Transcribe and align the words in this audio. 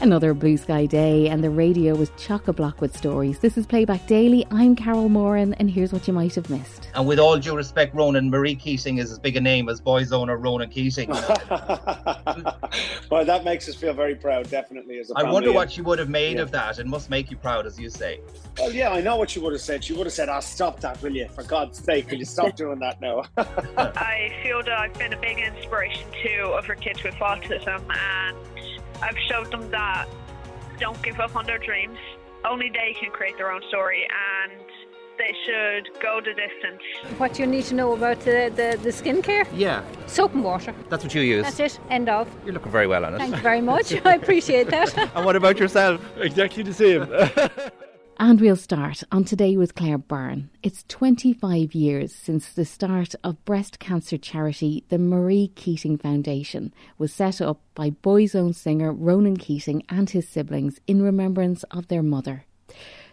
Another 0.00 0.32
blue 0.32 0.56
sky 0.56 0.86
day, 0.86 1.28
and 1.28 1.42
the 1.42 1.50
radio 1.50 1.92
was 1.92 2.12
chock 2.16 2.46
a 2.46 2.52
block 2.52 2.80
with 2.80 2.96
stories. 2.96 3.40
This 3.40 3.58
is 3.58 3.66
Playback 3.66 4.06
Daily. 4.06 4.46
I'm 4.52 4.76
Carol 4.76 5.08
Moran, 5.08 5.54
and 5.54 5.68
here's 5.68 5.92
what 5.92 6.06
you 6.06 6.14
might 6.14 6.36
have 6.36 6.48
missed. 6.48 6.88
And 6.94 7.04
with 7.04 7.18
all 7.18 7.36
due 7.36 7.56
respect, 7.56 7.96
Ronan, 7.96 8.30
Marie 8.30 8.54
Keating 8.54 8.98
is 8.98 9.10
as 9.10 9.18
big 9.18 9.36
a 9.36 9.40
name 9.40 9.68
as 9.68 9.80
Boyzone 9.80 10.28
or 10.28 10.36
Ronan 10.36 10.70
Keating. 10.70 11.08
well, 13.10 13.24
that 13.24 13.42
makes 13.42 13.68
us 13.68 13.74
feel 13.74 13.92
very 13.92 14.14
proud, 14.14 14.48
definitely. 14.48 15.00
As 15.00 15.10
a 15.10 15.14
I 15.16 15.24
wonder 15.24 15.52
what 15.52 15.72
she 15.72 15.82
would 15.82 15.98
have 15.98 16.08
made 16.08 16.36
yeah. 16.36 16.42
of 16.42 16.52
that. 16.52 16.78
It 16.78 16.86
must 16.86 17.10
make 17.10 17.32
you 17.32 17.36
proud, 17.36 17.66
as 17.66 17.76
you 17.76 17.90
say. 17.90 18.20
Well, 18.56 18.70
yeah, 18.70 18.90
I 18.90 19.00
know 19.00 19.16
what 19.16 19.30
she 19.30 19.40
would 19.40 19.52
have 19.52 19.62
said. 19.62 19.82
She 19.82 19.94
would 19.94 20.06
have 20.06 20.12
said, 20.12 20.28
"Ah, 20.28 20.36
oh, 20.36 20.40
stop 20.40 20.78
that, 20.78 21.02
will 21.02 21.14
you? 21.14 21.28
For 21.28 21.42
God's 21.42 21.82
sake, 21.82 22.08
will 22.08 22.18
you 22.18 22.24
stop 22.24 22.54
doing 22.54 22.78
that 22.78 23.00
now?" 23.00 23.24
I 23.36 24.32
feel 24.44 24.62
that 24.62 24.78
I've 24.78 24.94
been 24.94 25.12
a 25.12 25.20
big 25.20 25.38
inspiration 25.38 26.06
too 26.22 26.54
of 26.56 26.66
her 26.66 26.76
kids 26.76 27.02
with 27.02 27.16
autism, 27.16 27.82
and 27.90 28.36
I've 29.02 29.18
showed 29.28 29.50
them 29.50 29.70
that 29.70 30.06
don't 30.78 31.00
give 31.02 31.20
up 31.20 31.36
on 31.36 31.46
their 31.46 31.58
dreams. 31.58 31.98
Only 32.44 32.70
they 32.70 32.94
can 32.98 33.10
create 33.10 33.36
their 33.36 33.50
own 33.50 33.62
story 33.68 34.06
and 34.06 34.52
they 35.18 35.34
should 35.44 36.00
go 36.00 36.20
the 36.20 36.32
distance. 36.32 36.82
What 37.18 37.38
you 37.38 37.46
need 37.46 37.64
to 37.64 37.74
know 37.74 37.92
about 37.92 38.20
the, 38.20 38.52
the, 38.54 38.78
the 38.80 38.90
skincare? 38.90 39.46
Yeah. 39.52 39.82
Soap 40.06 40.34
and 40.34 40.44
water. 40.44 40.72
That's 40.88 41.02
what 41.02 41.14
you 41.14 41.22
use? 41.22 41.44
That's 41.44 41.74
it. 41.74 41.80
End 41.90 42.08
of. 42.08 42.28
You're 42.44 42.54
looking 42.54 42.70
very 42.70 42.86
well 42.86 43.04
on 43.04 43.14
it. 43.14 43.18
Thank 43.18 43.34
you 43.34 43.42
very 43.42 43.60
much. 43.60 43.92
I 44.04 44.14
appreciate 44.14 44.70
that. 44.70 44.96
and 45.16 45.24
what 45.24 45.34
about 45.34 45.58
yourself? 45.58 46.00
Exactly 46.18 46.62
the 46.62 46.74
same. 46.74 47.08
And 48.20 48.40
we'll 48.40 48.56
start 48.56 49.04
on 49.12 49.22
Today 49.22 49.56
with 49.56 49.76
Claire 49.76 49.96
Byrne. 49.96 50.50
It's 50.60 50.84
25 50.88 51.72
years 51.72 52.12
since 52.12 52.52
the 52.52 52.64
start 52.64 53.14
of 53.22 53.44
breast 53.44 53.78
cancer 53.78 54.18
charity, 54.18 54.82
the 54.88 54.98
Marie 54.98 55.52
Keating 55.54 55.96
Foundation, 55.98 56.74
was 56.98 57.12
set 57.12 57.40
up 57.40 57.60
by 57.76 57.90
Boyzone 57.90 58.56
singer 58.56 58.92
Ronan 58.92 59.36
Keating 59.36 59.84
and 59.88 60.10
his 60.10 60.28
siblings 60.28 60.80
in 60.88 61.00
remembrance 61.00 61.62
of 61.70 61.86
their 61.86 62.02
mother 62.02 62.44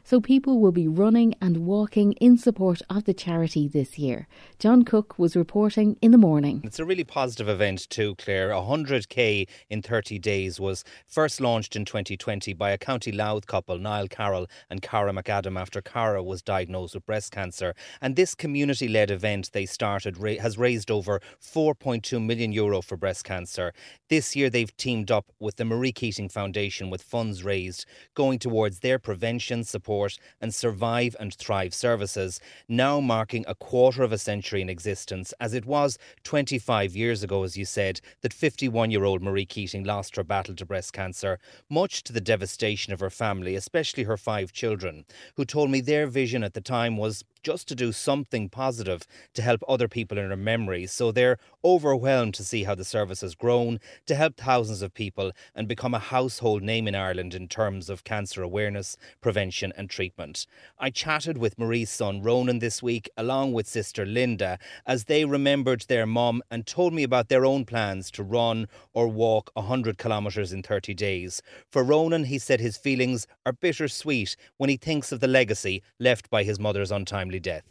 so 0.06 0.22
people 0.22 0.60
will 0.60 0.72
be 0.72 0.88
running 0.88 1.34
and 1.42 1.66
walking 1.66 2.14
in 2.14 2.38
support 2.38 2.80
of 2.92 3.06
the 3.06 3.14
charity 3.14 3.68
this 3.68 3.98
year. 3.98 4.28
John 4.60 4.84
Cook 4.84 5.18
was 5.18 5.36
reporting 5.36 5.98
in 6.00 6.12
the 6.12 6.18
morning. 6.20 6.62
It's 6.64 6.78
a 6.78 6.86
really 6.86 7.04
positive 7.04 7.50
event 7.50 7.90
too, 7.90 8.14
Claire. 8.16 8.52
100k 8.52 9.48
in 9.70 9.82
30 9.82 10.20
days 10.20 10.60
was 10.60 10.84
first 11.08 11.42
launched 11.42 11.76
in 11.76 11.86
2020 11.86 12.54
by 12.54 12.70
a 12.70 12.78
County 12.78 13.12
Louth 13.12 13.48
couple, 13.48 13.80
Niall 13.80 14.08
Carroll 14.08 14.46
and 14.70 14.84
Cara 14.84 15.12
McAdam, 15.12 15.60
after 15.60 15.82
Cara 15.82 16.22
was 16.22 16.44
diagnosed 16.44 16.94
with 16.94 17.06
breast 17.08 17.32
cancer. 17.32 17.74
And 18.00 18.16
this 18.16 18.36
community 18.36 18.88
led 18.88 19.10
event 19.10 19.50
they 19.54 19.66
started 19.66 20.18
has 20.40 20.58
raised 20.58 20.92
over 20.92 21.20
4.2 21.42 22.24
million 22.24 22.52
euro 22.52 22.82
for 22.84 22.96
breast 22.96 23.24
cancer. 23.24 23.74
This 24.10 24.36
year 24.36 24.52
they've 24.52 24.76
teamed 24.78 25.10
up 25.10 25.32
with 25.40 25.56
the 25.56 25.66
Marie 25.66 25.92
Keating 25.92 26.30
Foundation 26.30 26.92
with 26.92 27.02
funds 27.02 27.44
raised 27.44 27.88
going 28.14 28.38
towards 28.38 28.82
their 28.82 29.00
prevention, 29.00 29.64
support, 29.64 29.95
support 29.96 30.18
and 30.42 30.54
survive 30.54 31.16
and 31.20 31.34
thrive 31.34 31.74
services, 31.74 32.42
now 32.68 33.00
marking 33.00 33.46
a 33.48 33.56
quarter 33.56 34.04
of 34.04 34.12
a 34.12 34.18
century 34.18 34.62
in 34.62 34.70
existence, 34.70 35.34
as 35.40 35.54
it 35.54 35.66
was 35.66 35.98
25 36.24 36.96
years 36.96 37.24
ago, 37.24 37.44
as 37.44 37.56
you 37.56 37.64
said, 37.64 38.02
that 38.22 38.34
51 38.34 38.92
year 38.92 39.06
old 39.06 39.22
Marie 39.22 39.46
Keating 39.46 39.86
lost 39.86 40.18
her 40.18 40.24
battle 40.24 40.56
to 40.56 40.66
breast 40.66 40.92
cancer, 40.92 41.40
much 41.70 42.04
to 42.04 42.12
the 42.12 42.20
devastation 42.20 42.92
of 42.92 43.00
her 43.00 43.10
family, 43.10 43.56
especially 43.56 44.04
her 44.04 44.18
five 44.18 44.52
children, 44.52 45.06
who 45.36 45.46
told 45.46 45.70
me 45.70 45.80
their 45.80 46.08
vision 46.08 46.44
at 46.44 46.54
the 46.54 46.62
time 46.62 46.98
was 46.98 47.24
just 47.46 47.68
to 47.68 47.76
do 47.76 47.92
something 47.92 48.50
positive 48.50 49.06
to 49.36 49.44
help 49.44 49.62
other 49.68 49.88
people 49.88 50.18
in 50.18 50.32
her 50.32 50.36
memory. 50.36 50.88
So 50.88 51.12
they're 51.12 51.38
overwhelmed 51.64 52.34
to 52.34 52.44
see 52.44 52.64
how 52.64 52.74
the 52.74 52.84
service 52.84 53.22
has 53.22 53.36
grown 53.36 53.80
to 54.08 54.16
help 54.16 54.36
thousands 54.36 54.82
of 54.82 54.96
people 54.96 55.32
and 55.54 55.68
become 55.68 55.94
a 55.94 56.00
household 56.00 56.64
name 56.64 56.88
in 56.88 56.96
Ireland 56.96 57.36
in 57.36 57.48
terms 57.48 57.88
of 57.88 58.04
cancer 58.04 58.42
awareness, 58.42 58.98
prevention, 59.22 59.72
and 59.78 59.92
treatment. 59.92 60.48
I 60.80 60.90
chatted 60.90 61.38
with 61.38 61.60
Marie's 61.60 61.92
son 61.92 62.24
Ronan 62.24 62.58
this 62.58 62.82
week, 62.82 63.12
along 63.16 63.54
with 63.54 63.68
sister 63.68 64.08
Linda, 64.08 64.58
as 64.88 65.04
they 65.04 65.24
remembered 65.24 65.82
their 65.82 66.08
mum 66.08 66.42
and 66.50 66.66
told 66.66 66.96
me 66.96 67.04
about 67.04 67.30
their 67.30 67.46
own 67.46 67.64
plans 67.64 68.10
to 68.12 68.24
run 68.24 68.68
or 68.92 69.08
walk 69.08 69.52
100 69.54 70.00
kilometres 70.00 70.52
in 70.52 70.64
30 70.64 70.96
days. 70.96 71.44
For 71.70 71.84
Ronan, 71.84 72.24
he 72.24 72.40
said 72.40 72.60
his 72.60 72.76
feelings 72.76 73.28
are 73.46 73.54
bittersweet 73.54 74.36
when 74.58 74.72
he 74.72 74.78
thinks 74.78 75.12
of 75.12 75.20
the 75.20 75.28
legacy 75.28 75.84
left 76.00 76.32
by 76.32 76.44
his 76.44 76.60
mother's 76.60 76.92
untimely 76.92 77.35
death? 77.40 77.64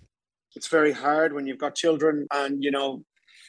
It's 0.56 0.68
very 0.68 0.92
hard 0.92 1.32
when 1.32 1.46
you've 1.46 1.58
got 1.58 1.74
children 1.74 2.26
and, 2.32 2.62
you 2.62 2.70
know, 2.70 3.04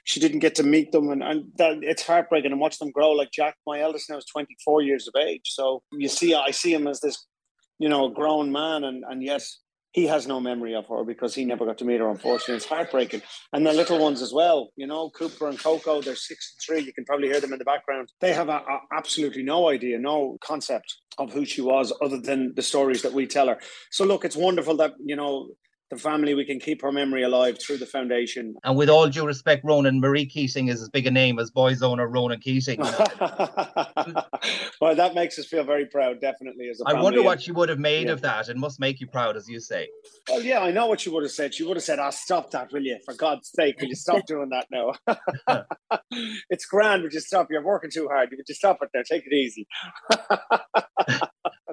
she 0.06 0.20
didn't 0.20 0.40
get 0.40 0.56
to 0.56 0.64
meet 0.64 0.92
them 0.92 1.10
and, 1.10 1.22
and 1.22 1.46
that, 1.58 1.80
it's 1.82 2.06
heartbreaking 2.06 2.52
and 2.52 2.62
watch 2.62 2.80
them 2.80 2.92
grow. 2.92 3.12
Like 3.12 3.32
jack 3.32 3.58
my 3.68 3.82
eldest 3.82 4.10
now 4.10 4.18
is 4.18 4.26
24 4.26 4.84
years 4.84 5.08
of 5.08 5.16
age. 5.20 5.42
So 5.46 5.82
you 5.92 6.08
see 6.08 6.34
i 6.34 6.52
see 6.52 6.74
him 6.74 6.88
as 6.88 7.02
this 7.02 7.26
you 7.80 7.90
know 7.90 8.10
grown 8.10 8.52
man 8.52 8.84
and 8.84 9.04
and 9.10 9.22
yes 9.22 9.60
he 9.92 10.08
has 10.08 10.28
no 10.28 10.42
memory 10.42 10.76
of 10.76 10.86
her 10.88 11.06
because 11.06 11.34
he 11.34 11.46
never 11.46 11.66
got 11.66 11.78
to 11.78 11.86
meet 11.86 12.02
her 12.02 12.10
unfortunately. 12.10 12.56
It's 12.56 12.66
heartbreaking. 12.66 13.22
And 13.54 13.66
the 13.66 13.72
little 13.72 13.98
ones 13.98 14.22
as 14.22 14.32
well 14.32 14.70
you 14.76 14.86
know 14.86 15.10
cooper 15.10 15.50
and 15.50 15.60
coco 15.60 16.02
they're 16.02 16.16
six 16.16 16.54
and 16.54 16.62
three. 16.64 16.86
You 16.86 16.94
can 16.94 17.06
probably 17.06 17.28
hear 17.28 17.42
them 17.42 17.54
in 17.54 17.60
the 17.60 17.66
background. 17.66 18.12
They 18.22 18.34
have 18.34 18.50
a, 18.50 18.58
a, 18.58 18.80
absolutely 18.96 19.44
no 19.44 19.70
idea 19.70 19.98
no 19.98 20.38
concept 20.42 20.96
of 21.18 21.34
who 21.34 21.46
she 21.46 21.62
was 21.62 21.92
other 22.02 22.20
than 22.20 22.54
the 22.56 22.62
stories 22.62 23.02
that 23.02 23.14
we 23.14 23.26
tell 23.26 23.48
her. 23.48 23.58
So 23.90 24.06
look 24.06 24.24
it's 24.24 24.36
wonderful 24.36 24.78
that 24.78 24.94
you 25.04 25.16
know 25.16 25.50
the 25.96 26.02
family, 26.02 26.34
we 26.34 26.46
can 26.46 26.60
keep 26.60 26.82
her 26.82 26.92
memory 26.92 27.24
alive 27.24 27.58
through 27.60 27.78
the 27.78 27.86
foundation. 27.86 28.56
And 28.64 28.78
with 28.78 28.90
all 28.90 29.10
due 29.10 29.26
respect, 29.26 29.64
Ronan, 29.64 30.00
Marie 30.00 30.26
Keating 30.26 30.68
is 30.68 30.82
as 30.82 30.90
big 30.90 31.08
a 31.08 31.12
name 31.12 31.40
as 31.40 31.52
Boyzone 31.52 32.00
or 32.00 32.08
Ronan 32.08 32.40
Keating. 32.40 32.80
well, 34.82 34.96
that 34.96 35.16
makes 35.16 35.40
us 35.40 35.46
feel 35.46 35.64
very 35.64 35.86
proud, 35.86 36.22
definitely. 36.22 36.70
As 36.70 36.82
a 36.82 36.88
I 36.88 37.02
wonder 37.02 37.24
what 37.24 37.42
she 37.42 37.52
would 37.52 37.70
have 37.70 37.80
made 37.80 38.08
yeah. 38.08 38.14
of 38.14 38.22
that. 38.22 38.50
It 38.50 38.58
must 38.58 38.80
make 38.80 39.00
you 39.00 39.08
proud, 39.08 39.36
as 39.36 39.48
you 39.48 39.60
say. 39.60 39.88
Well, 40.30 40.42
yeah, 40.42 40.60
I 40.60 40.72
know 40.72 40.88
what 40.88 41.02
she 41.02 41.10
would 41.10 41.24
have 41.24 41.32
said. 41.32 41.54
She 41.54 41.64
would 41.64 41.78
have 41.78 41.84
said, 41.84 42.00
"Ah, 42.00 42.08
oh, 42.08 42.12
stop 42.12 42.52
that, 42.52 42.72
will 42.72 42.84
you? 42.84 43.00
For 43.06 43.14
God's 43.14 43.52
sake, 43.56 43.80
will 43.80 43.88
you 43.88 43.96
stop 43.96 44.26
doing 44.28 44.50
that 44.50 44.68
now? 44.72 44.94
it's 46.50 46.66
grand. 46.66 47.04
Would 47.04 47.14
you 47.14 47.22
stop? 47.22 47.48
You're 47.50 47.64
working 47.64 47.92
too 47.92 48.08
hard. 48.12 48.30
You 48.32 48.38
would 48.38 48.48
just 48.48 48.60
stop 48.60 48.80
it 48.82 48.90
there. 48.94 49.04
Take 49.04 49.24
it 49.26 49.34
easy." 49.34 49.68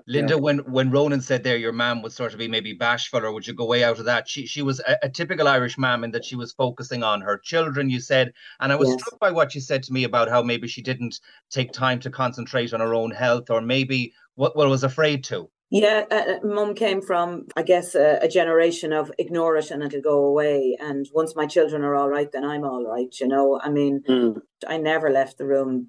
Linda, 0.06 0.34
yeah. 0.34 0.40
when 0.40 0.58
when 0.58 0.90
Ronan 0.90 1.20
said 1.20 1.44
there, 1.44 1.56
your 1.56 1.72
mom 1.72 2.02
would 2.02 2.12
sort 2.12 2.32
of 2.32 2.38
be 2.38 2.48
maybe 2.48 2.72
bashful, 2.72 3.24
or 3.24 3.32
would 3.32 3.46
you 3.46 3.54
go 3.54 3.66
way 3.66 3.84
out 3.84 3.98
of 3.98 4.04
that? 4.06 4.28
She 4.28 4.46
she 4.46 4.62
was 4.62 4.80
a, 4.80 4.96
a 5.02 5.08
typical 5.08 5.48
Irish 5.48 5.78
mom 5.78 6.04
in 6.04 6.10
that 6.12 6.24
she 6.24 6.36
was 6.36 6.52
focusing 6.52 7.02
on 7.02 7.20
her 7.20 7.38
children. 7.38 7.90
You 7.90 8.00
said, 8.00 8.32
and 8.60 8.72
I 8.72 8.76
was 8.76 8.88
yes. 8.88 9.00
struck 9.00 9.20
by 9.20 9.30
what 9.30 9.54
you 9.54 9.60
said 9.60 9.82
to 9.84 9.92
me 9.92 10.04
about 10.04 10.28
how 10.28 10.42
maybe 10.42 10.68
she 10.68 10.82
didn't 10.82 11.20
take 11.50 11.72
time 11.72 12.00
to 12.00 12.10
concentrate 12.10 12.72
on 12.72 12.80
her 12.80 12.94
own 12.94 13.10
health, 13.10 13.50
or 13.50 13.60
maybe 13.60 14.12
what 14.34 14.56
well 14.56 14.68
was 14.68 14.84
afraid 14.84 15.24
to. 15.24 15.50
Yeah, 15.74 16.04
uh, 16.10 16.14
uh, 16.14 16.46
mum 16.46 16.74
came 16.74 17.00
from, 17.00 17.46
I 17.56 17.62
guess, 17.62 17.94
a, 17.94 18.18
a, 18.20 18.28
generation 18.28 18.92
of 18.92 19.10
ignore 19.18 19.56
it 19.56 19.70
and 19.70 19.82
it'll 19.82 20.02
go 20.02 20.26
away. 20.26 20.76
And 20.78 21.08
once 21.14 21.34
my 21.34 21.46
children 21.46 21.82
are 21.82 21.94
all 21.94 22.10
right, 22.10 22.30
then 22.30 22.44
I'm 22.44 22.62
all 22.62 22.84
right. 22.84 23.08
You 23.18 23.26
know, 23.26 23.58
I 23.58 23.70
mean, 23.70 24.02
mm. 24.06 24.36
I 24.68 24.76
never 24.76 25.08
left 25.08 25.38
the 25.38 25.46
room 25.46 25.88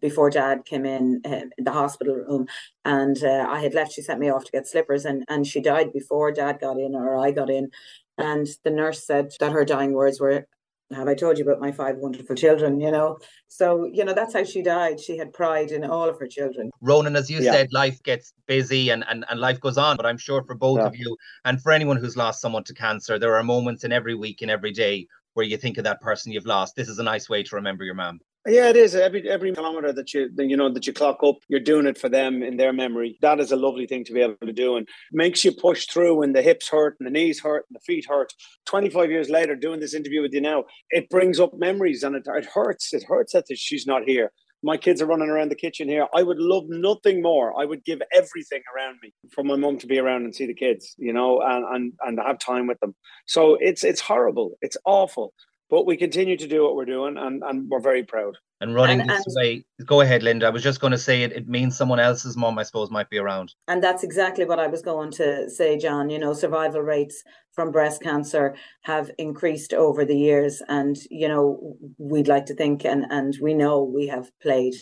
before 0.00 0.30
dad 0.30 0.64
came 0.64 0.84
in, 0.84 1.20
uh, 1.24 1.42
the 1.58 1.70
hospital 1.70 2.16
room. 2.16 2.48
And 2.84 3.22
uh, 3.22 3.46
I 3.48 3.60
had 3.60 3.72
left, 3.72 3.92
she 3.92 4.02
sent 4.02 4.18
me 4.18 4.30
off 4.30 4.46
to 4.46 4.50
get 4.50 4.66
slippers 4.66 5.04
and, 5.04 5.24
and 5.28 5.46
she 5.46 5.60
died 5.60 5.92
before 5.92 6.32
dad 6.32 6.58
got 6.60 6.80
in 6.80 6.96
or 6.96 7.16
I 7.16 7.30
got 7.30 7.50
in. 7.50 7.70
And 8.18 8.48
the 8.64 8.70
nurse 8.72 9.06
said 9.06 9.30
that 9.38 9.52
her 9.52 9.64
dying 9.64 9.92
words 9.92 10.18
were, 10.18 10.48
have 10.92 11.08
I 11.08 11.14
told 11.14 11.38
you 11.38 11.44
about 11.44 11.60
my 11.60 11.70
five 11.70 11.96
wonderful 11.96 12.34
children? 12.34 12.80
You 12.80 12.90
know, 12.90 13.18
so 13.48 13.88
you 13.92 14.04
know 14.04 14.12
that's 14.12 14.34
how 14.34 14.44
she 14.44 14.62
died. 14.62 14.98
She 15.00 15.16
had 15.16 15.32
pride 15.32 15.70
in 15.70 15.84
all 15.84 16.08
of 16.08 16.18
her 16.18 16.26
children. 16.26 16.70
Ronan, 16.80 17.16
as 17.16 17.30
you 17.30 17.40
yeah. 17.40 17.52
said, 17.52 17.68
life 17.72 18.02
gets 18.02 18.32
busy 18.46 18.90
and, 18.90 19.04
and 19.08 19.24
and 19.30 19.40
life 19.40 19.60
goes 19.60 19.78
on. 19.78 19.96
But 19.96 20.06
I'm 20.06 20.18
sure 20.18 20.42
for 20.44 20.54
both 20.54 20.80
yeah. 20.80 20.86
of 20.86 20.96
you 20.96 21.16
and 21.44 21.60
for 21.60 21.72
anyone 21.72 21.96
who's 21.96 22.16
lost 22.16 22.40
someone 22.40 22.64
to 22.64 22.74
cancer, 22.74 23.18
there 23.18 23.36
are 23.36 23.42
moments 23.42 23.84
in 23.84 23.92
every 23.92 24.14
week 24.14 24.42
and 24.42 24.50
every 24.50 24.72
day 24.72 25.06
where 25.34 25.46
you 25.46 25.56
think 25.56 25.78
of 25.78 25.84
that 25.84 26.00
person 26.00 26.32
you've 26.32 26.46
lost. 26.46 26.74
This 26.74 26.88
is 26.88 26.98
a 26.98 27.04
nice 27.04 27.28
way 27.28 27.42
to 27.44 27.56
remember 27.56 27.84
your 27.84 27.94
mom. 27.94 28.20
Yeah, 28.46 28.70
it 28.70 28.76
is. 28.76 28.94
Every 28.94 29.28
every 29.28 29.52
kilometer 29.52 29.92
that 29.92 30.14
you 30.14 30.30
you 30.38 30.56
know 30.56 30.72
that 30.72 30.86
you 30.86 30.94
clock 30.94 31.18
up, 31.22 31.36
you're 31.48 31.60
doing 31.60 31.86
it 31.86 31.98
for 31.98 32.08
them 32.08 32.42
in 32.42 32.56
their 32.56 32.72
memory. 32.72 33.18
That 33.20 33.38
is 33.38 33.52
a 33.52 33.56
lovely 33.56 33.86
thing 33.86 34.02
to 34.04 34.14
be 34.14 34.22
able 34.22 34.36
to 34.46 34.52
do, 34.52 34.76
and 34.76 34.88
makes 35.12 35.44
you 35.44 35.52
push 35.52 35.86
through 35.86 36.16
when 36.16 36.32
the 36.32 36.40
hips 36.40 36.66
hurt 36.70 36.96
and 36.98 37.06
the 37.06 37.10
knees 37.10 37.40
hurt 37.40 37.66
and 37.68 37.76
the 37.76 37.80
feet 37.80 38.06
hurt. 38.08 38.32
Twenty 38.64 38.88
five 38.88 39.10
years 39.10 39.28
later, 39.28 39.54
doing 39.54 39.80
this 39.80 39.92
interview 39.92 40.22
with 40.22 40.32
you 40.32 40.40
now, 40.40 40.64
it 40.88 41.10
brings 41.10 41.38
up 41.38 41.52
memories, 41.58 42.02
and 42.02 42.16
it, 42.16 42.22
it 42.26 42.46
hurts. 42.46 42.94
It 42.94 43.04
hurts 43.04 43.34
that 43.34 43.44
she's 43.54 43.86
not 43.86 44.04
here. 44.04 44.32
My 44.62 44.78
kids 44.78 45.02
are 45.02 45.06
running 45.06 45.28
around 45.28 45.50
the 45.50 45.54
kitchen 45.54 45.88
here. 45.88 46.06
I 46.14 46.22
would 46.22 46.38
love 46.38 46.64
nothing 46.68 47.22
more. 47.22 47.58
I 47.60 47.66
would 47.66 47.84
give 47.84 48.00
everything 48.14 48.62
around 48.74 48.98
me 49.02 49.12
for 49.34 49.42
my 49.44 49.56
mom 49.56 49.78
to 49.78 49.86
be 49.86 49.98
around 49.98 50.24
and 50.24 50.34
see 50.34 50.46
the 50.46 50.54
kids, 50.54 50.94
you 50.96 51.12
know, 51.12 51.42
and 51.42 51.64
and 51.74 51.92
and 52.00 52.18
have 52.26 52.38
time 52.38 52.66
with 52.66 52.80
them. 52.80 52.94
So 53.26 53.58
it's 53.60 53.84
it's 53.84 54.00
horrible. 54.00 54.56
It's 54.62 54.78
awful 54.86 55.34
but 55.70 55.86
we 55.86 55.96
continue 55.96 56.36
to 56.36 56.46
do 56.46 56.64
what 56.64 56.76
we're 56.76 56.84
doing 56.84 57.16
and, 57.16 57.42
and 57.42 57.68
we're 57.70 57.80
very 57.80 58.02
proud 58.02 58.36
and 58.60 58.74
running 58.74 59.00
and, 59.00 59.08
this 59.08 59.26
and, 59.26 59.34
way 59.36 59.64
Go 59.86 60.02
ahead, 60.02 60.22
Linda. 60.22 60.46
I 60.46 60.50
was 60.50 60.62
just 60.62 60.80
going 60.80 60.90
to 60.90 60.98
say 60.98 61.22
it, 61.22 61.32
it 61.32 61.48
means 61.48 61.76
someone 61.76 62.00
else's 62.00 62.36
mom, 62.36 62.58
I 62.58 62.64
suppose, 62.64 62.90
might 62.90 63.08
be 63.08 63.18
around. 63.18 63.54
And 63.66 63.82
that's 63.82 64.02
exactly 64.02 64.44
what 64.44 64.58
I 64.58 64.66
was 64.66 64.82
going 64.82 65.10
to 65.12 65.48
say, 65.48 65.78
John. 65.78 66.10
You 66.10 66.18
know, 66.18 66.34
survival 66.34 66.82
rates 66.82 67.22
from 67.60 67.72
breast 67.72 68.00
cancer 68.00 68.54
have 68.84 69.10
increased 69.18 69.74
over 69.74 70.02
the 70.02 70.16
years. 70.16 70.62
And, 70.68 70.96
you 71.10 71.28
know, 71.28 71.76
we'd 71.98 72.26
like 72.26 72.46
to 72.46 72.54
think 72.54 72.86
and, 72.86 73.04
and 73.10 73.36
we 73.42 73.52
know 73.52 73.82
we 73.82 74.06
have 74.06 74.30
played 74.40 74.72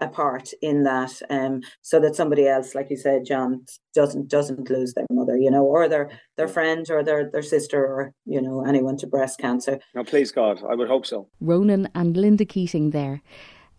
a 0.00 0.08
part 0.08 0.48
in 0.62 0.84
that 0.84 1.12
um, 1.28 1.60
so 1.82 2.00
that 2.00 2.16
somebody 2.16 2.48
else 2.48 2.74
like 2.74 2.88
you 2.90 2.96
said 2.96 3.24
john 3.24 3.64
doesn't 3.94 4.26
doesn't 4.28 4.68
lose 4.68 4.94
their 4.94 5.06
mother 5.12 5.36
you 5.36 5.48
know 5.48 5.62
or 5.62 5.88
their 5.88 6.10
their 6.36 6.48
friend 6.48 6.86
or 6.90 7.04
their 7.04 7.30
their 7.30 7.42
sister 7.42 7.78
or 7.78 8.12
you 8.24 8.42
know 8.42 8.64
anyone 8.64 8.96
to 8.96 9.06
breast 9.06 9.38
cancer 9.38 9.78
Now, 9.94 10.02
please 10.02 10.32
god 10.32 10.60
i 10.68 10.74
would 10.74 10.88
hope 10.88 11.06
so 11.06 11.28
ronan 11.40 11.88
and 11.94 12.16
linda 12.16 12.44
keating 12.44 12.90
there 12.90 13.22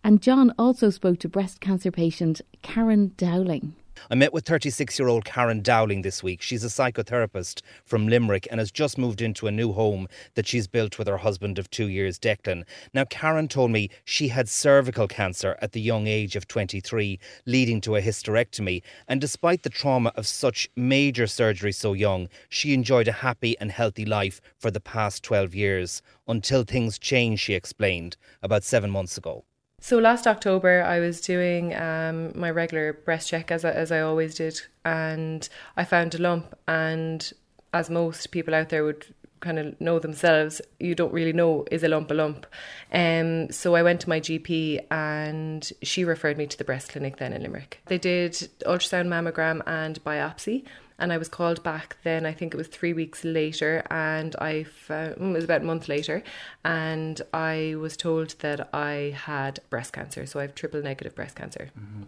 and 0.02 0.22
John 0.22 0.54
also 0.58 0.88
spoke 0.88 1.18
to 1.20 1.28
breast 1.30 1.60
cancer 1.60 1.90
patient 1.90 2.42
Karen 2.60 3.12
Dowling. 3.16 3.74
I 4.10 4.14
met 4.14 4.32
with 4.32 4.46
36 4.46 4.98
year 4.98 5.08
old 5.08 5.24
Karen 5.24 5.62
Dowling 5.62 6.02
this 6.02 6.22
week. 6.22 6.42
She's 6.42 6.64
a 6.64 6.68
psychotherapist 6.68 7.62
from 7.84 8.06
Limerick 8.06 8.46
and 8.50 8.60
has 8.60 8.70
just 8.70 8.98
moved 8.98 9.22
into 9.22 9.46
a 9.46 9.52
new 9.52 9.72
home 9.72 10.08
that 10.34 10.46
she's 10.46 10.66
built 10.66 10.98
with 10.98 11.08
her 11.08 11.18
husband 11.18 11.58
of 11.58 11.70
two 11.70 11.88
years, 11.88 12.18
Declan. 12.18 12.64
Now, 12.92 13.04
Karen 13.04 13.48
told 13.48 13.70
me 13.70 13.90
she 14.04 14.28
had 14.28 14.48
cervical 14.48 15.08
cancer 15.08 15.56
at 15.62 15.72
the 15.72 15.80
young 15.80 16.06
age 16.06 16.36
of 16.36 16.46
23, 16.46 17.18
leading 17.46 17.80
to 17.80 17.96
a 17.96 18.02
hysterectomy. 18.02 18.82
And 19.08 19.20
despite 19.20 19.62
the 19.62 19.70
trauma 19.70 20.12
of 20.16 20.26
such 20.26 20.68
major 20.76 21.26
surgery 21.26 21.72
so 21.72 21.92
young, 21.92 22.28
she 22.48 22.74
enjoyed 22.74 23.08
a 23.08 23.12
happy 23.12 23.56
and 23.58 23.70
healthy 23.70 24.04
life 24.04 24.40
for 24.58 24.70
the 24.70 24.80
past 24.80 25.22
12 25.22 25.54
years 25.54 26.02
until 26.28 26.64
things 26.64 26.98
changed, 26.98 27.42
she 27.42 27.54
explained, 27.54 28.16
about 28.42 28.64
seven 28.64 28.90
months 28.90 29.16
ago. 29.16 29.44
So 29.84 29.98
last 29.98 30.26
October, 30.26 30.82
I 30.82 30.98
was 30.98 31.20
doing 31.20 31.76
um, 31.76 32.32
my 32.34 32.50
regular 32.50 32.94
breast 32.94 33.28
check 33.28 33.50
as 33.50 33.66
I, 33.66 33.70
as 33.72 33.92
I 33.92 34.00
always 34.00 34.34
did, 34.34 34.62
and 34.82 35.46
I 35.76 35.84
found 35.84 36.14
a 36.14 36.18
lump. 36.18 36.58
And 36.66 37.30
as 37.74 37.90
most 37.90 38.30
people 38.30 38.54
out 38.54 38.70
there 38.70 38.82
would 38.82 39.04
kind 39.40 39.58
of 39.58 39.78
know 39.82 39.98
themselves, 39.98 40.62
you 40.80 40.94
don't 40.94 41.12
really 41.12 41.34
know 41.34 41.66
is 41.70 41.84
a 41.84 41.88
lump 41.88 42.10
a 42.10 42.14
lump. 42.14 42.46
Um, 42.94 43.52
so 43.52 43.74
I 43.74 43.82
went 43.82 44.00
to 44.00 44.08
my 44.08 44.20
GP, 44.20 44.86
and 44.90 45.70
she 45.82 46.02
referred 46.02 46.38
me 46.38 46.46
to 46.46 46.56
the 46.56 46.64
breast 46.64 46.88
clinic 46.88 47.18
then 47.18 47.34
in 47.34 47.42
Limerick. 47.42 47.82
They 47.84 47.98
did 47.98 48.32
ultrasound 48.64 49.08
mammogram 49.08 49.60
and 49.66 50.02
biopsy 50.02 50.64
and 50.98 51.12
I 51.12 51.18
was 51.18 51.28
called 51.28 51.62
back 51.62 51.96
then 52.04 52.24
I 52.26 52.32
think 52.32 52.54
it 52.54 52.56
was 52.56 52.68
three 52.68 52.92
weeks 52.92 53.24
later 53.24 53.84
and 53.90 54.34
I 54.36 54.64
found, 54.64 55.12
it 55.12 55.20
was 55.20 55.44
about 55.44 55.62
a 55.62 55.64
month 55.64 55.88
later 55.88 56.22
and 56.64 57.20
I 57.32 57.74
was 57.78 57.96
told 57.96 58.36
that 58.40 58.68
I 58.74 59.14
had 59.16 59.60
breast 59.70 59.92
cancer 59.92 60.26
so 60.26 60.38
I 60.38 60.42
have 60.42 60.54
triple 60.54 60.82
negative 60.82 61.14
breast 61.14 61.36
cancer 61.36 61.70
mm-hmm. 61.78 62.04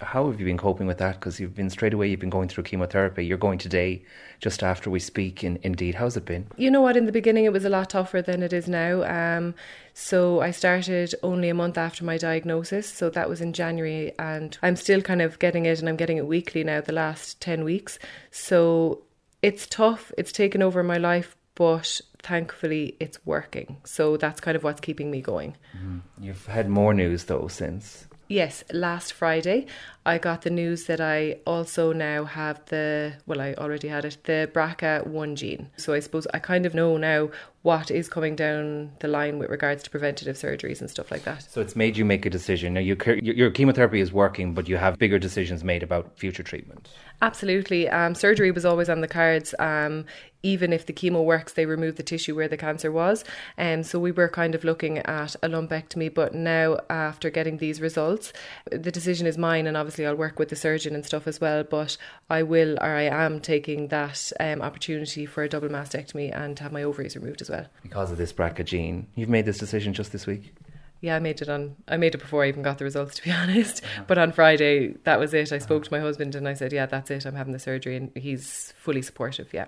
How 0.00 0.30
have 0.30 0.38
you 0.38 0.46
been 0.46 0.58
coping 0.58 0.86
with 0.86 0.98
that 0.98 1.14
because 1.16 1.40
you've 1.40 1.54
been 1.54 1.70
straight 1.70 1.92
away 1.92 2.08
you've 2.08 2.20
been 2.20 2.30
going 2.30 2.48
through 2.48 2.64
chemotherapy 2.64 3.24
you're 3.24 3.38
going 3.38 3.58
today 3.58 4.02
just 4.40 4.62
after 4.62 4.90
we 4.90 5.00
speak 5.00 5.42
in 5.42 5.58
indeed 5.62 5.94
how's 5.94 6.16
it 6.16 6.24
been 6.24 6.46
you 6.56 6.70
know 6.70 6.80
what 6.80 6.96
in 6.96 7.06
the 7.06 7.12
beginning 7.12 7.44
it 7.44 7.52
was 7.52 7.64
a 7.64 7.68
lot 7.68 7.90
tougher 7.90 8.22
than 8.22 8.42
it 8.42 8.52
is 8.52 8.68
now 8.68 9.02
um, 9.04 9.54
so 10.00 10.40
I 10.40 10.52
started 10.52 11.12
only 11.24 11.48
a 11.48 11.54
month 11.54 11.76
after 11.76 12.04
my 12.04 12.18
diagnosis. 12.18 12.88
So 12.88 13.10
that 13.10 13.28
was 13.28 13.40
in 13.40 13.52
January, 13.52 14.12
and 14.16 14.56
I'm 14.62 14.76
still 14.76 15.02
kind 15.02 15.20
of 15.20 15.40
getting 15.40 15.66
it, 15.66 15.80
and 15.80 15.88
I'm 15.88 15.96
getting 15.96 16.18
it 16.18 16.26
weekly 16.28 16.62
now, 16.62 16.80
the 16.80 16.92
last 16.92 17.40
10 17.40 17.64
weeks. 17.64 17.98
So 18.30 19.02
it's 19.42 19.66
tough, 19.66 20.12
it's 20.16 20.30
taken 20.30 20.62
over 20.62 20.84
my 20.84 20.98
life, 20.98 21.36
but 21.56 22.00
thankfully 22.22 22.96
it's 23.00 23.18
working. 23.26 23.78
So 23.84 24.16
that's 24.16 24.40
kind 24.40 24.56
of 24.56 24.62
what's 24.62 24.80
keeping 24.80 25.10
me 25.10 25.20
going. 25.20 25.56
Mm. 25.76 26.02
You've 26.20 26.46
had 26.46 26.68
more 26.68 26.94
news 26.94 27.24
though 27.24 27.48
since. 27.48 28.06
Yes, 28.28 28.62
last 28.70 29.14
Friday 29.14 29.66
I 30.04 30.18
got 30.18 30.42
the 30.42 30.50
news 30.50 30.84
that 30.84 31.00
I 31.00 31.38
also 31.46 31.92
now 31.92 32.24
have 32.24 32.64
the, 32.66 33.14
well, 33.26 33.40
I 33.40 33.54
already 33.54 33.88
had 33.88 34.04
it, 34.04 34.18
the 34.24 34.50
BRCA1 34.52 35.34
gene. 35.34 35.70
So 35.76 35.94
I 35.94 36.00
suppose 36.00 36.26
I 36.32 36.38
kind 36.38 36.66
of 36.66 36.74
know 36.74 36.98
now 36.98 37.30
what 37.62 37.90
is 37.90 38.08
coming 38.08 38.36
down 38.36 38.92
the 39.00 39.08
line 39.08 39.38
with 39.38 39.50
regards 39.50 39.82
to 39.82 39.90
preventative 39.90 40.36
surgeries 40.36 40.80
and 40.80 40.90
stuff 40.90 41.10
like 41.10 41.24
that. 41.24 41.42
So 41.42 41.60
it's 41.60 41.74
made 41.74 41.96
you 41.96 42.04
make 42.04 42.26
a 42.26 42.30
decision. 42.30 42.74
Now, 42.74 42.80
your, 42.80 42.96
your 43.18 43.50
chemotherapy 43.50 44.00
is 44.00 44.12
working, 44.12 44.54
but 44.54 44.68
you 44.68 44.76
have 44.76 44.98
bigger 44.98 45.18
decisions 45.18 45.64
made 45.64 45.82
about 45.82 46.18
future 46.18 46.42
treatment. 46.42 46.88
Absolutely. 47.20 47.88
Um, 47.88 48.14
surgery 48.14 48.50
was 48.50 48.64
always 48.64 48.88
on 48.88 49.00
the 49.00 49.08
cards. 49.08 49.54
Um, 49.58 50.04
even 50.44 50.72
if 50.72 50.86
the 50.86 50.92
chemo 50.92 51.24
works, 51.24 51.54
they 51.54 51.66
remove 51.66 51.96
the 51.96 52.02
tissue 52.04 52.36
where 52.36 52.46
the 52.46 52.56
cancer 52.56 52.92
was. 52.92 53.24
And 53.56 53.80
um, 53.80 53.82
so 53.82 53.98
we 53.98 54.12
were 54.12 54.28
kind 54.28 54.54
of 54.54 54.62
looking 54.62 54.98
at 54.98 55.34
a 55.36 55.48
lumpectomy. 55.48 56.14
But 56.14 56.32
now, 56.32 56.78
after 56.88 57.28
getting 57.28 57.58
these 57.58 57.80
results, 57.80 58.32
the 58.70 58.92
decision 58.92 59.26
is 59.26 59.36
mine. 59.36 59.66
And 59.66 59.76
obviously, 59.76 60.06
I'll 60.06 60.14
work 60.14 60.38
with 60.38 60.48
the 60.48 60.56
surgeon 60.56 60.94
and 60.94 61.04
stuff 61.04 61.26
as 61.26 61.40
well. 61.40 61.64
But 61.64 61.96
I 62.30 62.44
will, 62.44 62.78
or 62.80 62.94
I 62.94 63.02
am 63.02 63.40
taking 63.40 63.88
that 63.88 64.30
um, 64.38 64.62
opportunity 64.62 65.26
for 65.26 65.42
a 65.42 65.48
double 65.48 65.68
mastectomy 65.68 66.34
and 66.34 66.56
have 66.60 66.72
my 66.72 66.84
ovaries 66.84 67.16
removed 67.16 67.42
as 67.42 67.50
well. 67.50 67.66
Because 67.82 68.12
of 68.12 68.18
this 68.18 68.32
BRCA 68.32 68.64
gene. 68.64 69.08
You've 69.16 69.28
made 69.28 69.44
this 69.44 69.58
decision 69.58 69.92
just 69.92 70.12
this 70.12 70.26
week? 70.26 70.54
Yeah, 71.00 71.16
I 71.16 71.18
made 71.18 71.40
it 71.40 71.48
on. 71.48 71.76
I 71.86 71.96
made 71.96 72.14
it 72.14 72.18
before 72.18 72.44
I 72.44 72.48
even 72.48 72.62
got 72.62 72.78
the 72.78 72.84
results, 72.84 73.16
to 73.16 73.22
be 73.22 73.30
honest. 73.42 73.84
Uh-huh. 73.84 74.04
But 74.06 74.18
on 74.18 74.32
Friday, 74.32 74.94
that 75.04 75.18
was 75.18 75.34
it. 75.34 75.52
I 75.52 75.58
spoke 75.58 75.84
to 75.84 75.92
my 75.92 76.00
husband 76.00 76.34
and 76.34 76.48
I 76.48 76.54
said, 76.54 76.72
"Yeah, 76.72 76.86
that's 76.86 77.10
it. 77.10 77.26
I'm 77.26 77.34
having 77.34 77.52
the 77.52 77.58
surgery," 77.58 77.96
and 77.96 78.10
he's 78.16 78.72
fully 78.76 79.02
supportive. 79.02 79.52
Yeah. 79.52 79.66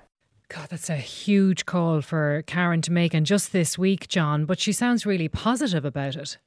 God, 0.48 0.68
that's 0.68 0.90
a 0.90 0.96
huge 0.96 1.64
call 1.64 2.00
for 2.00 2.42
Karen 2.46 2.82
to 2.82 2.92
make, 2.92 3.14
and 3.14 3.24
just 3.24 3.52
this 3.52 3.78
week, 3.78 4.08
John. 4.08 4.46
But 4.46 4.58
she 4.58 4.72
sounds 4.72 5.06
really 5.06 5.28
positive 5.28 5.84
about 5.84 6.16
it. 6.16 6.38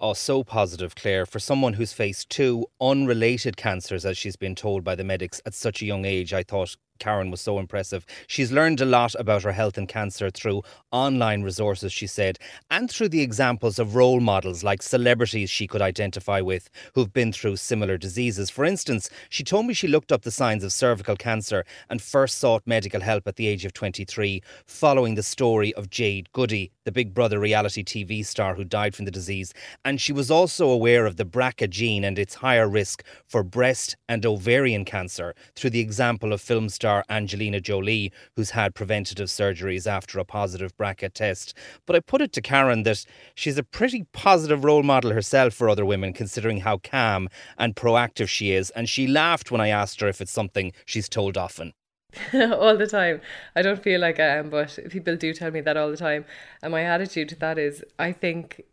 Oh, 0.00 0.12
so 0.12 0.44
positive, 0.44 0.94
Claire. 0.94 1.26
For 1.26 1.40
someone 1.40 1.72
who's 1.72 1.92
faced 1.92 2.30
two 2.30 2.66
unrelated 2.80 3.56
cancers, 3.56 4.06
as 4.06 4.16
she's 4.16 4.36
been 4.36 4.54
told 4.54 4.84
by 4.84 4.94
the 4.94 5.02
medics 5.02 5.40
at 5.44 5.54
such 5.54 5.82
a 5.82 5.86
young 5.86 6.04
age, 6.04 6.32
I 6.32 6.44
thought 6.44 6.76
Karen 6.98 7.30
was 7.30 7.40
so 7.40 7.58
impressive. 7.58 8.04
She's 8.26 8.52
learned 8.52 8.80
a 8.80 8.84
lot 8.84 9.14
about 9.16 9.42
her 9.42 9.52
health 9.52 9.78
and 9.78 9.88
cancer 9.88 10.30
through 10.30 10.62
online 10.90 11.42
resources, 11.42 11.92
she 11.92 12.06
said, 12.06 12.38
and 12.70 12.90
through 12.90 13.10
the 13.10 13.22
examples 13.22 13.78
of 13.78 13.94
role 13.94 14.20
models 14.20 14.64
like 14.64 14.82
celebrities 14.82 15.50
she 15.50 15.66
could 15.66 15.82
identify 15.82 16.40
with 16.40 16.70
who've 16.94 17.12
been 17.12 17.32
through 17.32 17.56
similar 17.56 17.96
diseases. 17.96 18.50
For 18.50 18.64
instance, 18.64 19.10
she 19.28 19.44
told 19.44 19.66
me 19.66 19.74
she 19.74 19.88
looked 19.88 20.12
up 20.12 20.22
the 20.22 20.30
signs 20.30 20.64
of 20.64 20.72
cervical 20.72 21.16
cancer 21.16 21.64
and 21.88 22.00
first 22.00 22.38
sought 22.38 22.62
medical 22.66 23.00
help 23.00 23.28
at 23.28 23.36
the 23.36 23.46
age 23.46 23.64
of 23.64 23.72
23, 23.72 24.42
following 24.66 25.14
the 25.14 25.22
story 25.22 25.74
of 25.74 25.90
Jade 25.90 26.32
Goody, 26.32 26.72
the 26.84 26.92
Big 26.92 27.14
Brother 27.14 27.38
reality 27.38 27.84
TV 27.84 28.24
star 28.24 28.54
who 28.54 28.64
died 28.64 28.94
from 28.94 29.04
the 29.04 29.10
disease. 29.10 29.52
And 29.84 30.00
she 30.00 30.12
was 30.12 30.30
also 30.30 30.68
aware 30.68 31.06
of 31.06 31.16
the 31.16 31.26
BRCA 31.26 31.68
gene 31.68 32.04
and 32.04 32.18
its 32.18 32.34
higher 32.34 32.68
risk 32.68 33.04
for 33.26 33.42
breast 33.42 33.96
and 34.08 34.24
ovarian 34.24 34.84
cancer 34.84 35.34
through 35.54 35.70
the 35.70 35.80
example 35.80 36.32
of 36.32 36.40
film 36.40 36.68
star 36.68 36.87
star 36.88 37.04
Angelina 37.10 37.60
Jolie, 37.60 38.10
who's 38.34 38.52
had 38.52 38.74
preventative 38.74 39.28
surgeries 39.28 39.86
after 39.86 40.18
a 40.18 40.24
positive 40.24 40.74
BRCA 40.78 41.12
test. 41.12 41.52
But 41.84 41.96
I 41.96 42.00
put 42.00 42.22
it 42.22 42.32
to 42.32 42.40
Karen 42.40 42.82
that 42.84 43.04
she's 43.34 43.58
a 43.58 43.62
pretty 43.62 44.06
positive 44.14 44.64
role 44.64 44.82
model 44.82 45.12
herself 45.12 45.52
for 45.52 45.68
other 45.68 45.84
women, 45.84 46.14
considering 46.14 46.60
how 46.60 46.78
calm 46.78 47.28
and 47.58 47.76
proactive 47.76 48.30
she 48.30 48.52
is. 48.52 48.70
And 48.70 48.88
she 48.88 49.06
laughed 49.06 49.50
when 49.50 49.60
I 49.60 49.68
asked 49.68 50.00
her 50.00 50.08
if 50.08 50.22
it's 50.22 50.32
something 50.32 50.72
she's 50.86 51.10
told 51.10 51.36
often. 51.36 51.74
all 52.32 52.78
the 52.78 52.86
time. 52.86 53.20
I 53.54 53.60
don't 53.60 53.82
feel 53.82 54.00
like 54.00 54.18
I 54.18 54.38
am, 54.38 54.48
but 54.48 54.78
people 54.88 55.14
do 55.16 55.34
tell 55.34 55.50
me 55.50 55.60
that 55.60 55.76
all 55.76 55.90
the 55.90 55.98
time. 55.98 56.24
And 56.62 56.72
my 56.72 56.84
attitude 56.84 57.28
to 57.28 57.36
that 57.40 57.58
is 57.58 57.84
I 57.98 58.12
think 58.12 58.64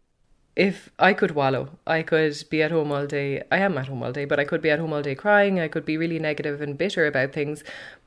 if 0.56 0.90
I 0.98 1.14
could 1.14 1.32
wallow, 1.32 1.70
I 1.86 2.02
could 2.02 2.42
be 2.50 2.64
at 2.64 2.72
home 2.72 2.92
all 2.92 3.06
day. 3.06 3.44
I 3.52 3.58
am 3.58 3.78
at 3.78 3.88
home 3.88 4.04
all 4.04 4.14
day, 4.14 4.26
but 4.26 4.40
I 4.40 4.46
could 4.46 4.62
be 4.62 4.72
at 4.72 4.80
home 4.80 4.94
all 4.94 5.02
day 5.02 5.16
crying. 5.16 5.60
I 5.60 5.68
could 5.68 5.86
be 5.86 5.98
really 5.98 6.20
negative 6.20 6.62
and 6.62 6.78
bitter 6.78 7.06
about 7.06 7.34
things. 7.34 7.64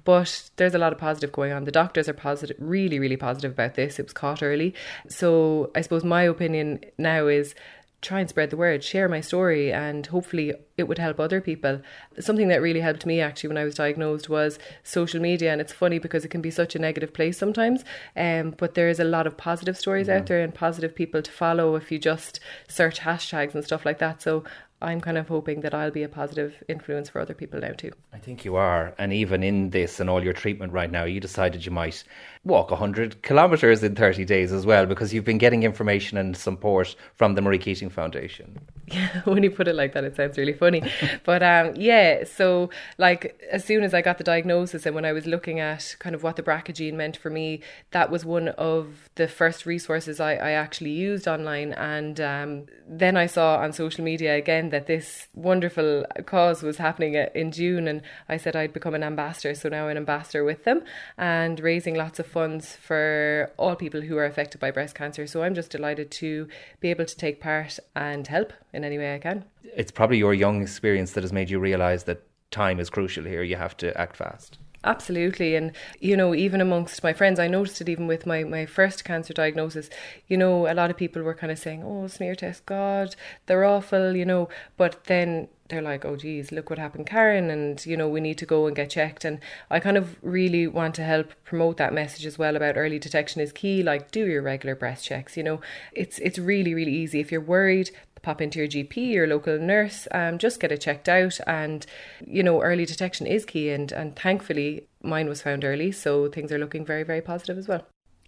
But 0.09 0.49
there's 0.57 0.75
a 0.75 0.79
lot 0.79 0.95
of 0.95 0.99
positive 0.99 1.33
going 1.33 1.53
on. 1.53 1.65
The 1.65 1.71
doctors 1.71 2.09
are 2.09 2.15
positive, 2.15 2.57
really, 2.59 2.99
really 2.99 3.19
positive 3.19 3.53
about 3.53 3.75
this. 3.75 3.99
It 3.99 4.07
was 4.07 4.15
caught 4.15 4.43
early. 4.43 4.73
So 5.07 5.71
I 5.75 5.83
suppose 5.83 6.03
my 6.03 6.23
opinion 6.23 6.81
now 6.97 7.27
is 7.27 7.55
try 8.01 8.21
and 8.21 8.29
spread 8.29 8.49
the 8.49 8.57
word, 8.57 8.83
share 8.83 9.07
my 9.07 9.21
story, 9.21 9.71
and 9.71 10.07
hopefully 10.07 10.55
it 10.79 10.85
would 10.85 10.97
help 10.97 11.21
other 11.21 11.43
people. 11.43 11.83
Something 12.19 12.49
that 12.49 12.63
really 12.63 12.81
helped 12.81 13.05
me 13.05 13.21
actually 13.21 13.49
when 13.49 13.59
I 13.59 13.65
was 13.65 13.75
diagnosed 13.75 14.31
was 14.31 14.59
social 14.83 15.21
media, 15.21 15.53
and 15.53 15.61
it's 15.61 15.75
funny 15.75 15.99
because 15.99 16.25
it 16.25 16.29
can 16.29 16.41
be 16.41 16.51
such 16.51 16.75
a 16.75 16.79
negative 16.79 17.13
place 17.13 17.37
sometimes. 17.37 17.85
Um, 18.17 18.55
but 18.57 18.73
there 18.73 18.89
is 18.89 19.01
a 19.01 19.05
lot 19.05 19.27
of 19.27 19.37
positive 19.37 19.77
stories 19.77 20.07
mm-hmm. 20.07 20.21
out 20.21 20.27
there 20.27 20.41
and 20.41 20.55
positive 20.55 20.95
people 20.95 21.21
to 21.21 21.31
follow 21.31 21.75
if 21.75 21.93
you 21.93 21.99
just 21.99 22.41
search 22.67 23.01
hashtags 23.01 23.55
and 23.55 23.63
stuff 23.63 23.85
like 23.85 23.99
that. 23.99 24.23
So 24.23 24.45
I'm 24.81 25.01
kind 25.01 25.19
of 25.19 25.27
hoping 25.27 25.63
that 25.63 25.75
I'll 25.75 25.91
be 25.91 26.05
a 26.05 26.09
positive 26.09 26.63
influence 26.69 27.09
for 27.09 27.21
other 27.21 27.35
people 27.35 27.59
now 27.61 27.73
too. 27.73 27.91
I 28.13 28.19
think 28.19 28.45
you 28.45 28.55
are. 28.55 28.95
And 28.99 29.13
even 29.13 29.43
in 29.43 29.71
this 29.71 29.99
and 29.99 30.09
all 30.09 30.23
your 30.23 30.33
treatment 30.33 30.73
right 30.73 30.91
now, 30.91 31.05
you 31.05 31.19
decided 31.19 31.67
you 31.67 31.73
might 31.73 32.05
walk 32.45 32.71
100 32.71 33.23
kilometres 33.23 33.83
in 33.83 33.95
30 33.95 34.25
days 34.25 34.53
as 34.53 34.65
well 34.65 34.87
because 34.87 35.13
you've 35.13 35.25
been 35.25 35.39
getting 35.39 35.63
information 35.63 36.19
and 36.19 36.37
support 36.37 36.95
from 37.15 37.35
the 37.35 37.43
Marie 37.43 37.59
Keating 37.59 37.91
Foundation. 37.91 38.59
Yeah, 38.87 39.21
when 39.25 39.43
you 39.43 39.51
put 39.51 39.69
it 39.69 39.75
like 39.75 39.93
that, 39.95 40.05
it 40.05 40.17
sounds 40.17 40.39
really 40.39 40.53
funny. 40.53 40.83
but 41.25 41.43
um, 41.43 41.75
yeah, 41.77 42.25
so 42.25 42.71
like 42.97 43.41
as 43.51 43.65
soon 43.65 43.83
as 43.83 43.95
I 43.95 44.03
got 44.03 44.19
the 44.19 44.25
diagnosis 44.25 44.87
and 44.87 44.95
when 44.95 45.05
I 45.05 45.13
was 45.13 45.27
looking 45.27 45.61
at 45.61 45.97
kind 45.99 46.15
of 46.15 46.23
what 46.23 46.37
the 46.37 46.43
BRCA 46.43 46.75
gene 46.75 46.97
meant 46.97 47.17
for 47.17 47.31
me, 47.31 47.61
that 47.91 48.11
was 48.11 48.25
one 48.25 48.49
of 48.49 49.11
the 49.17 49.29
first 49.29 49.67
resources 49.67 50.21
I, 50.21 50.35
I 50.35 50.51
actually 50.53 50.91
used 50.91 51.29
online. 51.29 51.73
And 51.73 52.21
um, 52.21 52.67
then 52.89 53.17
I 53.17 53.27
saw 53.27 53.59
on 53.59 53.73
social 53.73 54.05
media 54.05 54.37
again 54.37 54.71
that 54.71 54.87
this 54.87 55.29
wonderful 55.35 56.05
cause 56.27 56.63
was 56.63 56.79
happening 56.79 57.15
in 57.15 57.53
June, 57.53 57.89
and 57.89 58.03
I 58.29 58.37
said 58.37 58.57
I'd 58.57 58.73
become 58.73 58.95
an 58.95 59.03
ambassador. 59.03 59.55
So 59.55 59.69
now 59.69 59.85
I'm 59.85 59.91
an 59.91 59.97
ambassador 59.97 60.45
with 60.45 60.65
them 60.65 60.83
and 61.17 61.61
raising 61.61 61.95
lots 61.95 62.19
of 62.19 62.27
funds 62.29 62.77
for 62.77 63.51
all 63.57 63.75
people 63.75 64.03
who 64.03 64.17
are 64.17 64.25
affected 64.25 64.61
by 64.61 64.71
breast 64.71 64.95
cancer. 64.95 65.27
So 65.27 65.43
I'm 65.43 65.55
just 65.55 65.71
delighted 65.71 66.11
to 66.13 66.49
be 66.81 66.91
able 66.91 67.05
to 67.05 67.17
take 67.17 67.41
part 67.41 67.79
and 67.97 68.27
help 68.27 68.53
in 68.73 68.85
any 68.85 68.99
way 68.99 69.15
I 69.15 69.19
can. 69.19 69.45
It's 69.65 69.91
probably 69.91 70.19
your 70.19 70.35
young 70.35 70.63
experience 70.63 71.13
that 71.13 71.25
has 71.25 71.33
made 71.33 71.51
you 71.51 71.59
realise 71.59 72.05
that 72.05 72.23
time 72.51 72.81
is 72.81 72.91
crucial 72.91 73.25
here. 73.25 73.43
You 73.43 73.57
have 73.57 73.77
to 73.79 73.99
act 74.01 74.17
fast. 74.17 74.59
Absolutely. 74.85 75.57
And, 75.57 75.73
you 75.99 76.17
know, 76.17 76.35
even 76.35 76.61
amongst 76.61 77.03
my 77.03 77.13
friends, 77.13 77.41
I 77.41 77.49
noticed 77.49 77.81
it 77.81 77.89
even 77.89 78.07
with 78.07 78.27
my, 78.27 78.45
my 78.45 78.65
first 78.65 79.05
cancer 79.05 79.35
diagnosis. 79.35 79.91
You 80.29 80.37
know, 80.37 80.71
a 80.71 80.75
lot 80.75 80.91
of 80.91 80.97
people 80.97 81.23
were 81.23 81.35
kind 81.35 81.51
of 81.51 81.59
saying, 81.59 81.83
oh, 81.85 82.07
smear 82.07 82.37
test, 82.37 82.65
God, 82.65 83.17
they're 83.47 83.65
awful, 83.65 84.15
you 84.15 84.25
know. 84.25 84.49
But 84.77 85.05
then 85.05 85.49
they're 85.69 85.83
like, 85.83 86.05
oh, 86.05 86.15
geez, 86.17 86.53
look 86.53 86.71
what 86.71 86.79
happened, 86.79 87.07
Karen, 87.07 87.51
and, 87.51 87.85
you 87.85 87.97
know, 87.97 88.09
we 88.09 88.21
need 88.21 88.39
to 88.39 88.47
go 88.47 88.67
and 88.67 88.75
get 88.75 88.89
checked. 88.91 89.25
And 89.25 89.41
I 89.69 89.81
kind 89.81 89.97
of 89.99 90.17
really 90.23 90.67
want 90.67 90.95
to 90.95 91.03
help 91.05 91.33
promote 91.45 91.77
that 91.79 91.93
message 91.93 92.25
as 92.25 92.39
well 92.39 92.57
about 92.57 92.77
early 92.77 92.99
detection 92.99 93.43
is 93.43 93.53
key. 93.53 93.83
Like, 93.83 94.11
do 94.13 94.27
your 94.27 94.43
regular 94.43 94.75
breast 94.77 95.05
checks. 95.05 95.37
You 95.37 95.43
know, 95.43 95.61
it's, 95.93 96.19
it's 96.21 96.39
really, 96.39 96.73
really 96.73 96.95
easy. 96.95 97.21
If 97.21 97.33
you're 97.33 97.41
worried, 97.41 97.91
pop 98.23 98.41
into 98.41 98.59
your 98.59 98.69
GP, 98.69 99.13
your 99.13 99.27
local 99.27 99.59
nurse, 99.59 100.07
um, 100.13 100.39
just 100.39 100.61
get 100.61 100.73
it 100.73 100.81
checked 100.81 101.09
out. 101.09 101.39
And, 101.47 101.87
you 102.27 102.43
know, 102.43 102.63
early 102.63 102.85
detection 102.85 103.27
is 103.27 103.45
key. 103.45 103.71
And, 103.71 103.93
and 103.93 104.17
thankfully, 104.17 104.87
mine 105.03 105.29
was 105.29 105.43
found 105.43 105.65
early. 105.65 105.93
So 105.93 106.29
things 106.29 106.53
are 106.53 106.59
looking 106.59 106.85
very, 106.85 107.03
very 107.03 107.21
positive 107.21 107.59
as 107.59 107.69
well. 107.69 107.87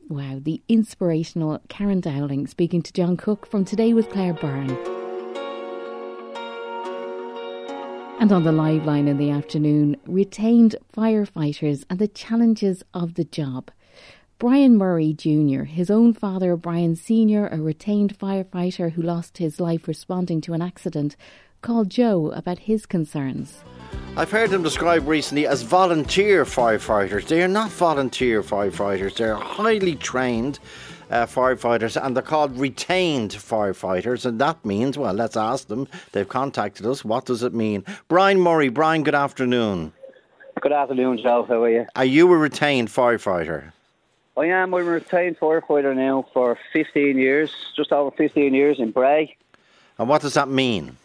Wow, 0.08 0.40
the 0.42 0.60
inspirational 0.68 1.60
Karen 1.68 2.00
Dowling 2.00 2.46
speaking 2.46 2.82
to 2.82 2.92
John 2.92 3.16
Cook 3.16 3.46
from 3.46 3.64
Today 3.64 3.92
with 3.92 4.10
Claire 4.10 4.34
Byrne. 4.34 4.76
And 8.18 8.32
on 8.32 8.42
the 8.44 8.52
live 8.52 8.84
line 8.84 9.08
in 9.08 9.16
the 9.16 9.30
afternoon, 9.30 9.96
retained 10.06 10.76
firefighters 10.94 11.84
and 11.88 11.98
the 11.98 12.08
challenges 12.08 12.82
of 12.92 13.14
the 13.14 13.24
job. 13.24 13.70
Brian 14.40 14.78
Murray 14.78 15.12
Jr., 15.12 15.64
his 15.64 15.90
own 15.90 16.14
father, 16.14 16.56
Brian 16.56 16.96
Sr., 16.96 17.48
a 17.48 17.60
retained 17.60 18.18
firefighter 18.18 18.90
who 18.90 19.02
lost 19.02 19.36
his 19.36 19.60
life 19.60 19.86
responding 19.86 20.40
to 20.40 20.54
an 20.54 20.62
accident, 20.62 21.14
called 21.60 21.90
Joe 21.90 22.30
about 22.30 22.60
his 22.60 22.86
concerns. 22.86 23.62
I've 24.16 24.30
heard 24.30 24.48
them 24.48 24.62
described 24.62 25.06
recently 25.06 25.46
as 25.46 25.60
volunteer 25.60 26.46
firefighters. 26.46 27.28
They 27.28 27.42
are 27.42 27.48
not 27.48 27.70
volunteer 27.70 28.42
firefighters, 28.42 29.14
they're 29.16 29.34
highly 29.34 29.94
trained 29.94 30.58
uh, 31.10 31.26
firefighters, 31.26 32.02
and 32.02 32.16
they're 32.16 32.22
called 32.22 32.58
retained 32.58 33.32
firefighters. 33.32 34.24
And 34.24 34.40
that 34.40 34.64
means, 34.64 34.96
well, 34.96 35.12
let's 35.12 35.36
ask 35.36 35.68
them. 35.68 35.86
They've 36.12 36.26
contacted 36.26 36.86
us. 36.86 37.04
What 37.04 37.26
does 37.26 37.42
it 37.42 37.52
mean? 37.52 37.84
Brian 38.08 38.40
Murray, 38.40 38.70
Brian, 38.70 39.02
good 39.02 39.14
afternoon. 39.14 39.92
Good 40.62 40.72
afternoon, 40.72 41.18
Joe. 41.22 41.44
How 41.46 41.62
are 41.62 41.70
you? 41.70 41.86
Are 41.94 42.06
you 42.06 42.32
a 42.32 42.38
retained 42.38 42.88
firefighter? 42.88 43.72
I 44.40 44.46
am. 44.46 44.74
I'm 44.74 44.86
a 44.86 44.90
retained 44.90 45.38
firefighter 45.38 45.94
now 45.94 46.26
for 46.32 46.58
15 46.72 47.18
years, 47.18 47.52
just 47.76 47.92
over 47.92 48.10
15 48.10 48.54
years 48.54 48.78
in 48.78 48.90
Bray. 48.90 49.36
And 49.98 50.08
what 50.08 50.22
does 50.22 50.34
that 50.34 50.48
mean? 50.48 50.96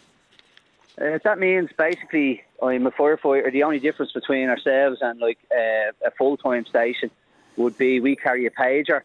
Uh, 1.00 1.20
that 1.24 1.40
means 1.40 1.70
basically 1.78 2.42
I'm 2.64 2.88
a 2.88 2.92
firefighter. 2.92 3.52
The 3.52 3.64
only 3.64 3.80
difference 3.80 4.14
between 4.14 4.50
ourselves 4.50 5.00
and 5.02 5.20
like 5.20 5.40
uh, 5.52 5.92
a 6.06 6.12
full 6.18 6.38
time 6.38 6.66
station 6.66 7.12
would 7.58 7.78
be 7.78 8.00
we 8.00 8.16
carry 8.16 8.46
a 8.46 8.52
pager 8.52 9.02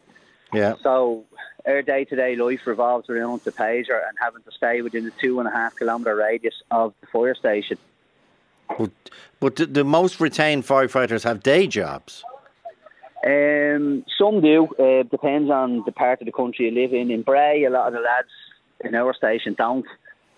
yeah. 0.53 0.75
So 0.81 1.23
our 1.65 1.81
day 1.81 2.05
to 2.05 2.15
day 2.15 2.35
life 2.35 2.65
revolves 2.65 3.09
around 3.09 3.41
the 3.41 3.51
pager 3.51 4.07
and 4.07 4.17
having 4.19 4.43
to 4.43 4.51
stay 4.51 4.81
within 4.81 5.05
the 5.05 5.11
two 5.21 5.39
and 5.39 5.47
a 5.47 5.51
half 5.51 5.75
kilometre 5.77 6.15
radius 6.15 6.61
of 6.71 6.93
the 7.01 7.07
fire 7.07 7.35
station. 7.35 7.77
But, 8.77 8.91
but 9.39 9.55
the, 9.57 9.65
the, 9.65 9.83
most 9.83 10.19
retained 10.19 10.65
firefighters 10.65 11.23
have 11.23 11.43
day 11.43 11.67
jobs. 11.67 12.23
Um, 13.25 14.03
some 14.17 14.41
do. 14.41 14.67
Uh, 14.79 15.03
depends 15.03 15.49
on 15.51 15.83
the 15.85 15.91
part 15.91 16.21
of 16.21 16.25
the 16.25 16.31
country 16.31 16.65
you 16.65 16.71
live 16.71 16.93
in. 16.93 17.11
In 17.11 17.21
Bray, 17.21 17.63
a 17.63 17.69
lot 17.69 17.87
of 17.87 17.93
the 17.93 17.99
lads 17.99 18.29
in 18.83 18.95
our 18.95 19.13
station 19.13 19.53
don't 19.53 19.85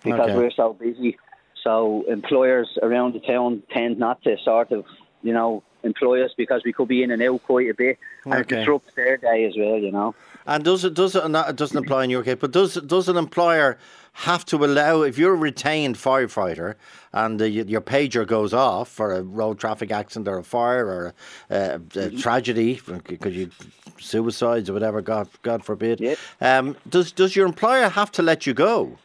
because 0.02 0.30
okay. 0.30 0.36
we're 0.36 0.50
so 0.50 0.74
busy. 0.74 1.16
So 1.62 2.04
employers 2.08 2.68
around 2.82 3.14
the 3.14 3.20
town 3.20 3.62
tend 3.72 3.98
not 3.98 4.22
to 4.24 4.36
sort 4.44 4.70
of, 4.70 4.84
you 5.22 5.32
know, 5.32 5.62
employ 5.82 6.24
us 6.24 6.32
because 6.36 6.62
we 6.64 6.72
could 6.72 6.88
be 6.88 7.02
in 7.02 7.10
and 7.10 7.22
out 7.22 7.42
quite 7.44 7.70
a 7.70 7.74
bit 7.74 7.98
and 8.24 8.34
okay. 8.34 8.56
disrupt 8.56 8.94
their 8.96 9.16
day 9.16 9.44
as 9.44 9.54
well, 9.56 9.78
you 9.78 9.90
know. 9.90 10.14
And 10.46 10.62
does 10.62 10.84
it 10.84 10.92
does 10.92 11.16
it 11.16 11.26
not 11.28 11.48
it 11.48 11.56
doesn't 11.56 11.76
apply 11.76 12.04
in 12.04 12.10
your 12.10 12.22
case, 12.22 12.36
but 12.38 12.50
does 12.50 12.74
does 12.74 13.08
an 13.08 13.16
employer 13.16 13.78
have 14.14 14.44
to 14.44 14.64
allow 14.64 15.02
if 15.02 15.18
you're 15.18 15.34
a 15.34 15.36
retained 15.36 15.96
firefighter 15.96 16.76
and 17.12 17.42
uh, 17.42 17.44
your 17.44 17.80
pager 17.80 18.26
goes 18.26 18.54
off 18.54 18.88
for 18.88 19.12
a 19.12 19.22
road 19.22 19.58
traffic 19.58 19.90
accident 19.90 20.28
or 20.28 20.38
a 20.38 20.44
fire 20.44 20.86
or 20.86 21.14
a, 21.50 21.54
a, 21.54 21.74
a 21.74 21.78
mm-hmm. 21.78 22.16
tragedy 22.18 22.80
because 23.06 23.34
you 23.34 23.50
suicides 23.98 24.70
or 24.70 24.72
whatever, 24.72 25.02
God 25.02 25.28
God 25.42 25.64
forbid. 25.64 26.00
Yep. 26.00 26.18
Um, 26.40 26.76
does 26.88 27.10
does 27.10 27.34
your 27.34 27.46
employer 27.46 27.88
have 27.88 28.12
to 28.12 28.22
let 28.22 28.46
you 28.46 28.54
go? 28.54 28.98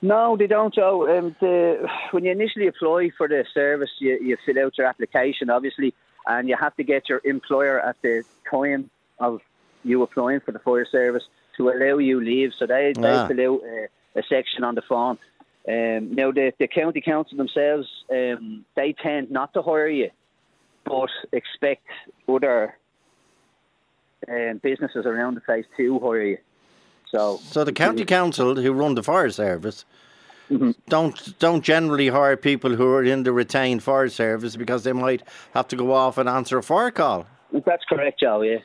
No, 0.00 0.36
they 0.36 0.46
don't, 0.46 0.74
Joe. 0.74 1.18
Um, 1.18 1.34
the, 1.40 1.88
when 2.10 2.24
you 2.24 2.30
initially 2.30 2.66
apply 2.66 3.10
for 3.16 3.26
the 3.26 3.44
service, 3.54 3.90
you, 4.00 4.18
you 4.22 4.36
fill 4.44 4.58
out 4.58 4.76
your 4.76 4.86
application, 4.86 5.48
obviously, 5.48 5.94
and 6.26 6.46
you 6.46 6.56
have 6.60 6.76
to 6.76 6.84
get 6.84 7.08
your 7.08 7.22
employer 7.24 7.80
at 7.80 7.96
the 8.02 8.22
time 8.48 8.90
of 9.18 9.40
you 9.82 10.02
applying 10.02 10.40
for 10.40 10.52
the 10.52 10.58
fire 10.58 10.84
service 10.84 11.22
to 11.56 11.70
allow 11.70 11.96
you 11.96 12.20
leave. 12.20 12.52
So 12.58 12.66
they, 12.66 12.92
ah. 12.98 13.26
they 13.26 13.34
fill 13.34 13.54
out 13.54 13.60
a, 13.64 13.88
a, 14.16 14.22
section 14.28 14.64
on 14.64 14.74
the 14.74 14.82
form. 14.82 15.18
Um, 15.66 16.14
now, 16.14 16.30
the, 16.30 16.52
the 16.58 16.68
county 16.68 17.00
council 17.00 17.36
themselves, 17.36 17.88
um, 18.10 18.64
they 18.76 18.92
tend 18.92 19.30
not 19.30 19.54
to 19.54 19.62
hire 19.62 19.88
you, 19.88 20.10
but 20.84 21.08
expect 21.32 21.86
other 22.28 22.76
um, 24.28 24.60
businesses 24.62 25.06
around 25.06 25.34
the 25.34 25.40
place 25.40 25.64
to 25.76 25.98
hire 26.00 26.22
you. 26.22 26.38
So, 27.10 27.40
so 27.44 27.64
the 27.64 27.72
county 27.72 28.04
council 28.04 28.56
who 28.56 28.72
run 28.72 28.94
the 28.94 29.02
fire 29.02 29.30
service 29.30 29.84
mm-hmm. 30.50 30.72
don't 30.88 31.38
don't 31.38 31.62
generally 31.62 32.08
hire 32.08 32.36
people 32.36 32.74
who 32.74 32.88
are 32.88 33.04
in 33.04 33.22
the 33.22 33.32
retained 33.32 33.82
fire 33.82 34.08
service 34.08 34.56
because 34.56 34.84
they 34.84 34.92
might 34.92 35.22
have 35.54 35.68
to 35.68 35.76
go 35.76 35.92
off 35.92 36.18
and 36.18 36.28
answer 36.28 36.58
a 36.58 36.62
fire 36.62 36.90
call. 36.90 37.26
That's 37.52 37.84
correct, 37.84 38.20
Joe. 38.20 38.42
Yeah. 38.42 38.58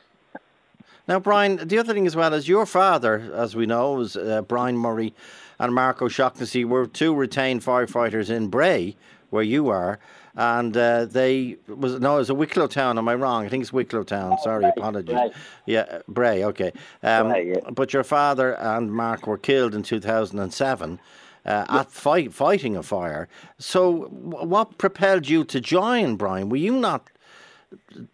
Now, 1.10 1.18
Brian, 1.18 1.56
the 1.66 1.76
other 1.76 1.92
thing 1.92 2.06
as 2.06 2.14
well 2.14 2.32
is 2.34 2.46
your 2.46 2.64
father, 2.64 3.32
as 3.34 3.56
we 3.56 3.66
know, 3.66 3.94
was 3.94 4.14
uh, 4.14 4.42
Brian 4.42 4.78
Murray 4.78 5.12
and 5.58 5.74
Mark 5.74 6.00
O'Shaughnessy 6.00 6.64
were 6.64 6.86
two 6.86 7.12
retained 7.12 7.62
firefighters 7.62 8.30
in 8.30 8.46
Bray, 8.46 8.94
where 9.30 9.42
you 9.42 9.70
are 9.70 9.98
and 10.36 10.76
uh, 10.76 11.06
they 11.06 11.56
was 11.66 11.98
no, 11.98 12.14
it 12.14 12.18
was 12.18 12.30
a 12.30 12.34
Wicklow 12.34 12.68
town. 12.68 12.96
Am 12.96 13.08
I 13.08 13.16
wrong? 13.16 13.44
I 13.44 13.48
think 13.48 13.62
it's 13.62 13.72
Wicklow 13.72 14.04
town. 14.04 14.38
Sorry, 14.44 14.60
Bray, 14.60 14.72
apologies. 14.76 15.14
Bray. 15.16 15.32
Yeah, 15.66 15.98
Bray. 16.06 16.44
Okay, 16.44 16.72
um, 17.02 17.30
Bray, 17.30 17.48
yeah. 17.54 17.70
but 17.72 17.92
your 17.92 18.04
father 18.04 18.52
and 18.52 18.92
Mark 18.92 19.26
were 19.26 19.36
killed 19.36 19.74
in 19.74 19.82
two 19.82 19.98
thousand 19.98 20.38
and 20.38 20.54
seven. 20.54 21.00
Uh, 21.44 21.66
yeah. 21.68 21.80
At 21.80 21.90
fight, 21.90 22.32
fighting 22.32 22.76
a 22.76 22.84
fire. 22.84 23.28
So, 23.58 24.04
what 24.12 24.78
propelled 24.78 25.28
you 25.28 25.42
to 25.46 25.60
join, 25.60 26.14
Brian? 26.14 26.50
Were 26.50 26.58
you 26.58 26.76
not 26.76 27.10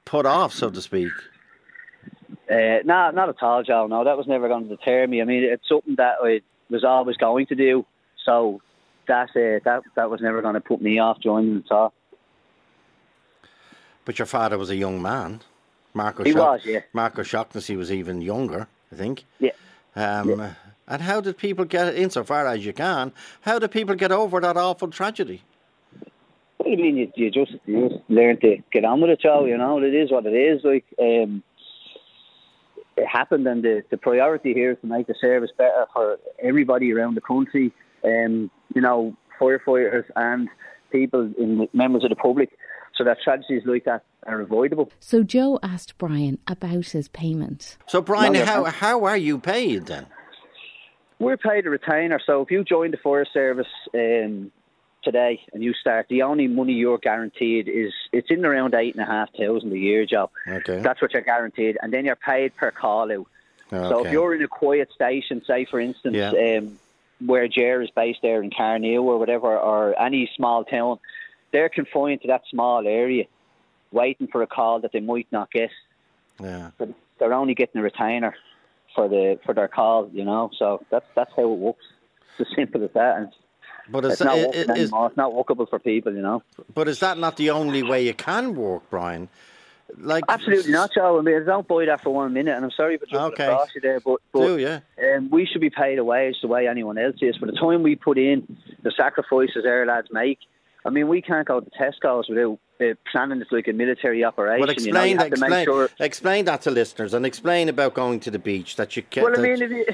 put 0.06 0.24
off, 0.24 0.54
so 0.54 0.70
to 0.70 0.80
speak? 0.80 1.12
Uh, 2.50 2.82
no, 2.84 3.10
not 3.10 3.28
at 3.28 3.42
all, 3.42 3.62
Joe. 3.62 3.86
No, 3.86 4.04
that 4.04 4.16
was 4.16 4.26
never 4.26 4.48
going 4.48 4.68
to 4.68 4.76
deter 4.76 5.06
me. 5.06 5.20
I 5.20 5.24
mean, 5.24 5.44
it's 5.44 5.68
something 5.68 5.96
that 5.96 6.16
I 6.22 6.40
was 6.70 6.84
always 6.84 7.16
going 7.16 7.46
to 7.46 7.54
do. 7.54 7.86
So 8.24 8.60
that's 9.06 9.32
it. 9.34 9.64
that 9.64 9.82
that 9.94 10.10
was 10.10 10.20
never 10.20 10.42
going 10.42 10.54
to 10.54 10.60
put 10.60 10.80
me 10.80 10.98
off 10.98 11.20
joining 11.20 11.62
at 11.64 11.72
all. 11.72 11.92
But 14.04 14.18
your 14.18 14.26
father 14.26 14.58
was 14.58 14.70
a 14.70 14.76
young 14.76 15.02
man. 15.02 15.42
Marco 15.94 16.24
he 16.24 16.34
was, 16.34 16.60
yeah. 16.64 16.80
Mark 16.92 17.18
O'Shaughnessy 17.18 17.74
was 17.74 17.90
even 17.90 18.20
younger, 18.20 18.68
I 18.92 18.94
think. 18.94 19.24
Yeah. 19.40 19.52
Um, 19.94 20.28
yeah. 20.28 20.54
And 20.86 21.02
how 21.02 21.20
did 21.20 21.38
people 21.38 21.64
get, 21.64 21.96
insofar 21.96 22.46
as 22.46 22.64
you 22.64 22.72
can, 22.72 23.12
how 23.40 23.58
did 23.58 23.70
people 23.70 23.94
get 23.94 24.12
over 24.12 24.40
that 24.40 24.56
awful 24.56 24.88
tragedy? 24.88 25.42
What 26.58 26.66
do 26.66 26.70
you 26.70 26.76
mean? 26.76 26.96
You, 26.96 27.12
you 27.16 27.30
just 27.30 27.52
you 27.64 27.88
just 27.88 28.02
learn 28.08 28.38
to 28.40 28.58
get 28.72 28.84
on 28.84 29.00
with 29.00 29.10
it, 29.10 29.20
Joe. 29.20 29.44
You 29.46 29.56
know, 29.56 29.78
it 29.78 29.94
is 29.94 30.10
what 30.10 30.26
it 30.26 30.34
is. 30.34 30.62
Like 30.64 30.84
um, 31.00 31.42
it 32.96 33.06
happened, 33.06 33.46
and 33.46 33.62
the, 33.62 33.82
the 33.90 33.96
priority 33.96 34.52
here 34.54 34.72
is 34.72 34.78
to 34.80 34.86
make 34.86 35.06
the 35.06 35.14
service 35.20 35.50
better 35.56 35.86
for 35.92 36.18
everybody 36.42 36.92
around 36.92 37.14
the 37.14 37.20
country. 37.20 37.72
um, 38.06 38.50
you 38.74 38.80
know, 38.80 39.16
firefighters 39.40 40.04
and 40.14 40.48
people 40.90 41.32
in 41.38 41.68
members 41.72 42.04
of 42.04 42.10
the 42.10 42.16
public, 42.16 42.50
so 42.96 43.04
that 43.04 43.18
tragedies 43.22 43.62
like 43.66 43.84
that 43.84 44.04
are 44.26 44.40
avoidable. 44.40 44.90
So 45.00 45.22
Joe 45.22 45.58
asked 45.62 45.98
Brian 45.98 46.38
about 46.46 46.86
his 46.86 47.08
payment. 47.08 47.76
So 47.86 48.00
Brian, 48.00 48.32
no, 48.32 48.44
how 48.44 48.64
how 48.64 49.04
are 49.04 49.16
you 49.16 49.38
paid 49.38 49.86
then? 49.86 50.06
We're 51.18 51.38
paid 51.38 51.66
a 51.66 51.70
retainer. 51.70 52.20
So 52.26 52.42
if 52.42 52.50
you 52.50 52.62
join 52.62 52.90
the 52.90 52.98
fire 52.98 53.26
service 53.32 53.66
um, 53.94 54.52
today 55.06 55.40
and 55.52 55.62
you 55.62 55.72
start, 55.72 56.06
the 56.08 56.22
only 56.22 56.48
money 56.48 56.74
you're 56.74 56.98
guaranteed 56.98 57.68
is 57.68 57.94
it's 58.12 58.30
in 58.30 58.44
around 58.44 58.74
eight 58.74 58.94
and 58.94 59.02
a 59.02 59.06
half 59.06 59.32
thousand 59.34 59.72
a 59.72 59.78
year, 59.78 60.04
Joe. 60.04 60.30
Okay. 60.46 60.80
That's 60.80 61.00
what 61.00 61.12
you're 61.12 61.22
guaranteed, 61.22 61.78
and 61.80 61.92
then 61.92 62.04
you're 62.04 62.16
paid 62.16 62.54
per 62.56 62.70
call 62.70 63.10
out. 63.10 63.26
Okay. 63.72 63.88
So 63.88 64.04
if 64.04 64.12
you're 64.12 64.34
in 64.34 64.42
a 64.42 64.48
quiet 64.48 64.92
station, 64.92 65.42
say 65.46 65.64
for 65.64 65.80
instance, 65.80 66.16
yeah. 66.16 66.58
um, 66.58 66.78
where 67.24 67.48
Ger 67.48 67.80
is 67.80 67.90
based 67.90 68.20
there 68.20 68.42
in 68.42 68.50
Carnew 68.50 69.00
or 69.00 69.18
whatever, 69.18 69.56
or 69.56 69.98
any 69.98 70.30
small 70.36 70.64
town, 70.64 70.98
they're 71.52 71.68
confined 71.68 72.22
to 72.22 72.28
that 72.28 72.42
small 72.50 72.86
area, 72.86 73.24
waiting 73.92 74.26
for 74.26 74.42
a 74.42 74.46
call 74.46 74.80
that 74.80 74.92
they 74.92 75.00
might 75.00 75.28
not 75.30 75.50
get. 75.50 75.70
Yeah. 76.42 76.70
But 76.76 76.90
they're 77.18 77.32
only 77.32 77.54
getting 77.54 77.80
a 77.80 77.84
retainer 77.84 78.34
for 78.94 79.08
the 79.08 79.38
for 79.44 79.54
their 79.54 79.68
call, 79.68 80.10
you 80.12 80.24
know. 80.24 80.50
So 80.58 80.84
that's 80.90 81.06
that's 81.14 81.32
how 81.36 81.52
it 81.52 81.58
works. 81.58 81.86
It's 82.38 82.50
as 82.50 82.56
simple 82.56 82.84
as 82.84 82.90
that. 82.92 83.18
And 83.18 83.32
but 83.88 84.04
it's, 84.04 84.20
not 84.20 84.36
it, 84.38 84.54
it, 84.54 84.70
is, 84.76 84.92
it's 84.92 85.16
not 85.16 85.32
for 85.70 85.78
people, 85.78 86.14
you 86.14 86.22
know. 86.22 86.42
But 86.74 86.88
is 86.88 87.00
that 87.00 87.18
not 87.18 87.36
the 87.36 87.50
only 87.50 87.82
way 87.82 88.04
you 88.04 88.14
can 88.14 88.54
work, 88.54 88.88
Brian? 88.90 89.28
Like 89.98 90.24
absolutely 90.28 90.72
not, 90.72 90.92
Joe. 90.92 91.18
I 91.18 91.22
mean, 91.22 91.44
don't 91.44 91.66
buy 91.66 91.84
that 91.86 92.02
for 92.02 92.10
one 92.10 92.32
minute. 92.32 92.56
And 92.56 92.64
I'm 92.64 92.70
sorry 92.72 92.98
for 92.98 93.06
jumping 93.06 93.34
okay. 93.34 93.52
across 93.52 93.68
you 93.74 93.80
there, 93.80 94.00
but, 94.00 94.20
but 94.32 94.40
Do, 94.40 94.58
yeah. 94.58 94.80
um, 95.16 95.30
we 95.30 95.46
should 95.46 95.60
be 95.60 95.70
paid 95.70 95.98
a 95.98 96.04
wage 96.04 96.36
the 96.42 96.48
way 96.48 96.66
anyone 96.66 96.98
else 96.98 97.16
is. 97.20 97.36
For 97.36 97.46
the 97.46 97.52
time 97.52 97.82
we 97.82 97.94
put 97.94 98.18
in, 98.18 98.58
the 98.82 98.90
sacrifices 98.96 99.64
our 99.64 99.86
lads 99.86 100.08
make. 100.10 100.40
I 100.84 100.90
mean, 100.90 101.08
we 101.08 101.22
can't 101.22 101.46
go 101.46 101.60
to 101.60 101.70
Tesco's 101.70 102.28
without 102.28 102.58
uh, 102.80 102.94
planning 103.10 103.38
this 103.38 103.48
like 103.50 103.68
a 103.68 103.72
military 103.72 104.24
operation. 104.24 104.60
Well, 104.60 104.70
explain, 104.70 105.10
you 105.10 105.16
know, 105.16 105.24
explain, 105.24 105.64
sure... 105.64 105.90
explain 105.98 106.44
that 106.44 106.62
to 106.62 106.70
listeners 106.70 107.14
and 107.14 107.26
explain 107.26 107.68
about 107.68 107.94
going 107.94 108.20
to 108.20 108.30
the 108.30 108.38
beach 108.38 108.76
that 108.76 108.96
you 108.96 109.02
can't. 109.02 109.24
Well, 109.24 109.38
I 109.38 109.42
mean, 109.42 109.58
you, 109.58 109.86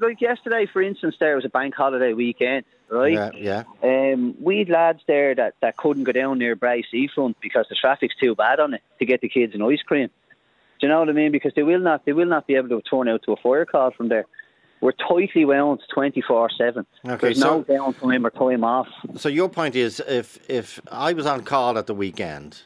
like 0.00 0.20
yesterday, 0.20 0.66
for 0.72 0.82
instance, 0.82 1.16
there 1.20 1.36
was 1.36 1.44
a 1.44 1.48
bank 1.48 1.74
holiday 1.74 2.12
weekend, 2.14 2.64
right? 2.90 3.12
Yeah, 3.12 3.64
yeah. 3.82 4.12
Um, 4.12 4.34
we 4.40 4.58
had 4.60 4.68
lads 4.68 5.02
there 5.06 5.34
that, 5.34 5.54
that 5.60 5.76
couldn't 5.76 6.04
go 6.04 6.12
down 6.12 6.38
near 6.38 6.56
Bray 6.56 6.84
Seafront 6.90 7.40
because 7.40 7.66
the 7.68 7.74
traffic's 7.74 8.16
too 8.16 8.34
bad 8.34 8.60
on 8.60 8.74
it 8.74 8.82
to 8.98 9.04
get 9.04 9.20
the 9.20 9.28
kids 9.28 9.54
an 9.54 9.62
ice 9.62 9.82
cream. 9.82 10.08
Do 10.80 10.86
you 10.86 10.88
know 10.88 11.00
what 11.00 11.08
I 11.08 11.12
mean? 11.12 11.32
Because 11.32 11.52
they 11.54 11.62
will 11.62 11.80
not, 11.80 12.04
they 12.04 12.12
will 12.12 12.26
not 12.26 12.46
be 12.46 12.54
able 12.54 12.68
to 12.68 12.82
turn 12.82 13.08
out 13.08 13.22
to 13.24 13.32
a 13.32 13.36
fire 13.36 13.64
call 13.64 13.90
from 13.90 14.08
there. 14.08 14.26
We're 14.80 14.92
tightly 14.92 15.44
wound 15.44 15.80
twenty 15.92 16.20
four 16.20 16.48
seven. 16.50 16.86
Okay, 17.04 17.16
There's 17.16 17.40
so, 17.40 17.58
no 17.58 17.64
downtime 17.64 18.24
or 18.24 18.30
time 18.30 18.62
off. 18.62 18.86
So 19.16 19.28
your 19.28 19.48
point 19.48 19.74
is, 19.74 20.00
if 20.06 20.38
if 20.48 20.80
I 20.92 21.14
was 21.14 21.26
on 21.26 21.42
call 21.42 21.78
at 21.78 21.88
the 21.88 21.94
weekend, 21.94 22.62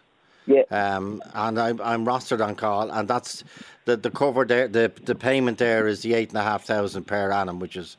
yeah. 0.47 0.63
Um, 0.71 1.23
and 1.35 1.59
I'm, 1.59 1.81
I'm 1.81 2.05
rostered 2.05 2.45
on 2.45 2.55
call, 2.55 2.91
and 2.91 3.09
that's 3.09 3.45
the 3.87 3.97
the 3.97 4.11
cover 4.11 4.45
there. 4.45 4.69
The 4.69 4.93
the 5.05 5.15
payment 5.15 5.57
there 5.57 5.87
is 5.87 6.03
the 6.03 6.13
eight 6.13 6.29
and 6.31 6.39
a 6.39 6.43
half 6.43 6.65
thousand 6.65 7.05
per 7.07 7.31
annum, 7.31 7.59
which 7.61 7.77
is 7.77 7.97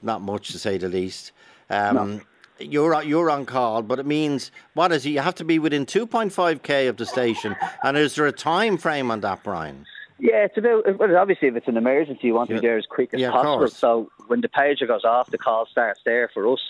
not 0.00 0.20
much 0.20 0.52
to 0.52 0.58
say 0.58 0.78
the 0.78 0.88
least. 0.88 1.32
Um, 1.70 1.94
no. 1.94 2.20
You're 2.58 3.02
you're 3.02 3.30
on 3.30 3.44
call, 3.44 3.82
but 3.82 3.98
it 3.98 4.06
means 4.06 4.50
what 4.72 4.90
is 4.90 5.04
it? 5.04 5.10
You 5.10 5.20
have 5.20 5.34
to 5.34 5.44
be 5.44 5.58
within 5.58 5.84
two 5.84 6.06
point 6.06 6.32
five 6.32 6.62
k 6.62 6.86
of 6.86 6.96
the 6.96 7.04
station, 7.04 7.54
and 7.82 7.98
is 7.98 8.14
there 8.14 8.26
a 8.26 8.32
time 8.32 8.78
frame 8.78 9.10
on 9.10 9.20
that, 9.20 9.42
Brian? 9.42 9.84
Yeah, 10.18 10.46
it's 10.46 10.56
about 10.56 10.98
well, 10.98 11.16
obviously 11.18 11.48
if 11.48 11.56
it's 11.56 11.68
an 11.68 11.76
emergency, 11.76 12.28
you 12.28 12.34
want 12.34 12.48
yeah. 12.48 12.56
to 12.56 12.62
be 12.62 12.66
there 12.66 12.78
as 12.78 12.86
quick 12.86 13.12
as 13.12 13.20
yeah, 13.20 13.30
possible. 13.30 13.68
So 13.68 14.10
when 14.28 14.40
the 14.40 14.48
pager 14.48 14.86
goes 14.86 15.04
off, 15.04 15.30
the 15.30 15.36
call 15.36 15.66
starts 15.66 16.00
there 16.06 16.30
for 16.32 16.50
us. 16.50 16.60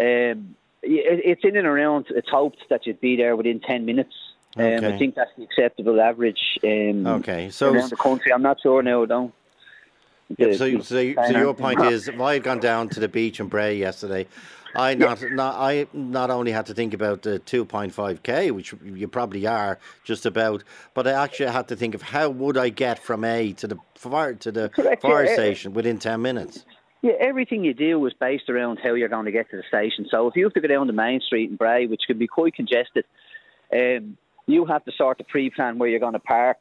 Um, 0.00 0.56
it's 0.82 1.44
in 1.44 1.56
and 1.56 1.66
around. 1.66 2.06
It's 2.08 2.30
hoped 2.30 2.64
that 2.70 2.86
you'd 2.86 3.02
be 3.02 3.16
there 3.16 3.36
within 3.36 3.60
ten 3.60 3.84
minutes. 3.84 4.14
Okay. 4.56 4.76
Um, 4.76 4.94
I 4.94 4.98
think 4.98 5.16
that's 5.16 5.30
the 5.36 5.42
acceptable 5.42 6.00
average. 6.00 6.58
Um, 6.64 7.06
okay, 7.06 7.50
so 7.50 7.74
around 7.74 7.90
the 7.90 7.96
country, 7.96 8.32
I'm 8.32 8.40
not 8.40 8.62
sure 8.62 8.82
now. 8.82 9.04
Though. 9.04 9.32
Yeah, 10.38 10.52
so, 10.52 10.80
so, 10.80 11.12
so 11.14 11.30
your 11.30 11.54
point 11.54 11.80
is, 11.80 12.08
if 12.08 12.20
I 12.20 12.34
had 12.34 12.44
gone 12.44 12.60
down 12.60 12.88
to 12.90 13.00
the 13.00 13.08
beach 13.08 13.40
in 13.40 13.48
Bray 13.48 13.76
yesterday, 13.76 14.26
I 14.74 14.94
not, 14.94 15.22
not 15.32 15.56
I 15.56 15.86
not 15.92 16.30
only 16.30 16.52
had 16.52 16.66
to 16.66 16.74
think 16.74 16.94
about 16.94 17.22
the 17.22 17.40
2.5k, 17.40 18.52
which 18.52 18.74
you 18.84 19.08
probably 19.08 19.46
are 19.46 19.78
just 20.04 20.26
about, 20.26 20.62
but 20.94 21.06
I 21.06 21.12
actually 21.12 21.50
had 21.50 21.68
to 21.68 21.76
think 21.76 21.94
of 21.94 22.02
how 22.02 22.28
would 22.28 22.56
I 22.56 22.68
get 22.68 22.98
from 22.98 23.24
A 23.24 23.52
to 23.54 23.66
the 23.66 23.78
fire 23.96 24.34
to 24.34 24.52
the 24.52 24.68
Correct, 24.68 25.02
fire 25.02 25.24
yeah. 25.24 25.34
station 25.34 25.72
within 25.74 25.98
10 25.98 26.22
minutes. 26.22 26.64
Yeah, 27.02 27.14
everything 27.18 27.64
you 27.64 27.74
do 27.74 28.04
is 28.06 28.12
based 28.12 28.50
around 28.50 28.78
how 28.82 28.94
you're 28.94 29.08
going 29.08 29.24
to 29.24 29.32
get 29.32 29.50
to 29.50 29.56
the 29.56 29.62
station. 29.66 30.06
So 30.10 30.28
if 30.28 30.36
you 30.36 30.44
have 30.44 30.52
to 30.52 30.60
go 30.60 30.68
down 30.68 30.86
the 30.86 30.92
main 30.92 31.20
street 31.20 31.50
in 31.50 31.56
Bray, 31.56 31.86
which 31.86 32.02
can 32.06 32.18
be 32.18 32.26
quite 32.26 32.54
congested, 32.54 33.04
um, 33.72 34.18
you 34.46 34.66
have 34.66 34.84
to 34.84 34.92
sort 34.92 35.20
of 35.20 35.28
pre-plan 35.28 35.78
where 35.78 35.88
you're 35.88 36.00
going 36.00 36.12
to 36.12 36.18
park. 36.18 36.58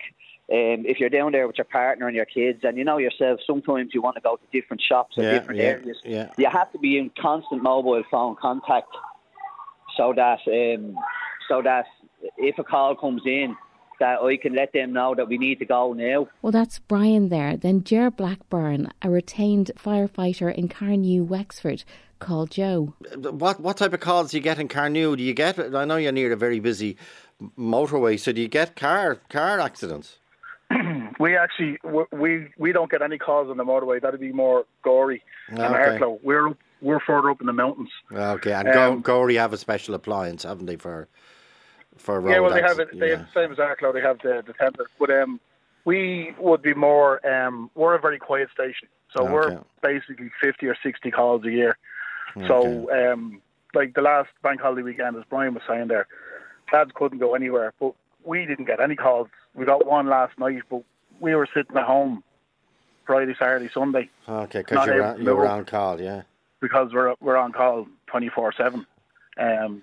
Um, 0.52 0.84
if 0.88 1.00
you're 1.00 1.10
down 1.10 1.32
there 1.32 1.46
with 1.46 1.60
your 1.60 1.66
partner 1.66 2.08
and 2.08 2.16
your 2.16 2.26
kids, 2.26 2.62
and 2.64 2.76
you 2.76 2.84
know 2.84 2.98
yourself, 2.98 3.40
sometimes 3.46 3.92
you 3.94 4.02
want 4.02 4.16
to 4.16 4.22
go 4.22 4.36
to 4.36 4.42
different 4.52 4.82
shops 4.82 5.16
or 5.16 5.24
yeah, 5.24 5.32
different 5.32 5.60
yeah, 5.60 5.66
areas. 5.66 5.98
Yeah. 6.04 6.32
You 6.38 6.50
have 6.50 6.72
to 6.72 6.80
be 6.80 6.98
in 6.98 7.12
constant 7.22 7.62
mobile 7.62 8.04
phone 8.10 8.36
contact, 8.42 8.90
so 9.96 10.12
that 10.16 10.40
um, 10.48 10.98
so 11.48 11.62
that 11.62 11.86
if 12.38 12.58
a 12.58 12.64
call 12.64 12.96
comes 12.96 13.22
in, 13.26 13.56
that 14.00 14.22
I 14.22 14.38
can 14.38 14.56
let 14.56 14.74
them 14.74 14.94
know 14.94 15.14
that 15.16 15.28
we 15.28 15.38
need 15.38 15.60
to 15.60 15.66
go 15.66 15.94
now. 15.94 16.28
Well, 16.42 16.52
that's 16.52 16.80
Brian 16.80 17.30
there. 17.30 17.56
Then 17.56 17.84
Ger 17.84 18.10
Blackburn, 18.10 18.92
a 19.02 19.10
retained 19.10 19.72
firefighter 19.78 20.54
in 20.54 20.68
Carnew, 20.68 21.24
Wexford, 21.24 21.84
called 22.20 22.52
Joe. 22.52 22.94
What 23.16 23.60
what 23.60 23.78
type 23.78 23.94
of 23.94 24.00
calls 24.00 24.32
do 24.32 24.38
you 24.38 24.44
get 24.44 24.60
in 24.60 24.68
Carnew? 24.68 25.16
Do 25.16 25.24
you 25.24 25.34
get? 25.34 25.60
I 25.76 25.86
know 25.86 25.98
you're 25.98 26.12
near 26.12 26.32
a 26.32 26.38
very 26.38 26.60
busy 26.60 26.98
motorway, 27.58 28.20
so 28.20 28.32
do 28.32 28.42
you 28.42 28.48
get 28.48 28.76
car 28.76 29.16
car 29.30 29.60
accidents? 29.60 30.19
we 31.20 31.36
actually 31.36 31.78
we 32.12 32.48
we 32.58 32.72
don't 32.72 32.92
get 32.92 33.02
any 33.02 33.18
calls 33.18 33.50
on 33.50 33.58
the 33.58 33.64
motorway. 33.66 34.02
That'd 34.02 34.20
be 34.20 34.32
more 34.32 34.66
Gorey 34.84 35.24
and 35.48 35.60
okay. 35.60 35.98
Arklow. 36.00 36.20
We're 36.22 36.56
we're 36.82 37.00
further 37.00 37.30
up 37.30 37.42
in 37.42 37.48
the 37.48 37.54
mountains. 37.54 37.90
Okay, 38.12 38.54
and 38.54 38.70
um, 38.70 39.02
Gorey 39.02 39.36
have 39.36 39.54
a 39.54 39.58
special 39.58 39.96
appliance, 39.96 40.44
haven't 40.44 40.68
they 40.68 40.76
for 40.76 41.08
for 41.98 42.22
road 42.22 42.34
Yeah, 42.34 42.40
well, 42.40 42.54
they 42.54 42.62
have 42.62 42.80
it. 42.80 42.98
They 42.98 43.10
have 43.10 43.28
the 43.34 43.42
same 43.42 43.52
as 43.52 43.58
Arklow. 43.58 43.94
They 43.94 44.02
have 44.02 44.20
the 44.20 44.44
the 44.46 44.54
template, 44.54 44.88
but 45.00 45.10
um, 45.10 45.40
we 45.86 46.34
would 46.40 46.62
be 46.62 46.74
more. 46.74 47.26
Um, 47.28 47.70
we're 47.76 47.96
a 47.96 48.00
very 48.00 48.20
quiet 48.20 48.50
station, 48.54 48.88
so 49.16 49.24
Okay. 49.24 49.34
we're 49.34 49.62
basically 49.82 50.30
fifty 50.42 50.68
or 50.68 50.76
sixty 50.84 51.12
calls 51.12 51.44
a 51.46 51.52
year. 51.52 51.78
Okay. 52.38 52.48
So, 52.48 52.92
um, 52.92 53.42
like 53.74 53.96
the 53.96 54.02
last 54.02 54.30
bank 54.44 54.62
holiday 54.62 54.84
weekend, 54.84 55.18
as 55.18 55.24
Brian 55.30 55.56
was 55.56 55.64
saying 55.68 55.88
there, 55.88 56.08
lads 56.72 56.92
couldn't 56.94 57.18
go 57.18 57.34
anywhere, 57.34 57.74
but 57.80 57.94
we 58.24 58.46
didn't 58.46 58.66
get 58.66 58.80
any 58.80 58.96
calls. 58.96 59.28
We 59.56 59.66
got 59.66 59.86
one 59.86 60.08
last 60.08 60.38
night, 60.38 60.62
but 60.70 60.84
we 61.20 61.36
were 61.36 61.48
sitting 61.54 61.76
at 61.78 61.84
home 61.86 62.24
Friday, 63.06 63.36
Saturday, 63.38 63.70
Sunday 63.74 64.10
Okay, 64.28 64.60
because 64.60 64.86
you're, 64.88 65.04
on- 65.04 65.22
you're 65.22 65.48
on 65.48 65.66
call, 65.66 66.00
yeah. 66.00 66.24
because 66.62 66.94
we're 66.94 67.16
we're 67.20 67.38
on 67.38 67.52
call 67.52 67.88
twenty 68.08 68.30
four 68.30 68.54
seven, 68.54 68.86
um, 69.38 69.82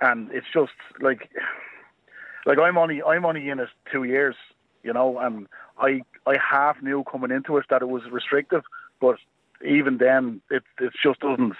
and 0.00 0.30
it's 0.32 0.46
just 0.52 0.72
like 1.00 1.30
like 2.46 2.58
I'm 2.58 2.78
only 2.78 3.02
I'm 3.02 3.24
only 3.26 3.48
in 3.48 3.60
it 3.60 3.68
two 3.92 4.04
years, 4.04 4.36
you 4.82 4.92
know, 4.92 5.18
and 5.18 5.46
I 5.78 6.02
I 6.26 6.36
half 6.38 6.80
knew 6.82 7.04
coming 7.04 7.30
into 7.30 7.56
it 7.58 7.66
that 7.70 7.82
it 7.82 7.88
was 7.88 8.02
restrictive, 8.10 8.62
but 9.00 9.16
even 9.64 9.98
then 9.98 10.40
it 10.50 10.62
it 10.80 10.92
just 11.02 11.20
doesn't. 11.20 11.54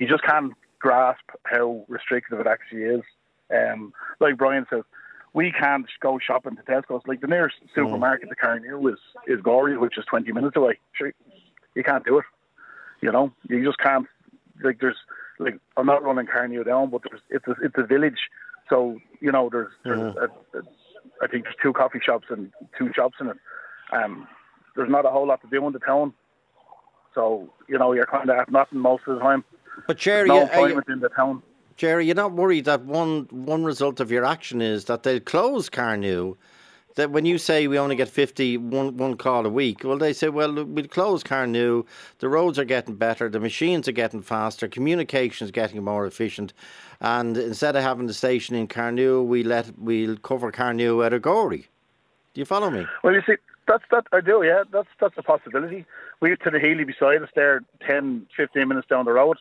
You 0.00 0.08
just 0.08 0.24
can't 0.24 0.54
grasp 0.78 1.24
how 1.44 1.84
restrictive 1.88 2.40
it 2.40 2.46
actually 2.46 2.82
is. 2.84 3.02
Um, 3.54 3.92
like 4.18 4.38
Brian 4.38 4.66
says, 4.70 4.82
we 5.34 5.52
can't 5.52 5.86
go 6.00 6.18
shopping 6.18 6.56
to 6.56 6.62
Tesco's. 6.62 7.02
Like 7.06 7.20
the 7.20 7.26
nearest 7.26 7.56
mm. 7.64 7.68
supermarket 7.74 8.28
to 8.28 8.34
Carnew 8.34 8.86
is 8.88 8.98
is 9.26 9.40
Gorey, 9.40 9.76
which 9.78 9.98
is 9.98 10.04
twenty 10.04 10.32
minutes 10.32 10.56
away. 10.56 10.78
Sure, 10.92 11.12
you 11.74 11.82
can't 11.82 12.04
do 12.04 12.18
it. 12.18 12.24
You 13.00 13.12
know, 13.12 13.32
you 13.48 13.64
just 13.64 13.78
can't. 13.78 14.06
Like 14.62 14.80
there's 14.80 14.96
like 15.38 15.58
I'm 15.76 15.86
not 15.86 16.02
running 16.02 16.26
Carnew 16.26 16.64
down, 16.64 16.90
but 16.90 17.02
there's 17.08 17.22
it's 17.30 17.46
a, 17.46 17.64
it's 17.64 17.74
a 17.76 17.86
village, 17.86 18.28
so 18.68 18.98
you 19.20 19.32
know 19.32 19.48
there's, 19.50 19.72
there's 19.84 19.98
a, 19.98 20.28
a, 20.58 20.62
I 21.22 21.26
think 21.26 21.44
there's 21.44 21.56
two 21.62 21.72
coffee 21.72 22.00
shops 22.04 22.26
and 22.30 22.52
two 22.78 22.90
shops 22.94 23.16
in 23.20 23.28
it. 23.28 23.36
Um, 23.92 24.28
there's 24.76 24.90
not 24.90 25.04
a 25.04 25.10
whole 25.10 25.26
lot 25.26 25.40
to 25.42 25.48
do 25.48 25.66
in 25.66 25.72
the 25.72 25.78
town, 25.78 26.12
so 27.14 27.50
you 27.68 27.78
know 27.78 27.92
you're 27.92 28.06
kind 28.06 28.28
of 28.28 28.36
at 28.36 28.50
nothing 28.50 28.78
most 28.78 29.02
of 29.06 29.16
the 29.16 29.20
time. 29.20 29.44
But 29.86 29.96
Jerry, 29.96 30.28
no 30.28 30.34
are 30.34 30.36
you- 30.36 30.42
employment 30.44 30.88
in 30.88 31.00
the 31.00 31.08
town. 31.08 31.42
Jerry, 31.76 32.06
you're 32.06 32.14
not 32.14 32.32
worried 32.32 32.64
that 32.66 32.84
one 32.84 33.26
one 33.30 33.64
result 33.64 34.00
of 34.00 34.10
your 34.10 34.24
action 34.24 34.60
is 34.60 34.86
that 34.86 35.02
they'll 35.02 35.20
close 35.20 35.68
Carnew. 35.68 36.36
That 36.94 37.10
when 37.10 37.24
you 37.24 37.38
say 37.38 37.68
we 37.68 37.78
only 37.78 37.96
get 37.96 38.10
50, 38.10 38.58
one, 38.58 38.98
one 38.98 39.16
call 39.16 39.46
a 39.46 39.48
week, 39.48 39.82
well, 39.82 39.96
they 39.96 40.12
say, 40.12 40.28
well, 40.28 40.52
we'll 40.62 40.88
close 40.88 41.22
Carnew. 41.22 41.86
The 42.18 42.28
roads 42.28 42.58
are 42.58 42.66
getting 42.66 42.96
better, 42.96 43.30
the 43.30 43.40
machines 43.40 43.88
are 43.88 43.92
getting 43.92 44.20
faster, 44.20 44.68
communication 44.68 45.46
is 45.46 45.50
getting 45.50 45.82
more 45.82 46.04
efficient, 46.06 46.52
and 47.00 47.38
instead 47.38 47.76
of 47.76 47.82
having 47.82 48.08
the 48.08 48.12
station 48.12 48.54
in 48.56 48.66
Carnew, 48.66 49.22
we 49.22 49.42
let 49.42 49.78
we'll 49.78 50.18
cover 50.18 50.52
Carnew 50.52 51.02
at 51.02 51.12
Agori. 51.12 51.64
Do 52.34 52.40
you 52.40 52.44
follow 52.44 52.68
me? 52.68 52.86
Well, 53.02 53.14
you 53.14 53.22
see, 53.26 53.36
that's 53.66 53.84
that 53.90 54.06
I 54.12 54.20
do. 54.20 54.42
Yeah, 54.44 54.64
that's 54.70 54.88
that's 55.00 55.14
a 55.16 55.22
possibility. 55.22 55.86
We 56.20 56.30
have 56.30 56.40
Tinahely 56.40 56.86
beside 56.86 57.22
us 57.22 57.30
there, 57.34 57.62
10, 57.86 58.26
15 58.36 58.68
minutes 58.68 58.86
down 58.88 59.06
the 59.06 59.12
road. 59.12 59.38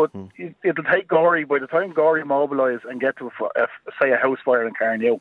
But 0.00 0.10
hmm. 0.10 0.26
it, 0.36 0.54
it'll 0.64 0.84
take 0.84 1.08
Gorey 1.08 1.44
by 1.44 1.58
the 1.58 1.66
time 1.66 1.92
Gorey 1.92 2.24
mobilise 2.24 2.80
and 2.88 3.00
get 3.00 3.16
to 3.18 3.30
a, 3.40 3.62
a, 3.62 3.66
say 4.00 4.12
a 4.12 4.16
house 4.16 4.38
fire 4.44 4.66
in 4.66 4.74
Carnew, 4.74 5.20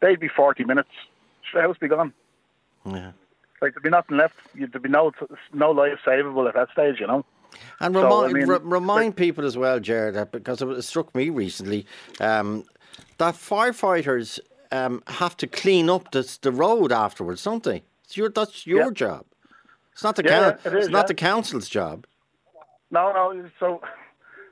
they'd 0.00 0.20
be 0.20 0.28
forty 0.28 0.64
minutes. 0.64 0.90
Should 1.42 1.58
the 1.58 1.62
house 1.62 1.76
be 1.78 1.88
gone? 1.88 2.12
Yeah. 2.86 3.12
Like 3.60 3.74
there'd 3.74 3.82
be 3.82 3.90
nothing 3.90 4.16
left. 4.16 4.34
There'd 4.54 4.82
be 4.82 4.88
no 4.88 5.12
no 5.52 5.70
life 5.70 5.98
savable 6.06 6.48
at 6.48 6.54
that 6.54 6.70
stage, 6.72 7.00
you 7.00 7.06
know. 7.06 7.24
And 7.80 7.94
remind, 7.94 8.12
so, 8.12 8.24
I 8.24 8.32
mean, 8.32 8.48
remind 8.64 9.16
people 9.16 9.44
as 9.44 9.56
well, 9.56 9.78
Jared, 9.78 10.32
because 10.32 10.60
it 10.60 10.82
struck 10.82 11.14
me 11.14 11.30
recently 11.30 11.86
um, 12.20 12.64
that 13.18 13.34
firefighters 13.34 14.40
um, 14.72 15.02
have 15.06 15.36
to 15.36 15.46
clean 15.46 15.88
up 15.88 16.10
this, 16.10 16.38
the 16.38 16.50
road 16.50 16.90
afterwards, 16.90 17.44
don't 17.44 17.62
they? 17.62 17.84
It's 18.04 18.16
your, 18.16 18.28
that's 18.28 18.66
your 18.66 18.86
yeah. 18.86 18.90
job. 18.90 19.24
It's 19.92 20.02
not 20.02 20.16
the 20.16 20.24
yeah, 20.24 20.48
it 20.48 20.66
is, 20.66 20.86
it's 20.86 20.88
not 20.88 21.04
yeah. 21.04 21.06
the 21.06 21.14
council's 21.14 21.68
job. 21.68 22.06
No, 22.90 23.12
no. 23.12 23.48
So, 23.60 23.80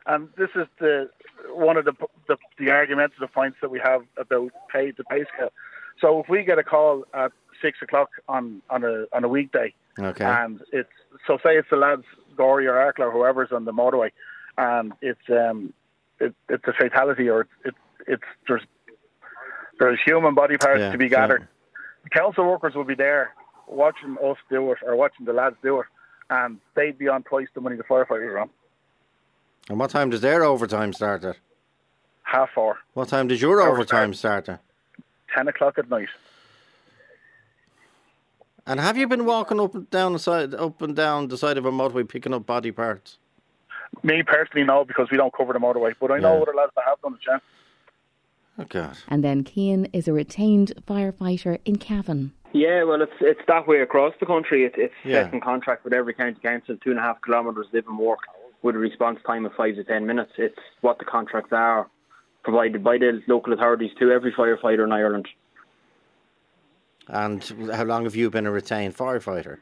and 0.06 0.28
this 0.36 0.50
is 0.54 0.66
the 0.78 1.10
one 1.50 1.76
of 1.76 1.84
the 1.84 1.92
the, 2.28 2.36
the 2.58 2.70
argumentative 2.70 3.32
points 3.32 3.58
that 3.60 3.70
we 3.70 3.80
have 3.80 4.02
about 4.16 4.50
pay 4.72 4.90
the 4.90 5.04
pay 5.04 5.24
scale. 5.34 5.52
So 6.00 6.20
if 6.20 6.28
we 6.28 6.44
get 6.44 6.58
a 6.58 6.64
call 6.64 7.04
at 7.14 7.32
six 7.60 7.78
o'clock 7.82 8.10
on 8.28 8.62
on 8.70 8.84
a 8.84 9.04
on 9.12 9.24
a 9.24 9.28
weekday, 9.28 9.74
okay, 9.98 10.24
and 10.24 10.60
it's 10.72 10.88
so 11.26 11.38
say 11.44 11.56
it's 11.56 11.68
the 11.70 11.76
lads 11.76 12.04
Gorey 12.36 12.66
or 12.66 12.74
Arklow 12.74 13.06
or 13.06 13.12
whoever's 13.12 13.52
on 13.52 13.64
the 13.64 13.72
motorway, 13.72 14.10
and 14.58 14.92
it's 15.00 15.28
um 15.28 15.72
it, 16.18 16.34
it's 16.48 16.64
a 16.66 16.72
fatality 16.72 17.28
or 17.28 17.46
it's 17.64 17.76
it's 18.06 18.22
there's 18.48 18.62
there's 19.78 19.98
human 20.04 20.34
body 20.34 20.56
parts 20.56 20.80
yeah, 20.80 20.92
to 20.92 20.98
be 20.98 21.08
gathered. 21.08 21.48
The 22.04 22.10
council 22.10 22.44
workers 22.44 22.74
will 22.74 22.84
be 22.84 22.94
there 22.94 23.34
watching 23.68 24.16
us 24.22 24.36
do 24.50 24.72
it 24.72 24.78
or 24.84 24.96
watching 24.96 25.26
the 25.26 25.32
lads 25.32 25.56
do 25.62 25.80
it, 25.80 25.86
and 26.30 26.58
they'd 26.74 26.98
be 26.98 27.08
on 27.08 27.22
twice 27.22 27.48
the 27.54 27.60
money 27.60 27.76
the 27.76 27.84
firefighters 27.84 28.28
are 28.28 28.38
on. 28.40 28.50
And 29.68 29.78
what 29.78 29.90
time 29.90 30.10
does 30.10 30.20
their 30.20 30.42
overtime 30.44 30.92
start 30.92 31.24
at? 31.24 31.36
Half 32.24 32.50
four. 32.54 32.78
What 32.94 33.08
time 33.08 33.28
does 33.28 33.40
your 33.40 33.60
overtime 33.60 34.14
start 34.14 34.48
at? 34.48 34.60
Ten 35.34 35.48
o'clock 35.48 35.78
at 35.78 35.88
night. 35.88 36.08
And 38.66 38.78
have 38.78 38.96
you 38.96 39.08
been 39.08 39.24
walking 39.24 39.60
up 39.60 39.74
and 39.74 39.90
down 39.90 40.12
the 40.12 40.18
side, 40.18 40.54
up 40.54 40.80
and 40.82 40.94
down 40.94 41.28
the 41.28 41.36
side 41.36 41.58
of 41.58 41.66
a 41.66 41.72
motorway 41.72 42.08
picking 42.08 42.32
up 42.32 42.46
body 42.46 42.70
parts? 42.70 43.18
Me 44.02 44.22
personally, 44.22 44.64
no, 44.64 44.84
because 44.84 45.10
we 45.10 45.16
don't 45.16 45.34
cover 45.34 45.52
the 45.52 45.58
motorway. 45.58 45.94
But 46.00 46.12
I 46.12 46.18
know 46.18 46.36
yeah. 46.36 46.42
other 46.42 46.54
lads 46.54 46.72
that 46.76 46.84
have 46.86 47.00
done 47.02 47.14
it, 47.14 47.20
yeah. 47.28 47.38
Oh 48.58 48.64
God! 48.68 48.96
And 49.08 49.24
then 49.24 49.44
Keane 49.44 49.86
is 49.92 50.06
a 50.06 50.12
retained 50.12 50.72
firefighter 50.86 51.58
in 51.64 51.76
Cavan. 51.76 52.32
Yeah, 52.52 52.84
well, 52.84 53.00
it's 53.00 53.12
it's 53.20 53.40
that 53.48 53.66
way 53.66 53.80
across 53.80 54.14
the 54.20 54.26
country. 54.26 54.64
It, 54.64 54.74
it's 54.76 54.94
yeah. 55.04 55.24
set 55.24 55.34
in 55.34 55.40
contract 55.40 55.84
with 55.84 55.92
every 55.92 56.14
county 56.14 56.38
council, 56.40 56.76
two 56.76 56.90
and 56.90 56.98
a 56.98 57.02
half 57.02 57.16
kilometres 57.22 57.66
live 57.72 57.86
and 57.88 57.98
work 57.98 58.20
with 58.62 58.76
a 58.76 58.78
response 58.78 59.18
time 59.26 59.44
of 59.44 59.52
five 59.54 59.74
to 59.76 59.84
ten 59.84 60.06
minutes. 60.06 60.32
It's 60.38 60.58
what 60.80 60.98
the 60.98 61.04
contracts 61.04 61.52
are 61.52 61.88
provided 62.42 62.82
by 62.82 62.98
the 62.98 63.22
local 63.26 63.52
authorities 63.52 63.90
to 63.98 64.10
every 64.10 64.32
firefighter 64.32 64.84
in 64.84 64.92
Ireland. 64.92 65.28
And 67.08 67.42
how 67.72 67.84
long 67.84 68.04
have 68.04 68.16
you 68.16 68.30
been 68.30 68.46
a 68.46 68.50
retained 68.50 68.96
firefighter? 68.96 69.58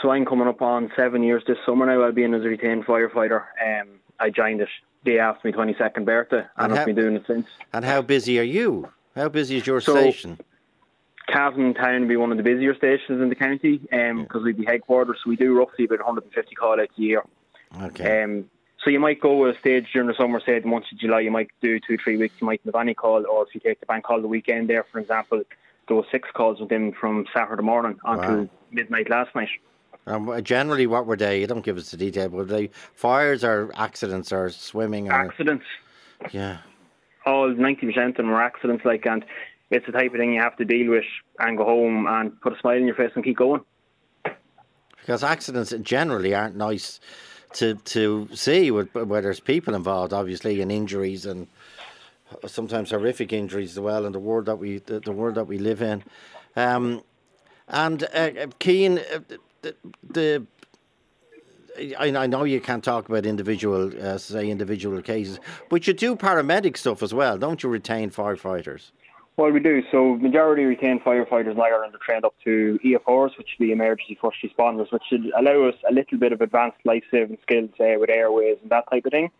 So 0.00 0.10
I'm 0.10 0.24
coming 0.24 0.48
up 0.48 0.62
on 0.62 0.90
seven 0.96 1.22
years 1.22 1.42
this 1.46 1.58
summer 1.66 1.86
now. 1.86 2.02
I'll 2.02 2.12
be 2.12 2.24
in 2.24 2.34
as 2.34 2.42
a 2.42 2.48
retained 2.48 2.86
firefighter. 2.86 3.44
Um, 3.64 3.88
I 4.18 4.30
joined 4.30 4.60
it 4.62 4.68
day 5.04 5.18
after 5.18 5.50
my 5.50 5.56
22nd 5.56 6.04
birthday, 6.04 6.44
and, 6.56 6.72
and 6.72 6.74
I've 6.74 6.86
been 6.86 6.96
doing 6.96 7.16
it 7.16 7.24
since. 7.26 7.46
And 7.72 7.84
how 7.84 8.02
busy 8.02 8.38
are 8.38 8.44
you? 8.44 8.88
How 9.14 9.28
busy 9.28 9.56
is 9.56 9.66
your 9.66 9.80
so, 9.80 9.94
station? 9.94 10.38
Cavan 11.28 11.74
Town 11.74 12.02
will 12.02 12.08
be 12.08 12.16
one 12.16 12.30
of 12.30 12.38
the 12.38 12.42
busier 12.42 12.74
stations 12.74 13.20
in 13.22 13.28
the 13.28 13.34
county 13.34 13.78
because 13.78 14.36
um, 14.36 14.44
we'd 14.44 14.56
be 14.56 14.64
headquarters. 14.64 15.18
So 15.22 15.30
we 15.30 15.36
do 15.36 15.56
roughly 15.56 15.84
about 15.84 15.98
150 15.98 16.54
call 16.54 16.80
outs 16.80 16.92
a 16.98 17.00
year. 17.00 17.22
Okay. 17.82 18.22
Um, 18.22 18.50
so 18.82 18.90
you 18.90 18.98
might 18.98 19.20
go 19.20 19.46
a 19.46 19.58
stage 19.58 19.88
during 19.92 20.08
the 20.08 20.14
summer, 20.14 20.40
say 20.40 20.58
the 20.58 20.66
month 20.66 20.86
of 20.90 20.98
July, 20.98 21.20
you 21.20 21.30
might 21.30 21.50
do 21.60 21.78
two, 21.80 21.98
three 21.98 22.16
weeks, 22.16 22.34
you 22.40 22.46
might 22.46 22.60
have 22.64 22.74
any 22.74 22.94
call, 22.94 23.26
or 23.26 23.46
if 23.46 23.54
you 23.54 23.60
take 23.60 23.80
the 23.80 23.86
bank 23.86 24.04
call 24.04 24.20
the 24.22 24.28
weekend 24.28 24.70
there, 24.70 24.84
for 24.90 24.98
example, 24.98 25.42
there 25.86 25.96
was 25.96 26.06
six 26.10 26.28
calls 26.32 26.60
with 26.60 26.72
him 26.72 26.92
from 26.92 27.26
Saturday 27.34 27.62
morning 27.62 27.98
until 28.04 28.36
wow. 28.42 28.48
midnight 28.70 29.10
last 29.10 29.34
night. 29.34 29.48
Um, 30.06 30.42
generally, 30.42 30.86
what 30.86 31.06
were 31.06 31.16
they? 31.16 31.40
You 31.40 31.46
don't 31.46 31.64
give 31.64 31.76
us 31.76 31.90
the 31.90 31.96
detail, 31.96 32.30
but 32.30 32.36
were 32.36 32.44
they 32.44 32.70
fires 32.94 33.44
or 33.44 33.70
accidents 33.74 34.32
or 34.32 34.48
swimming? 34.48 35.08
Or... 35.08 35.12
Accidents. 35.12 35.66
Yeah. 36.32 36.58
All 37.26 37.50
ninety 37.50 37.86
percent 37.86 38.10
of 38.10 38.16
them 38.16 38.30
were 38.30 38.42
accidents, 38.42 38.84
like, 38.84 39.04
and 39.06 39.24
it's 39.70 39.84
the 39.84 39.92
type 39.92 40.12
of 40.12 40.18
thing 40.18 40.32
you 40.32 40.40
have 40.40 40.56
to 40.56 40.64
deal 40.64 40.90
with 40.90 41.04
and 41.38 41.58
go 41.58 41.64
home 41.64 42.06
and 42.06 42.40
put 42.40 42.54
a 42.54 42.58
smile 42.60 42.76
on 42.76 42.86
your 42.86 42.94
face 42.94 43.12
and 43.14 43.22
keep 43.22 43.36
going. 43.36 43.60
Because 44.98 45.22
accidents 45.22 45.74
generally 45.82 46.34
aren't 46.34 46.56
nice 46.56 46.98
to 47.54 47.74
to 47.74 48.28
see 48.34 48.70
where 48.70 49.22
there's 49.22 49.40
people 49.40 49.74
involved, 49.74 50.12
obviously, 50.12 50.60
and 50.60 50.70
injuries 50.70 51.26
and 51.26 51.46
sometimes 52.46 52.90
horrific 52.90 53.32
injuries 53.32 53.72
as 53.72 53.80
well 53.80 54.06
in 54.06 54.12
the 54.12 54.18
world 54.18 54.46
that 54.46 54.56
we 54.56 54.78
the, 54.78 55.00
the 55.00 55.12
world 55.12 55.34
that 55.34 55.46
we 55.46 55.58
live 55.58 55.82
in. 55.82 56.02
Um, 56.56 57.02
and 57.68 58.02
uh, 58.14 58.46
Keane, 58.58 58.98
uh, 58.98 59.70
the, 60.02 60.44
I, 61.98 62.26
know 62.26 62.44
you 62.44 62.60
can't 62.60 62.82
talk 62.82 63.08
about 63.08 63.24
individual, 63.24 63.92
uh, 64.02 64.18
say 64.18 64.50
individual 64.50 65.00
cases, 65.02 65.38
but 65.68 65.86
you 65.86 65.92
do 65.92 66.16
paramedic 66.16 66.76
stuff 66.76 67.02
as 67.02 67.14
well, 67.14 67.38
don't 67.38 67.62
you? 67.62 67.68
Retain 67.68 68.10
firefighters. 68.10 68.90
Well, 69.36 69.50
we 69.52 69.60
do. 69.60 69.82
So, 69.90 70.16
majority 70.16 70.64
retained 70.64 71.02
firefighters 71.02 71.52
in 71.52 71.60
Ireland 71.60 71.94
are 71.94 71.98
trained 72.04 72.24
up 72.24 72.34
to 72.44 72.78
EFRs, 72.84 73.38
which 73.38 73.48
would 73.58 73.66
be 73.66 73.72
emergency 73.72 74.18
first 74.20 74.36
responders, 74.44 74.92
which 74.92 75.02
should 75.08 75.32
allow 75.38 75.68
us 75.68 75.76
a 75.88 75.94
little 75.94 76.18
bit 76.18 76.32
of 76.32 76.42
advanced 76.42 76.78
life 76.84 77.04
saving 77.10 77.38
skills, 77.42 77.70
say, 77.78 77.96
with 77.96 78.10
airways 78.10 78.58
and 78.60 78.70
that 78.70 78.84
type 78.90 79.06
of 79.06 79.12
thing. 79.12 79.30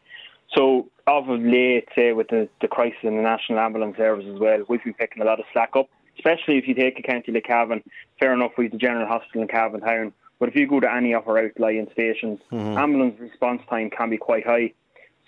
So, 0.57 0.88
of 1.07 1.29
late, 1.29 1.88
say, 1.94 2.12
with 2.12 2.29
the, 2.29 2.48
the 2.61 2.68
crisis 2.68 2.98
in 3.03 3.16
the 3.16 3.22
National 3.22 3.59
Ambulance 3.59 3.96
Service 3.96 4.26
as 4.33 4.40
well, 4.40 4.64
we've 4.68 4.83
been 4.83 4.94
picking 4.94 5.22
a 5.22 5.26
lot 5.26 5.38
of 5.38 5.46
slack 5.53 5.70
up, 5.76 5.88
especially 6.16 6.59
if 6.59 6.66
you 6.66 6.74
take 6.74 6.98
a 6.98 7.03
county 7.03 7.33
like 7.33 7.44
Cavan. 7.44 7.83
Fair 8.18 8.33
enough, 8.33 8.53
we've 8.57 8.70
the 8.70 8.79
General 8.79 9.07
Hospital 9.07 9.42
in 9.42 9.48
Cavan 9.48 9.81
Town, 9.81 10.12
but 10.38 10.48
if 10.48 10.57
you 10.57 10.66
go 10.66 10.81
to 10.81 10.92
any 10.92 11.14
of 11.14 11.29
our 11.29 11.38
outlying 11.38 11.88
stations, 11.92 12.40
mm-hmm. 12.50 12.79
ambulance 12.79 13.20
response 13.20 13.62
time 13.68 13.90
can 13.90 14.11
be 14.11 14.16
quite 14.16 14.46
high. 14.46 14.72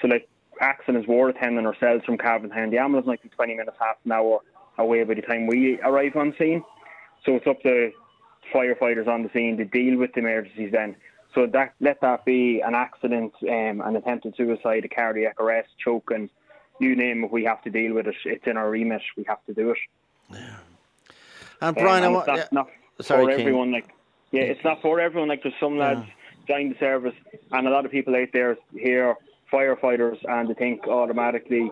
So, 0.00 0.08
like, 0.08 0.28
accidents 0.60 1.06
were 1.06 1.28
attending 1.28 1.66
ourselves 1.66 2.04
from 2.04 2.18
Cavan 2.18 2.50
Town, 2.50 2.70
the 2.70 2.78
ambulance 2.78 3.06
might 3.06 3.22
be 3.22 3.28
20 3.28 3.54
minutes, 3.54 3.76
half 3.78 3.96
an 4.04 4.12
hour 4.12 4.40
away 4.78 5.04
by 5.04 5.14
the 5.14 5.22
time 5.22 5.46
we 5.46 5.80
arrive 5.80 6.16
on 6.16 6.34
scene. 6.38 6.64
So, 7.24 7.36
it's 7.36 7.46
up 7.46 7.62
to 7.62 7.92
firefighters 8.52 9.08
on 9.08 9.22
the 9.22 9.30
scene 9.32 9.56
to 9.56 9.64
deal 9.64 9.98
with 9.98 10.12
the 10.12 10.20
emergencies 10.20 10.72
then. 10.72 10.96
So 11.34 11.46
that 11.46 11.74
let 11.80 12.00
that 12.02 12.24
be 12.24 12.60
an 12.60 12.74
accident, 12.74 13.32
um, 13.42 13.80
an 13.80 13.96
attempted 13.96 14.36
suicide, 14.36 14.84
a 14.84 14.88
cardiac 14.88 15.40
arrest, 15.40 15.70
choke, 15.82 16.10
and 16.10 16.28
you 16.78 16.94
name 16.94 17.24
it, 17.24 17.32
we 17.32 17.44
have 17.44 17.62
to 17.62 17.70
deal 17.70 17.94
with 17.94 18.06
it. 18.06 18.16
It's 18.24 18.46
in 18.46 18.56
our 18.56 18.68
remit. 18.68 19.02
We 19.16 19.24
have 19.24 19.44
to 19.46 19.54
do 19.54 19.70
it. 19.70 19.78
Yeah. 20.30 20.56
And 21.60 21.76
Brian, 21.76 22.04
um, 22.04 22.16
and 22.16 22.30
I, 22.30 22.36
yeah. 22.36 22.44
not 22.52 22.68
Sorry, 23.00 23.24
for 23.24 23.30
King. 23.30 23.40
everyone. 23.40 23.72
Like, 23.72 23.88
yeah, 24.30 24.42
it's 24.42 24.64
not 24.64 24.82
for 24.82 25.00
everyone. 25.00 25.28
Like, 25.28 25.42
there's 25.42 25.54
some 25.60 25.78
lads 25.78 26.04
yeah. 26.06 26.56
join 26.56 26.70
the 26.70 26.78
service, 26.78 27.14
and 27.52 27.66
a 27.66 27.70
lot 27.70 27.86
of 27.86 27.92
people 27.92 28.14
out 28.14 28.28
there 28.32 28.56
here, 28.76 29.16
firefighters, 29.50 30.18
and 30.28 30.48
they 30.48 30.54
think 30.54 30.86
automatically 30.86 31.70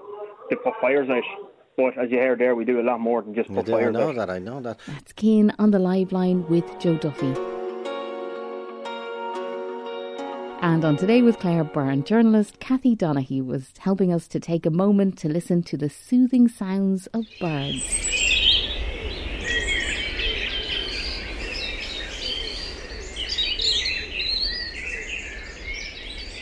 to 0.49 0.57
put 0.57 0.75
fires 0.81 1.11
out. 1.11 1.50
But 1.81 1.97
as 1.97 2.11
you 2.11 2.19
heard 2.19 2.41
there, 2.41 2.55
we 2.55 2.67
do 2.67 2.79
a 2.79 2.83
lot 2.83 3.01
more 3.01 3.23
than 3.23 3.35
just 3.35 3.49
put 3.49 3.67
fires 3.67 3.97
out. 3.97 4.03
I 4.03 4.05
know 4.05 4.09
out. 4.11 4.17
that. 4.17 4.31
I 4.31 4.39
know 4.39 4.61
that. 4.61 4.79
That's 4.87 5.13
Keane 5.15 5.51
on 5.59 5.71
the 5.71 5.79
live 5.79 6.13
line 6.13 6.47
with 6.49 6.65
Joe 6.79 6.99
Duffy. 6.99 7.35
And 10.61 10.85
on 10.85 10.99
Today 10.99 11.23
with 11.23 11.39
Claire 11.39 11.65
Byrne, 11.65 12.05
journalist 12.05 12.61
Kathy 12.61 12.95
Donaghy 12.95 13.43
was 13.43 13.73
helping 13.79 14.13
us 14.13 14.29
to 14.29 14.39
take 14.39 14.67
a 14.67 14.71
moment 14.71 15.17
to 15.21 15.29
listen 15.31 15.63
to 15.63 15.79
the 15.79 15.89
soothing 15.89 16.49
sounds 16.49 17.07
of 17.09 17.25
birds. 17.41 18.30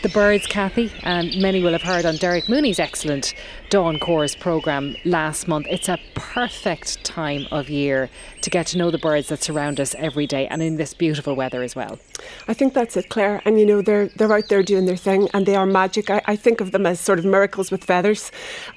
The 0.01 0.09
birds, 0.11 0.47
Kathy, 0.47 0.93
and 1.03 1.37
many 1.43 1.61
will 1.61 1.73
have 1.73 1.83
heard 1.83 2.07
on 2.07 2.19
Derek 2.19 2.49
Mooney's 2.49 2.79
excellent 2.79 3.35
Dawn 3.69 3.99
Chorus 3.99 4.37
programme 4.37 4.95
last 5.05 5.49
month. 5.49 5.67
It's 5.69 5.89
a 5.89 5.99
perfect 6.15 7.03
time 7.05 7.49
of 7.51 7.69
year 7.69 8.09
to 8.43 8.49
get 8.49 8.69
to 8.69 8.79
know 8.79 8.93
the 8.93 8.99
birds 8.99 9.27
that 9.29 9.43
surround 9.43 9.81
us 9.81 9.97
every 9.99 10.27
day 10.29 10.47
and 10.47 10.63
in 10.63 10.77
this 10.77 10.95
beautiful 10.95 11.35
weather 11.35 11.65
as 11.65 11.75
well. 11.75 11.99
I 12.47 12.55
think 12.55 12.75
that's 12.75 12.97
it, 12.97 13.09
Claire. 13.09 13.43
And 13.45 13.59
you 13.59 13.67
know, 13.67 13.83
they're 13.83 14.07
they're 14.07 14.33
out 14.33 14.49
there 14.49 14.63
doing 14.63 14.87
their 14.87 14.97
thing 14.97 15.29
and 15.35 15.47
they 15.47 15.57
are 15.57 15.67
magic. 15.67 16.11
I, 16.11 16.23
I 16.27 16.37
think 16.37 16.61
of 16.61 16.71
them 16.71 16.87
as 16.87 17.01
sort 17.01 17.19
of 17.19 17.25
miracles 17.25 17.73
with 17.73 17.83
feathers. 17.83 18.31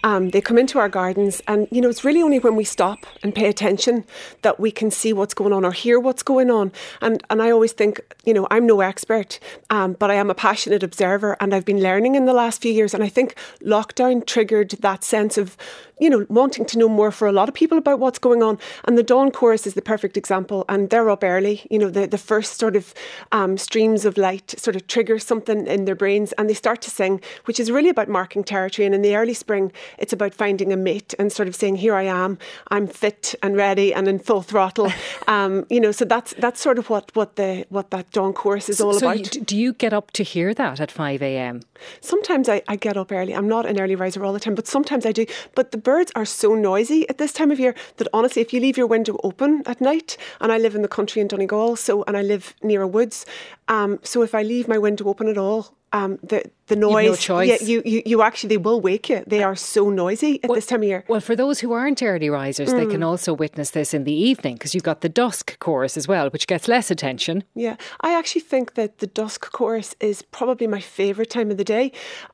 Um, 0.04 0.32
they 0.32 0.42
come 0.42 0.58
into 0.58 0.80
our 0.80 0.90
gardens 0.90 1.40
and 1.48 1.68
you 1.72 1.82
know, 1.82 1.90
it's 1.90 2.04
really 2.04 2.24
only 2.24 2.40
when 2.40 2.56
we 2.56 2.64
stop 2.64 3.06
and 3.22 3.34
pay 3.34 3.48
attention 3.48 4.06
that 4.42 4.60
we 4.60 4.72
can 4.72 4.90
see 4.90 5.14
what's 5.14 5.36
going 5.36 5.54
on 5.54 5.64
or 5.64 5.72
hear 5.72 6.00
what's 6.00 6.24
going 6.24 6.50
on. 6.50 6.72
And 7.00 7.24
and 7.30 7.44
I 7.44 7.52
always 7.52 7.74
think, 7.74 8.02
you 8.26 8.34
know, 8.34 8.48
I'm 8.50 8.66
no 8.66 8.82
expert, 8.82 9.40
um, 9.70 9.94
but 9.94 10.10
I 10.10 10.16
am 10.16 10.32
a 10.32 10.36
passionate 10.36 10.82
observer 10.82 11.11
observer 11.12 11.38
and 11.40 11.54
I've 11.54 11.66
been 11.66 11.82
learning 11.82 12.16
in 12.16 12.26
the 12.26 12.34
last 12.34 12.62
few 12.62 12.72
years. 12.72 12.94
And 12.94 13.04
I 13.04 13.10
think 13.10 13.36
lockdown 13.62 14.26
triggered 14.26 14.72
that 14.82 15.04
sense 15.04 15.38
of, 15.38 15.58
you 16.00 16.10
know, 16.10 16.26
wanting 16.30 16.66
to 16.66 16.78
know 16.78 16.90
more 16.90 17.12
for 17.12 17.28
a 17.28 17.32
lot 17.32 17.48
of 17.48 17.54
people 17.54 17.78
about 17.78 18.00
what's 18.00 18.20
going 18.20 18.42
on. 18.42 18.58
And 18.86 18.98
the 18.98 19.04
dawn 19.04 19.32
chorus 19.32 19.68
is 19.68 19.74
the 19.74 19.82
perfect 19.82 20.18
example. 20.18 20.66
And 20.68 20.90
they're 20.90 21.10
up 21.10 21.24
early. 21.24 21.68
You 21.70 21.80
know, 21.80 21.90
the, 21.90 22.08
the 22.08 22.18
first 22.18 22.60
sort 22.60 22.76
of 22.76 22.94
um, 23.32 23.58
streams 23.58 24.06
of 24.06 24.18
light 24.18 24.56
sort 24.58 24.76
of 24.76 24.88
trigger 24.88 25.20
something 25.20 25.68
in 25.68 25.86
their 25.86 25.96
brains 25.96 26.34
and 26.34 26.50
they 26.50 26.54
start 26.54 26.82
to 26.82 26.90
sing, 26.90 27.22
which 27.46 27.60
is 27.60 27.70
really 27.70 27.90
about 27.90 28.08
marking 28.08 28.44
territory. 28.44 28.86
And 28.86 28.96
in 28.96 29.02
the 29.02 29.16
early 29.16 29.34
spring, 29.34 29.72
it's 29.98 30.14
about 30.14 30.34
finding 30.34 30.74
a 30.74 30.78
mate 30.78 31.14
and 31.20 31.32
sort 31.32 31.48
of 31.48 31.56
saying, 31.56 31.78
here 31.78 31.96
I 31.96 32.04
am, 32.04 32.38
I'm 32.70 32.88
fit 32.88 33.36
and 33.44 33.56
ready 33.56 33.94
and 33.94 34.08
in 34.08 34.20
full 34.20 34.42
throttle. 34.42 34.92
um, 35.28 35.66
you 35.70 35.80
know, 35.80 35.92
so 35.92 36.06
that's 36.06 36.34
that's 36.38 36.62
sort 36.62 36.80
of 36.80 36.90
what, 36.90 37.16
what 37.16 37.36
the 37.36 37.66
what 37.70 37.92
that 37.92 38.12
dawn 38.12 38.34
chorus 38.34 38.70
is 38.70 38.82
all 38.82 38.94
so 38.94 39.10
about. 39.10 39.36
You, 39.36 39.42
do 39.42 39.58
you 39.58 39.74
get 39.74 39.94
up 39.94 40.12
to 40.12 40.24
hear 40.24 40.54
that 40.54 40.80
at 40.80 40.92
5 41.02 41.24
a.m.? 41.24 41.62
Sometimes 42.02 42.50
I, 42.50 42.62
I 42.68 42.76
get 42.76 42.98
up 42.98 43.12
early. 43.12 43.34
I'm 43.34 43.48
not 43.48 43.66
an 43.66 43.80
early 43.80 43.96
riser 43.96 44.24
all 44.24 44.34
the 44.34 44.40
time, 44.40 44.56
but 44.56 44.68
sometimes 44.68 45.06
I 45.06 45.12
do. 45.12 45.26
But 45.56 45.72
the 45.72 45.78
birds 45.78 46.12
are 46.16 46.26
so 46.26 46.56
noisy 46.56 47.08
at 47.10 47.18
this 47.18 47.34
time 47.34 47.52
of 47.52 47.60
year 47.60 47.76
that 47.98 48.08
honestly, 48.14 48.42
if 48.42 48.54
you 48.54 48.60
leave 48.60 48.78
your 48.78 48.88
window 48.88 49.20
open 49.24 49.64
at 49.66 49.82
night, 49.82 50.18
and 50.40 50.52
I 50.52 50.58
live 50.58 50.76
in 50.76 50.82
the 50.82 50.88
country 50.88 51.22
in 51.22 51.28
Donegal, 51.28 51.76
so 51.76 52.04
and 52.04 52.18
I 52.18 52.22
live 52.22 52.56
near 52.62 52.82
a 52.82 52.88
woods, 52.88 53.26
um, 53.68 54.00
so 54.04 54.22
if 54.22 54.36
I 54.36 54.44
leave 54.44 54.68
my 54.68 54.78
window 54.78 55.06
open 55.06 55.28
at 55.28 55.38
all, 55.38 55.76
um, 55.94 56.20
the 56.24 56.50
the 56.68 56.76
noise. 56.76 57.28
No 57.30 57.40
yeah, 57.42 57.58
you, 57.62 57.82
you 57.86 58.02
you 58.06 58.22
actually 58.22 58.50
they 58.50 58.58
will 58.58 58.80
wake 58.80 59.10
you. 59.10 59.24
They 59.28 59.44
are 59.44 59.56
so 59.56 59.90
noisy 59.90 60.42
at 60.44 60.50
well, 60.50 60.56
this 60.56 60.66
time 60.66 60.82
of 60.82 60.88
year. 60.88 61.04
Well, 61.08 61.20
for 61.20 61.36
those 61.36 61.60
who 61.60 61.74
aren't 61.74 62.02
early 62.02 62.30
risers, 62.30 62.74
mm. 62.74 62.78
they 62.78 62.86
can 62.86 63.04
also 63.04 63.34
witness 63.34 63.72
this 63.72 63.94
in 63.94 64.06
the 64.06 64.14
evening 64.14 64.56
because 64.56 64.74
you've 64.74 64.84
got 64.84 65.02
the 65.02 65.10
dusk 65.10 65.60
chorus 65.60 65.98
as 65.98 66.08
well, 66.08 66.30
which 66.30 66.48
gets 66.48 66.68
less 66.68 66.90
attention. 66.92 67.44
Yeah, 67.56 67.76
I 68.00 68.18
actually 68.18 68.42
think 68.42 68.76
that 68.76 69.00
the 69.00 69.08
dusk 69.08 69.52
chorus 69.52 69.96
is 70.00 70.22
probably 70.22 70.68
my 70.68 70.80
favourite 70.80 71.30
time 71.30 71.52
of 71.52 71.58
the 71.58 71.66
day. 71.76 71.92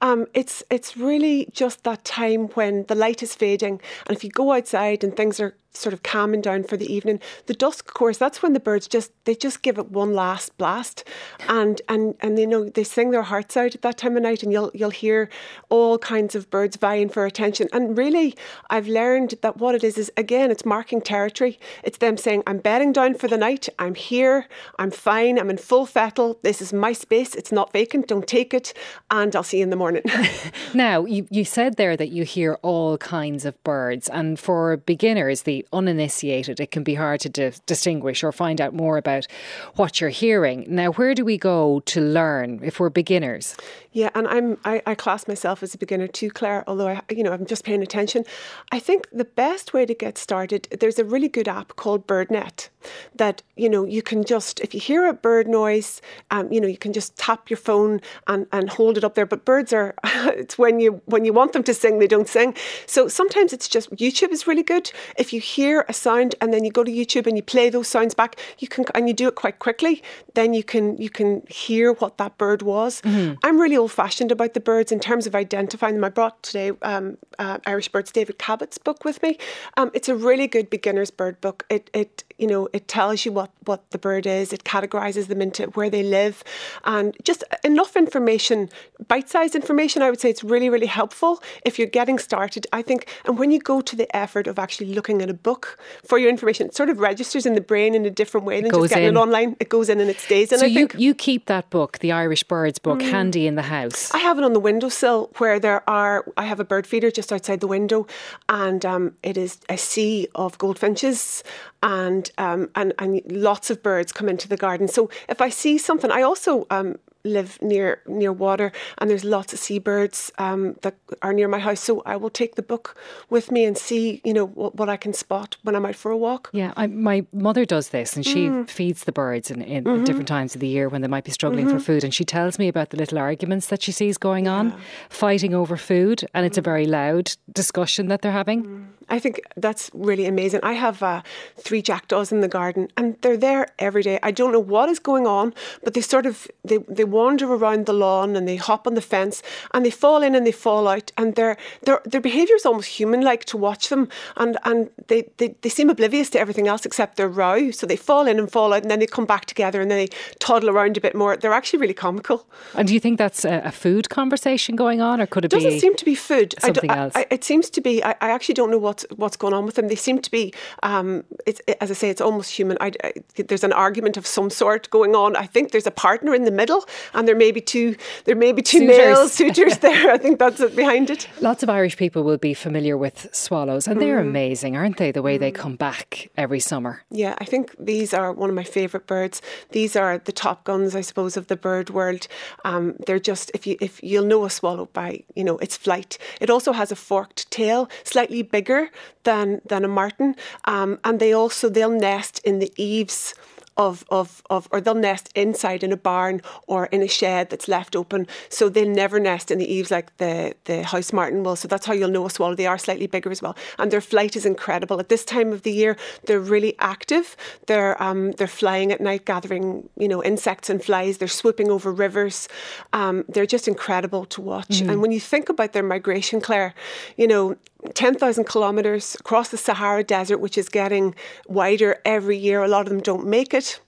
Um, 0.07 0.25
it's 0.33 0.63
it's 0.69 0.97
really 0.97 1.37
just 1.61 1.83
that 1.83 2.01
time 2.03 2.43
when 2.57 2.85
the 2.89 2.95
light 2.95 3.21
is 3.23 3.35
fading, 3.35 3.75
and 4.05 4.17
if 4.17 4.23
you 4.23 4.31
go 4.41 4.53
outside 4.57 5.03
and 5.03 5.15
things 5.15 5.39
are 5.39 5.53
sort 5.77 5.93
of 5.93 6.03
calming 6.03 6.41
down 6.41 6.63
for 6.63 6.77
the 6.77 6.91
evening. 6.91 7.19
The 7.45 7.53
dusk 7.53 7.93
chorus, 7.93 8.17
that's 8.17 8.41
when 8.41 8.53
the 8.53 8.59
birds 8.59 8.87
just 8.87 9.11
they 9.25 9.35
just 9.35 9.61
give 9.61 9.77
it 9.77 9.91
one 9.91 10.13
last 10.13 10.57
blast, 10.57 11.03
and 11.47 11.81
and 11.87 12.15
and 12.19 12.37
they 12.37 12.45
know 12.45 12.69
they 12.69 12.83
sing 12.83 13.11
their 13.11 13.23
hearts 13.23 13.55
out 13.57 13.75
at 13.75 13.81
that 13.81 13.97
time 13.97 14.17
of 14.17 14.23
night, 14.23 14.43
and 14.43 14.51
you'll 14.51 14.71
you'll 14.73 14.89
hear 14.89 15.29
all 15.69 15.97
kinds 15.97 16.35
of 16.35 16.49
birds 16.49 16.77
vying 16.77 17.09
for 17.09 17.25
attention. 17.25 17.67
And 17.73 17.97
really, 17.97 18.35
I've 18.69 18.87
learned 18.87 19.35
that 19.41 19.57
what 19.57 19.75
it 19.75 19.83
is 19.83 19.97
is 19.97 20.11
again, 20.17 20.51
it's 20.51 20.65
marking 20.65 21.01
territory. 21.01 21.59
It's 21.83 21.97
them 21.97 22.17
saying, 22.17 22.43
"I'm 22.47 22.59
bedding 22.59 22.91
down 22.91 23.15
for 23.15 23.27
the 23.27 23.37
night. 23.37 23.69
I'm 23.79 23.95
here. 23.95 24.47
I'm 24.79 24.91
fine. 24.91 25.39
I'm 25.39 25.49
in 25.49 25.57
full 25.57 25.85
fettle. 25.85 26.39
This 26.43 26.61
is 26.61 26.73
my 26.73 26.93
space. 26.93 27.35
It's 27.35 27.51
not 27.51 27.73
vacant. 27.73 28.07
Don't 28.07 28.27
take 28.27 28.53
it, 28.53 28.73
and 29.09 29.35
I'll 29.35 29.43
see 29.43 29.57
you 29.57 29.63
in 29.63 29.69
the 29.69 29.75
morning." 29.75 30.03
now, 30.73 31.05
you 31.05 31.27
you 31.29 31.45
said 31.45 31.75
there 31.77 31.97
that 31.97 32.09
you 32.09 32.23
hear 32.23 32.57
all 32.61 32.97
kinds 32.97 33.45
of 33.45 33.61
birds, 33.63 34.09
and 34.09 34.39
for 34.39 34.77
beginners, 34.77 35.43
the 35.43 35.65
uninitiated, 35.71 36.59
it 36.59 36.71
can 36.71 36.83
be 36.83 36.95
hard 36.95 37.19
to 37.21 37.29
di- 37.29 37.53
distinguish 37.65 38.23
or 38.23 38.31
find 38.31 38.59
out 38.61 38.73
more 38.73 38.97
about 38.97 39.27
what 39.75 39.99
you're 39.99 40.09
hearing. 40.09 40.65
Now, 40.67 40.91
where 40.91 41.13
do 41.13 41.23
we 41.25 41.37
go 41.37 41.81
to 41.81 42.01
learn 42.01 42.59
if 42.63 42.79
we're 42.79 42.89
beginners? 42.89 43.55
Yeah, 43.91 44.09
and 44.13 44.27
I'm 44.27 44.57
I, 44.63 44.81
I, 44.85 44.95
class 44.95 45.27
myself 45.27 45.63
as 45.63 45.73
a 45.73 45.77
beginner 45.77 46.07
too, 46.07 46.29
Claire. 46.29 46.63
Although 46.67 46.89
I, 46.89 47.01
you 47.09 47.23
know, 47.23 47.33
I'm 47.33 47.45
just 47.45 47.63
paying 47.63 47.81
attention. 47.81 48.25
I 48.71 48.79
think 48.79 49.07
the 49.11 49.25
best 49.25 49.73
way 49.73 49.85
to 49.85 49.93
get 49.93 50.17
started. 50.17 50.67
There's 50.79 50.99
a 50.99 51.03
really 51.03 51.29
good 51.29 51.47
app 51.47 51.75
called 51.75 52.05
BirdNet 52.05 52.69
that 53.15 53.41
you 53.55 53.69
know 53.69 53.85
you 53.85 54.01
can 54.01 54.23
just 54.23 54.59
if 54.59 54.73
you 54.73 54.79
hear 54.79 55.07
a 55.07 55.13
bird 55.13 55.47
noise, 55.47 56.01
um, 56.31 56.51
you 56.51 56.61
know, 56.61 56.67
you 56.67 56.77
can 56.77 56.93
just 56.93 57.17
tap 57.17 57.49
your 57.49 57.57
phone 57.57 58.01
and 58.27 58.47
and 58.51 58.69
hold 58.69 58.97
it 58.97 59.03
up 59.03 59.15
there. 59.15 59.25
But 59.25 59.45
birds 59.45 59.73
are 59.73 59.95
it's 60.03 60.57
when 60.57 60.79
you 60.79 61.01
when 61.05 61.25
you 61.25 61.33
want 61.33 61.53
them 61.53 61.63
to 61.63 61.73
sing, 61.73 61.99
they 61.99 62.07
don't 62.07 62.27
sing. 62.27 62.55
So 62.85 63.07
sometimes 63.07 63.53
it's 63.53 63.67
just 63.67 63.89
YouTube 63.91 64.31
is 64.31 64.47
really 64.47 64.63
good. 64.63 64.91
If 65.17 65.33
you 65.33 65.39
hear 65.39 65.85
a 65.87 65.93
sound 65.93 66.35
and 66.41 66.53
then 66.53 66.63
you 66.63 66.71
go 66.71 66.83
to 66.83 66.91
YouTube 66.91 67.27
and 67.27 67.37
you 67.37 67.43
play 67.43 67.69
those 67.69 67.87
sounds 67.87 68.13
back, 68.13 68.39
you 68.59 68.67
can 68.67 68.85
and 68.95 69.07
you 69.07 69.13
do 69.13 69.27
it 69.27 69.35
quite 69.35 69.59
quickly. 69.59 70.01
Then 70.33 70.53
you 70.53 70.63
can 70.63 70.97
you 70.97 71.09
can 71.09 71.43
hear 71.49 71.93
what 71.93 72.17
that 72.17 72.37
bird 72.37 72.61
was. 72.61 73.01
Mm-hmm. 73.01 73.35
I'm 73.43 73.59
really 73.59 73.77
old 73.77 73.91
fashioned 73.91 74.31
about 74.31 74.53
the 74.53 74.59
birds 74.59 74.91
in 74.91 74.99
terms 74.99 75.27
of 75.27 75.35
identifying 75.35 75.95
them. 75.95 76.03
I 76.03 76.09
brought 76.09 76.41
today 76.43 76.71
um, 76.81 77.17
uh, 77.39 77.57
Irish 77.65 77.89
Birds 77.89 78.11
David 78.11 78.37
Cabot's 78.37 78.77
book 78.77 79.03
with 79.05 79.21
me. 79.23 79.37
Um, 79.77 79.91
it's 79.93 80.09
a 80.09 80.15
really 80.15 80.47
good 80.47 80.69
beginner's 80.69 81.11
bird 81.11 81.39
book. 81.41 81.65
It 81.69 81.89
it 81.93 82.23
you 82.37 82.47
know 82.47 82.67
it 82.77 82.87
tells 82.87 83.25
you 83.25 83.31
what 83.31 83.51
what 83.65 83.89
the 83.91 83.97
bird 83.97 84.25
is. 84.25 84.53
It 84.53 84.63
categorizes 84.63 85.27
them 85.27 85.41
into 85.41 85.63
where 85.77 85.89
they 85.89 86.03
live, 86.03 86.43
and 86.85 87.15
just 87.23 87.43
enough 87.63 87.97
information, 87.97 88.69
bite-sized 89.07 89.55
information. 89.55 90.01
I 90.01 90.09
would 90.11 90.21
say 90.21 90.29
it's 90.29 90.43
really 90.43 90.69
really 90.69 90.85
helpful 90.85 91.41
if 91.65 91.77
you're 91.77 91.87
getting 91.99 92.19
started. 92.19 92.67
I 92.71 92.81
think, 92.81 93.07
and 93.25 93.37
when 93.39 93.49
you 93.51 93.59
go 93.59 93.81
to 93.81 93.95
the 93.95 94.07
effort 94.15 94.45
of 94.47 94.59
actually 94.59 94.93
looking 94.93 95.21
at 95.23 95.29
a 95.29 95.33
book 95.33 95.79
for 96.05 96.17
your 96.19 96.29
information, 96.29 96.67
it 96.67 96.75
sort 96.75 96.89
of 96.89 96.99
registers 96.99 97.45
in 97.45 97.55
the 97.55 97.61
brain 97.61 97.95
in 97.95 98.05
a 98.05 98.11
different 98.11 98.45
way 98.45 98.61
than 98.61 98.71
just 98.71 98.89
getting 98.89 99.09
in. 99.09 99.17
it 99.17 99.19
online. 99.19 99.57
It 99.59 99.69
goes 99.69 99.89
in 99.89 99.99
and 99.99 100.09
it 100.09 100.19
stays. 100.19 100.51
And 100.51 100.59
so 100.59 100.65
I 100.65 100.69
you 100.69 100.87
think, 100.87 101.01
you 101.01 101.15
keep 101.15 101.47
that 101.47 101.69
book, 101.71 101.97
the 101.99 102.11
Irish 102.11 102.43
Birds 102.43 102.77
book, 102.77 102.99
mm, 102.99 103.09
handy 103.09 103.47
in 103.47 103.55
the 103.55 103.63
house. 103.63 104.13
I 104.13 104.19
have 104.19 104.37
it 104.37 104.43
on 104.43 104.53
the 104.53 104.59
windowsill 104.59 105.31
where 105.37 105.59
there 105.59 105.81
are. 105.89 106.25
I 106.37 106.45
have 106.45 106.59
a 106.59 106.65
bird 106.65 106.85
feeder 106.85 107.09
just 107.09 107.33
outside 107.33 107.59
the 107.59 107.67
window, 107.67 108.05
and 108.47 108.85
um, 108.85 109.15
it 109.23 109.35
is 109.35 109.57
a 109.67 109.77
sea 109.77 110.27
of 110.35 110.57
goldfinches 110.59 111.43
and 111.83 112.31
um, 112.37 112.69
and 112.75 112.93
and 112.99 113.21
lots 113.31 113.69
of 113.69 113.83
birds 113.83 114.11
come 114.11 114.29
into 114.29 114.47
the 114.47 114.57
garden. 114.57 114.87
So 114.87 115.09
if 115.29 115.41
I 115.41 115.49
see 115.49 115.77
something, 115.77 116.11
I 116.11 116.21
also 116.21 116.65
um, 116.69 116.97
live 117.27 117.61
near 117.61 118.01
near 118.07 118.31
water, 118.33 118.71
and 118.97 119.09
there's 119.09 119.23
lots 119.23 119.53
of 119.53 119.59
seabirds 119.59 120.31
um, 120.37 120.75
that 120.81 120.95
are 121.21 121.33
near 121.33 121.47
my 121.47 121.59
house. 121.59 121.79
So 121.79 122.01
I 122.05 122.15
will 122.15 122.29
take 122.29 122.55
the 122.55 122.61
book 122.61 122.95
with 123.29 123.51
me 123.51 123.65
and 123.65 123.77
see, 123.77 124.21
you 124.23 124.33
know, 124.33 124.45
what, 124.45 124.75
what 124.75 124.89
I 124.89 124.97
can 124.97 125.13
spot 125.13 125.57
when 125.63 125.75
I'm 125.75 125.85
out 125.85 125.95
for 125.95 126.11
a 126.11 126.17
walk. 126.17 126.49
Yeah, 126.53 126.73
I, 126.77 126.87
my 126.87 127.25
mother 127.31 127.65
does 127.65 127.89
this, 127.89 128.15
and 128.15 128.25
she 128.25 128.47
mm. 128.47 128.69
feeds 128.69 129.03
the 129.03 129.11
birds 129.11 129.51
in, 129.51 129.61
in 129.61 129.83
mm-hmm. 129.83 130.03
different 130.03 130.27
times 130.27 130.55
of 130.55 130.61
the 130.61 130.67
year 130.67 130.89
when 130.89 131.01
they 131.01 131.07
might 131.07 131.23
be 131.23 131.31
struggling 131.31 131.67
mm-hmm. 131.67 131.77
for 131.77 131.83
food. 131.83 132.03
And 132.03 132.13
she 132.13 132.25
tells 132.25 132.57
me 132.59 132.67
about 132.67 132.89
the 132.89 132.97
little 132.97 133.17
arguments 133.17 133.67
that 133.67 133.81
she 133.81 133.91
sees 133.91 134.17
going 134.17 134.47
on, 134.47 134.69
yeah. 134.69 134.77
fighting 135.09 135.53
over 135.53 135.77
food, 135.77 136.25
and 136.33 136.45
it's 136.45 136.57
a 136.57 136.61
very 136.61 136.85
loud 136.85 137.31
discussion 137.51 138.07
that 138.07 138.21
they're 138.21 138.31
having. 138.31 138.65
Mm. 138.65 138.85
I 139.09 139.19
think 139.19 139.41
that's 139.55 139.89
really 139.93 140.25
amazing. 140.25 140.59
I 140.63 140.73
have 140.73 141.01
uh, 141.01 141.21
three 141.55 141.81
jackdaws 141.81 142.31
in 142.31 142.41
the 142.41 142.47
garden, 142.47 142.89
and 142.97 143.15
they're 143.21 143.37
there 143.37 143.67
every 143.79 144.03
day. 144.03 144.19
I 144.21 144.31
don't 144.31 144.51
know 144.51 144.59
what 144.59 144.89
is 144.89 144.99
going 144.99 145.25
on, 145.25 145.53
but 145.83 145.93
they 145.93 146.01
sort 146.01 146.25
of 146.25 146.47
they, 146.65 146.77
they 146.89 147.05
wander 147.17 147.47
around 147.57 147.85
the 147.85 147.97
lawn 148.03 148.35
and 148.37 148.47
they 148.47 148.57
hop 148.69 148.87
on 148.87 148.93
the 148.93 149.07
fence 149.13 149.43
and 149.73 149.85
they 149.85 149.95
fall 150.03 150.21
in 150.27 150.35
and 150.35 150.45
they 150.45 150.57
fall 150.67 150.87
out, 150.87 151.11
and 151.17 151.35
their 151.35 151.53
their 151.85 151.99
their 152.11 152.21
behaviour 152.21 152.55
is 152.55 152.65
almost 152.65 152.89
human-like 152.99 153.43
to 153.51 153.57
watch 153.67 153.89
them, 153.89 154.07
and 154.35 154.57
and 154.63 154.89
they, 155.07 155.21
they 155.37 155.49
they 155.61 155.69
seem 155.69 155.89
oblivious 155.89 156.29
to 156.31 156.39
everything 156.39 156.67
else 156.67 156.85
except 156.85 157.15
their 157.15 157.31
row. 157.43 157.71
So 157.71 157.87
they 157.87 157.97
fall 157.97 158.27
in 158.27 158.39
and 158.39 158.51
fall 158.51 158.73
out, 158.73 158.83
and 158.83 158.91
then 158.91 158.99
they 158.99 159.07
come 159.17 159.25
back 159.25 159.45
together 159.45 159.81
and 159.81 159.89
then 159.91 159.99
they 160.03 160.09
toddle 160.39 160.69
around 160.69 160.97
a 160.97 161.01
bit 161.01 161.15
more. 161.15 161.37
They're 161.37 161.57
actually 161.59 161.79
really 161.79 161.93
comical. 161.93 162.37
And 162.73 162.87
do 162.87 162.93
you 162.93 162.99
think 162.99 163.17
that's 163.17 163.45
a, 163.45 163.61
a 163.65 163.71
food 163.71 164.09
conversation 164.09 164.75
going 164.75 165.01
on, 165.01 165.21
or 165.21 165.27
could 165.27 165.45
it, 165.45 165.53
it 165.53 165.55
doesn't 165.55 165.69
be? 165.69 165.79
seem 165.79 165.95
to 165.95 166.05
be 166.05 166.15
food. 166.15 166.53
Something 166.59 166.91
I 166.91 166.97
else. 166.97 167.13
I, 167.15 167.25
it 167.29 167.43
seems 167.43 167.69
to 167.69 167.81
be. 167.81 168.03
I, 168.03 168.11
I 168.21 168.29
actually 168.35 168.55
don't 168.55 168.71
know 168.71 168.81
what's 168.87 169.05
what's 169.15 169.37
going 169.37 169.53
on 169.53 169.65
with 169.65 169.75
them. 169.75 169.87
They 169.87 169.95
seem 169.95 170.19
to 170.21 170.31
be, 170.31 170.53
um, 170.83 171.23
it's, 171.45 171.61
as 171.81 171.89
I 171.91 171.93
say, 171.93 172.09
it's 172.09 172.21
almost 172.21 172.51
human. 172.51 172.77
I, 172.79 172.91
I, 173.03 173.13
there's 173.47 173.63
an 173.63 173.73
argument 173.73 174.17
of 174.17 174.25
some 174.27 174.49
sort 174.49 174.89
going 174.89 175.15
on. 175.15 175.35
I 175.35 175.45
think 175.45 175.71
there's 175.71 175.87
a 175.87 175.91
partner 175.91 176.33
in 176.35 176.43
the 176.43 176.51
middle, 176.51 176.85
and 177.13 177.27
there 177.27 177.35
may 177.35 177.51
be 177.51 177.61
two. 177.61 177.95
There 178.25 178.35
may 178.35 178.51
be 178.51 178.61
two 178.61 178.79
suitors. 178.79 178.97
male 178.97 179.27
suitors 179.39 179.77
there. 179.79 180.11
I 180.11 180.17
think 180.17 180.39
that's 180.39 180.63
behind 180.71 181.09
it. 181.09 181.27
Lots 181.41 181.63
of 181.63 181.69
Irish 181.69 181.97
people 181.97 182.23
will 182.23 182.37
be 182.37 182.53
familiar 182.53 182.97
with 182.97 183.27
swallows, 183.33 183.87
and 183.87 184.01
they're 184.01 184.17
mm. 184.17 184.29
amazing, 184.29 184.75
aren't 184.75 184.97
they? 184.97 185.11
The 185.11 185.21
way 185.21 185.37
mm. 185.37 185.39
they 185.39 185.51
come 185.51 185.75
back 185.75 186.29
every 186.37 186.59
summer. 186.59 187.03
Yeah, 187.09 187.35
I 187.39 187.45
think 187.45 187.75
these 187.79 188.13
are 188.13 188.31
one 188.31 188.49
of 188.49 188.55
my 188.55 188.63
favourite 188.63 189.07
birds. 189.07 189.41
These 189.71 189.95
are 189.95 190.17
the 190.17 190.31
top 190.31 190.63
guns, 190.63 190.95
I 190.95 191.01
suppose, 191.01 191.37
of 191.37 191.47
the 191.47 191.55
bird 191.55 191.89
world. 191.89 192.27
Um, 192.65 192.95
they're 193.05 193.19
just 193.19 193.51
if 193.53 193.67
you 193.67 193.77
if 193.81 194.01
you'll 194.03 194.25
know 194.25 194.45
a 194.45 194.49
swallow 194.49 194.85
by 194.93 195.23
you 195.35 195.43
know 195.43 195.57
its 195.57 195.77
flight. 195.77 196.17
It 196.41 196.49
also 196.49 196.73
has 196.73 196.91
a 196.91 196.95
forked 196.95 197.49
tail, 197.51 197.89
slightly 198.03 198.41
bigger 198.41 198.89
than 199.23 199.61
than 199.65 199.83
a 199.85 199.87
martin, 199.87 200.35
um, 200.65 200.99
and 201.03 201.19
they 201.19 201.33
also 201.33 201.69
they'll 201.69 201.89
nest 201.89 202.39
in 202.43 202.59
the 202.59 202.71
eaves 202.77 203.33
of, 203.77 204.03
of, 204.09 204.41
of, 204.49 204.67
or 204.71 204.81
they'll 204.81 204.95
nest 204.95 205.31
inside 205.35 205.83
in 205.83 205.91
a 205.91 205.97
barn 205.97 206.41
or 206.67 206.87
in 206.87 207.01
a 207.01 207.07
shed 207.07 207.49
that's 207.49 207.67
left 207.67 207.95
open. 207.95 208.27
So 208.49 208.69
they'll 208.69 208.89
never 208.89 209.19
nest 209.19 209.51
in 209.51 209.59
the 209.59 209.71
eaves 209.71 209.91
like 209.91 210.15
the, 210.17 210.55
the 210.65 210.83
house 210.83 211.13
martin 211.13 211.43
will. 211.43 211.55
So 211.55 211.67
that's 211.67 211.85
how 211.85 211.93
you'll 211.93 212.09
know 212.09 212.25
a 212.25 212.29
swallow. 212.29 212.55
They 212.55 212.67
are 212.67 212.77
slightly 212.77 213.07
bigger 213.07 213.31
as 213.31 213.41
well. 213.41 213.55
And 213.77 213.91
their 213.91 214.01
flight 214.01 214.35
is 214.35 214.45
incredible. 214.45 214.99
At 214.99 215.09
this 215.09 215.23
time 215.23 215.51
of 215.53 215.61
the 215.61 215.71
year, 215.71 215.95
they're 216.25 216.39
really 216.39 216.75
active. 216.79 217.37
They're, 217.67 218.01
um, 218.01 218.31
they're 218.33 218.47
flying 218.47 218.91
at 218.91 218.99
night, 218.99 219.25
gathering, 219.25 219.87
you 219.97 220.07
know, 220.07 220.23
insects 220.23 220.69
and 220.69 220.83
flies. 220.83 221.19
They're 221.19 221.27
swooping 221.27 221.69
over 221.69 221.91
rivers. 221.91 222.49
Um, 222.93 223.25
they're 223.29 223.45
just 223.45 223.67
incredible 223.67 224.25
to 224.25 224.41
watch. 224.41 224.81
Mm. 224.81 224.89
And 224.89 225.01
when 225.01 225.11
you 225.11 225.19
think 225.19 225.49
about 225.49 225.73
their 225.73 225.83
migration, 225.83 226.41
Claire, 226.41 226.73
you 227.15 227.27
know, 227.27 227.57
10,000 227.93 228.45
kilometres 228.45 229.15
across 229.19 229.49
the 229.49 229.57
Sahara 229.57 230.03
Desert, 230.03 230.39
which 230.39 230.57
is 230.57 230.69
getting 230.69 231.15
wider 231.47 231.99
every 232.05 232.37
year. 232.37 232.63
A 232.63 232.67
lot 232.67 232.81
of 232.81 232.89
them 232.89 233.01
don't 233.01 233.27
make 233.27 233.53
it. 233.53 233.79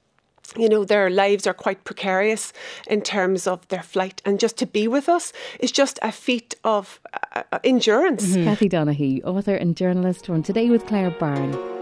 you 0.57 0.67
know, 0.67 0.83
their 0.83 1.11
lives 1.11 1.45
are 1.45 1.53
quite 1.53 1.83
precarious 1.83 2.53
in 2.87 3.01
terms 3.01 3.45
of 3.45 3.67
their 3.67 3.83
flight. 3.83 4.19
And 4.25 4.39
just 4.39 4.57
to 4.57 4.65
be 4.65 4.87
with 4.87 5.07
us 5.07 5.31
is 5.59 5.71
just 5.71 5.99
a 6.01 6.11
feat 6.11 6.55
of 6.63 6.99
uh, 7.13 7.43
uh 7.51 7.59
endurance. 7.63 8.25
Mm-hmm. 8.25 8.45
Kathy 8.45 8.69
Donaghy, 8.69 9.23
author 9.23 9.55
and 9.55 9.77
journalist, 9.77 10.29
on 10.29 10.41
Today 10.41 10.69
with 10.69 10.87
Claire 10.87 11.11
Byrne. 11.11 11.78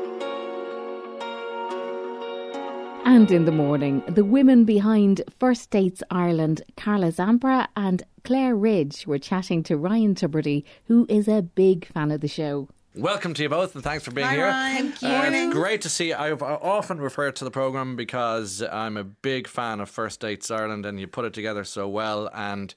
And 3.07 3.31
in 3.31 3.45
the 3.45 3.53
morning, 3.53 4.03
the 4.05 4.25
women 4.25 4.65
behind 4.65 5.21
First 5.39 5.69
Dates 5.69 6.03
Ireland, 6.11 6.61
Carla 6.75 7.07
Zampara 7.13 7.69
and 7.77 8.03
Claire 8.25 8.53
Ridge, 8.53 9.07
were 9.07 9.17
chatting 9.17 9.63
to 9.63 9.77
Ryan 9.77 10.13
Tubridy, 10.13 10.65
who 10.87 11.05
is 11.07 11.29
a 11.29 11.41
big 11.41 11.85
fan 11.85 12.11
of 12.11 12.19
the 12.19 12.27
show. 12.27 12.67
Welcome 12.95 13.33
to 13.35 13.43
you 13.43 13.47
both, 13.47 13.75
and 13.75 13.83
thanks 13.83 14.03
for 14.03 14.11
being 14.11 14.27
Hi, 14.27 14.33
here. 14.33 14.47
Ryan. 14.47 14.91
Thank 14.91 15.01
you. 15.01 15.07
Uh, 15.07 15.45
it's 15.45 15.53
great 15.53 15.81
to 15.83 15.89
see. 15.89 16.11
I've 16.11 16.43
often 16.43 16.99
referred 16.99 17.37
to 17.37 17.45
the 17.45 17.51
program 17.51 17.95
because 17.95 18.61
I'm 18.61 18.97
a 18.97 19.05
big 19.05 19.47
fan 19.47 19.79
of 19.79 19.89
First 19.89 20.19
Dates 20.19 20.51
Ireland, 20.51 20.85
and 20.85 20.99
you 20.99 21.07
put 21.07 21.23
it 21.23 21.33
together 21.33 21.63
so 21.63 21.87
well. 21.87 22.29
And 22.33 22.75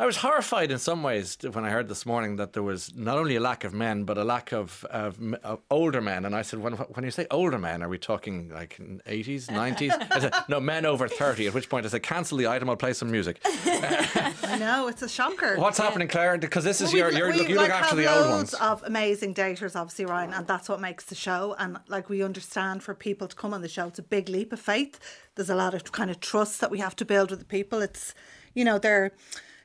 I 0.00 0.06
was 0.06 0.18
horrified 0.18 0.70
in 0.70 0.78
some 0.78 1.02
ways 1.02 1.36
when 1.42 1.64
I 1.64 1.70
heard 1.70 1.88
this 1.88 2.06
morning 2.06 2.36
that 2.36 2.52
there 2.52 2.62
was 2.62 2.94
not 2.94 3.18
only 3.18 3.34
a 3.34 3.40
lack 3.40 3.64
of 3.64 3.74
men, 3.74 4.04
but 4.04 4.16
a 4.16 4.22
lack 4.22 4.52
of, 4.52 4.84
of, 4.90 5.20
of 5.20 5.34
uh, 5.42 5.56
older 5.72 6.00
men. 6.00 6.24
And 6.24 6.36
I 6.36 6.42
said, 6.42 6.60
when, 6.60 6.74
when 6.74 7.04
you 7.04 7.10
say 7.10 7.26
older 7.32 7.58
men, 7.58 7.82
are 7.82 7.88
we 7.88 7.98
talking 7.98 8.48
like 8.50 8.76
80s, 8.78 9.46
90s? 9.46 9.90
I 10.12 10.20
said, 10.20 10.34
no, 10.48 10.60
men 10.60 10.86
over 10.86 11.08
30. 11.08 11.48
At 11.48 11.54
which 11.54 11.68
point 11.68 11.84
I 11.84 11.88
said, 11.88 12.04
cancel 12.04 12.38
the 12.38 12.46
item, 12.46 12.70
I'll 12.70 12.76
play 12.76 12.92
some 12.92 13.10
music. 13.10 13.40
I 13.44 14.56
know, 14.60 14.86
it's 14.86 15.02
a 15.02 15.08
shocker. 15.08 15.56
What's 15.56 15.78
happening, 15.78 16.06
Claire? 16.06 16.38
Because 16.38 16.62
this 16.62 16.80
is 16.80 16.92
Well, 16.92 17.10
your, 17.10 17.12
your 17.12 17.34
look, 17.36 17.48
you 17.48 17.56
like 17.56 17.70
look 17.70 17.76
after 17.76 17.96
the 17.96 18.06
old 18.06 18.26
loads 18.26 18.52
ones. 18.52 18.54
of 18.54 18.84
amazing 18.84 19.34
daters, 19.34 19.74
obviously, 19.74 20.04
Ryan, 20.04 20.32
and 20.32 20.46
that's 20.46 20.68
what 20.68 20.80
makes 20.80 21.06
the 21.06 21.16
show. 21.16 21.56
And 21.58 21.76
like 21.88 22.08
we 22.08 22.22
understand, 22.22 22.84
for 22.84 22.94
people 22.94 23.26
to 23.26 23.34
come 23.34 23.52
on 23.52 23.62
the 23.62 23.68
show, 23.68 23.88
it's 23.88 23.98
a 23.98 24.02
big 24.04 24.28
leap 24.28 24.52
of 24.52 24.60
faith. 24.60 25.00
There's 25.34 25.50
a 25.50 25.56
lot 25.56 25.74
of 25.74 25.90
kind 25.90 26.08
of 26.08 26.20
trust 26.20 26.60
that 26.60 26.70
we 26.70 26.78
have 26.78 26.94
to 26.96 27.04
build 27.04 27.30
with 27.30 27.40
the 27.40 27.44
people. 27.44 27.82
It's, 27.82 28.14
you 28.54 28.64
know, 28.64 28.78
they're 28.78 29.10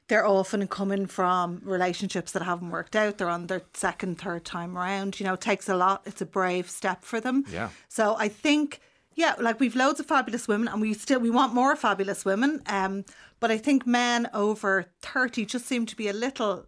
they're 0.08 0.26
often 0.26 0.68
coming 0.68 1.06
from 1.06 1.62
relationships 1.64 2.32
that 2.34 2.44
haven't 2.44 2.72
worked 2.72 2.96
out. 2.96 3.18
They're 3.18 3.30
on 3.30 3.48
their 3.48 3.64
second, 3.74 4.20
third 4.20 4.46
time 4.46 4.78
around. 4.78 5.20
You 5.20 5.26
know, 5.26 5.34
it 5.34 5.42
takes 5.42 5.70
a 5.70 5.76
lot. 5.76 6.04
It's 6.06 6.22
a 6.22 6.26
brave 6.26 6.70
step 6.70 7.04
for 7.04 7.22
them. 7.22 7.46
Yeah. 7.52 7.70
So 7.88 8.16
I 8.18 8.28
think, 8.28 8.82
yeah, 9.16 9.36
like 9.40 9.60
we've 9.60 9.76
loads 9.76 10.00
of 10.00 10.06
fabulous 10.06 10.48
women, 10.48 10.68
and 10.68 10.82
we 10.82 10.94
still 10.94 11.20
we 11.20 11.30
want 11.30 11.54
more 11.54 11.76
fabulous 11.76 12.26
women. 12.26 12.62
Um, 12.68 13.06
but 13.40 13.52
I 13.52 13.58
think 13.58 13.88
men 13.88 14.30
over 14.34 14.86
thirty 15.02 15.46
just 15.46 15.66
seem 15.66 15.86
to 15.86 15.96
be 15.96 16.08
a 16.08 16.14
little 16.14 16.66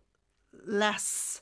less. 0.66 1.42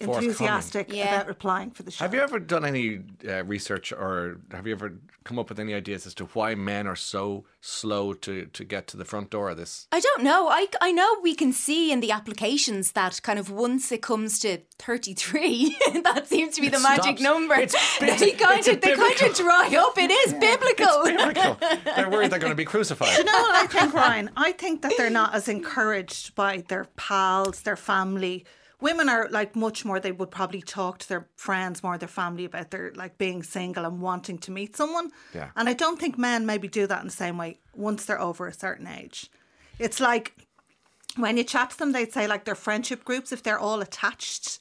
Enthusiastic 0.00 0.92
Yeah. 0.92 1.14
about 1.16 1.28
replying 1.28 1.70
for 1.70 1.82
the 1.82 1.90
show. 1.90 2.04
Have 2.04 2.14
you 2.14 2.20
ever 2.20 2.38
done 2.38 2.64
any 2.64 3.00
uh, 3.28 3.44
research 3.44 3.92
or 3.92 4.40
have 4.52 4.66
you 4.66 4.72
ever 4.74 4.94
come 5.24 5.38
up 5.38 5.48
with 5.48 5.58
any 5.58 5.72
ideas 5.72 6.06
as 6.06 6.12
to 6.14 6.24
why 6.26 6.54
men 6.54 6.86
are 6.86 6.96
so 6.96 7.44
slow 7.62 8.12
to, 8.12 8.44
to 8.46 8.62
get 8.64 8.86
to 8.88 8.96
the 8.96 9.04
front 9.06 9.30
door 9.30 9.50
of 9.50 9.56
this? 9.56 9.86
I 9.90 10.00
don't 10.00 10.22
know. 10.22 10.48
I, 10.48 10.66
I 10.82 10.92
know 10.92 11.16
we 11.22 11.34
can 11.34 11.52
see 11.52 11.90
in 11.92 12.00
the 12.00 12.10
applications 12.10 12.92
that 12.92 13.22
kind 13.22 13.38
of 13.38 13.50
once 13.50 13.90
it 13.90 14.02
comes 14.02 14.38
to 14.40 14.58
33, 14.78 15.76
that 16.02 16.28
seems 16.28 16.54
to 16.56 16.60
be 16.60 16.68
the 16.68 16.76
It 16.76 16.82
magic 16.82 17.20
number. 17.20 17.54
It's- 17.54 17.98
they 18.00 18.32
kind 18.32 18.58
it's 18.58 18.68
of 18.68 18.80
they 18.80 18.94
kind 18.94 19.22
of 19.22 19.34
dry 19.36 19.74
up. 19.78 19.96
It 19.96 20.10
is 20.10 20.32
biblical. 20.48 21.04
biblical. 21.04 21.56
They're 21.96 22.10
worried 22.10 22.30
they're 22.30 22.38
going 22.38 22.52
to 22.52 22.56
be 22.56 22.64
crucified. 22.64 23.08
Do 23.14 23.18
you 23.18 23.24
know 23.24 23.32
what 23.32 23.54
I 23.54 23.66
think, 23.66 23.94
Ryan? 23.94 24.30
I 24.36 24.52
think 24.52 24.82
that 24.82 24.92
they're 24.96 25.10
not 25.10 25.34
as 25.34 25.48
encouraged 25.48 26.34
by 26.34 26.64
their 26.68 26.84
pals, 26.96 27.62
their 27.62 27.76
family. 27.76 28.44
Women 28.84 29.08
are 29.08 29.28
like 29.30 29.56
much 29.56 29.86
more. 29.86 29.98
They 29.98 30.12
would 30.12 30.30
probably 30.30 30.60
talk 30.60 30.98
to 30.98 31.08
their 31.08 31.26
friends 31.36 31.82
more, 31.82 31.96
their 31.96 32.06
family 32.06 32.44
about 32.44 32.70
their 32.70 32.92
like 32.94 33.16
being 33.16 33.42
single 33.42 33.86
and 33.86 34.02
wanting 34.02 34.36
to 34.40 34.50
meet 34.50 34.76
someone. 34.76 35.10
Yeah. 35.34 35.48
And 35.56 35.70
I 35.70 35.72
don't 35.72 35.98
think 35.98 36.18
men 36.18 36.44
maybe 36.44 36.68
do 36.68 36.86
that 36.86 37.00
in 37.00 37.06
the 37.06 37.12
same 37.24 37.38
way 37.38 37.60
once 37.74 38.04
they're 38.04 38.20
over 38.20 38.46
a 38.46 38.52
certain 38.52 38.86
age. 38.86 39.30
It's 39.78 40.00
like 40.00 40.34
when 41.16 41.38
you 41.38 41.44
chat 41.44 41.70
to 41.70 41.78
them, 41.78 41.92
they'd 41.92 42.12
say 42.12 42.26
like 42.26 42.44
their 42.44 42.54
friendship 42.54 43.06
groups 43.06 43.32
if 43.32 43.42
they're 43.42 43.58
all 43.58 43.80
attached. 43.80 44.58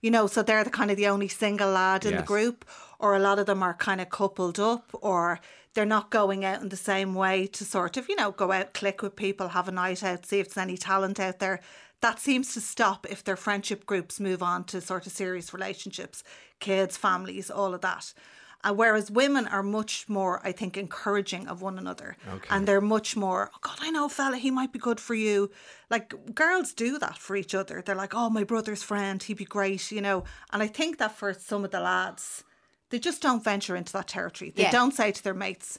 You 0.00 0.10
know, 0.12 0.26
so 0.28 0.42
they're 0.42 0.64
the 0.64 0.70
kind 0.70 0.90
of 0.90 0.96
the 0.96 1.08
only 1.08 1.28
single 1.28 1.72
lad 1.72 2.06
in 2.06 2.16
the 2.16 2.22
group, 2.22 2.64
or 2.98 3.16
a 3.16 3.18
lot 3.18 3.38
of 3.38 3.46
them 3.46 3.62
are 3.62 3.74
kind 3.74 4.00
of 4.00 4.08
coupled 4.08 4.58
up, 4.60 4.88
or 4.92 5.40
they're 5.74 5.84
not 5.84 6.10
going 6.10 6.44
out 6.44 6.62
in 6.62 6.68
the 6.68 6.76
same 6.76 7.14
way 7.14 7.48
to 7.48 7.64
sort 7.64 7.96
of, 7.96 8.08
you 8.08 8.16
know, 8.16 8.30
go 8.30 8.52
out, 8.52 8.74
click 8.74 9.02
with 9.02 9.16
people, 9.16 9.48
have 9.48 9.68
a 9.68 9.72
night 9.72 10.04
out, 10.04 10.24
see 10.24 10.38
if 10.38 10.54
there's 10.54 10.62
any 10.62 10.76
talent 10.76 11.18
out 11.18 11.40
there. 11.40 11.60
That 12.00 12.20
seems 12.20 12.54
to 12.54 12.60
stop 12.60 13.06
if 13.10 13.24
their 13.24 13.36
friendship 13.36 13.84
groups 13.86 14.20
move 14.20 14.42
on 14.42 14.64
to 14.64 14.80
sort 14.80 15.06
of 15.06 15.12
serious 15.12 15.52
relationships, 15.52 16.22
kids, 16.60 16.96
families, 16.96 17.50
all 17.50 17.74
of 17.74 17.80
that. 17.80 18.12
Uh, 18.64 18.74
whereas 18.74 19.08
women 19.08 19.46
are 19.46 19.62
much 19.62 20.08
more, 20.08 20.40
I 20.42 20.50
think, 20.50 20.76
encouraging 20.76 21.46
of 21.46 21.62
one 21.62 21.78
another. 21.78 22.16
Okay. 22.28 22.48
And 22.50 22.66
they're 22.66 22.80
much 22.80 23.16
more, 23.16 23.50
oh 23.54 23.58
God, 23.60 23.78
I 23.80 23.90
know 23.90 24.06
a 24.06 24.08
fella, 24.08 24.36
he 24.36 24.50
might 24.50 24.72
be 24.72 24.80
good 24.80 24.98
for 24.98 25.14
you. 25.14 25.50
Like 25.90 26.34
girls 26.34 26.72
do 26.72 26.98
that 26.98 27.18
for 27.18 27.36
each 27.36 27.54
other. 27.54 27.82
They're 27.84 27.94
like, 27.94 28.14
oh, 28.14 28.30
my 28.30 28.42
brother's 28.42 28.82
friend, 28.82 29.22
he'd 29.22 29.36
be 29.36 29.44
great, 29.44 29.92
you 29.92 30.00
know. 30.00 30.24
And 30.52 30.60
I 30.60 30.66
think 30.66 30.98
that 30.98 31.16
for 31.16 31.32
some 31.32 31.64
of 31.64 31.70
the 31.70 31.78
lads, 31.80 32.42
they 32.90 32.98
just 32.98 33.22
don't 33.22 33.44
venture 33.44 33.76
into 33.76 33.92
that 33.92 34.08
territory. 34.08 34.50
They 34.50 34.64
Yeah. 34.64 34.72
don't 34.72 34.94
say 34.94 35.12
to 35.12 35.22
their 35.22 35.34
mates, 35.34 35.78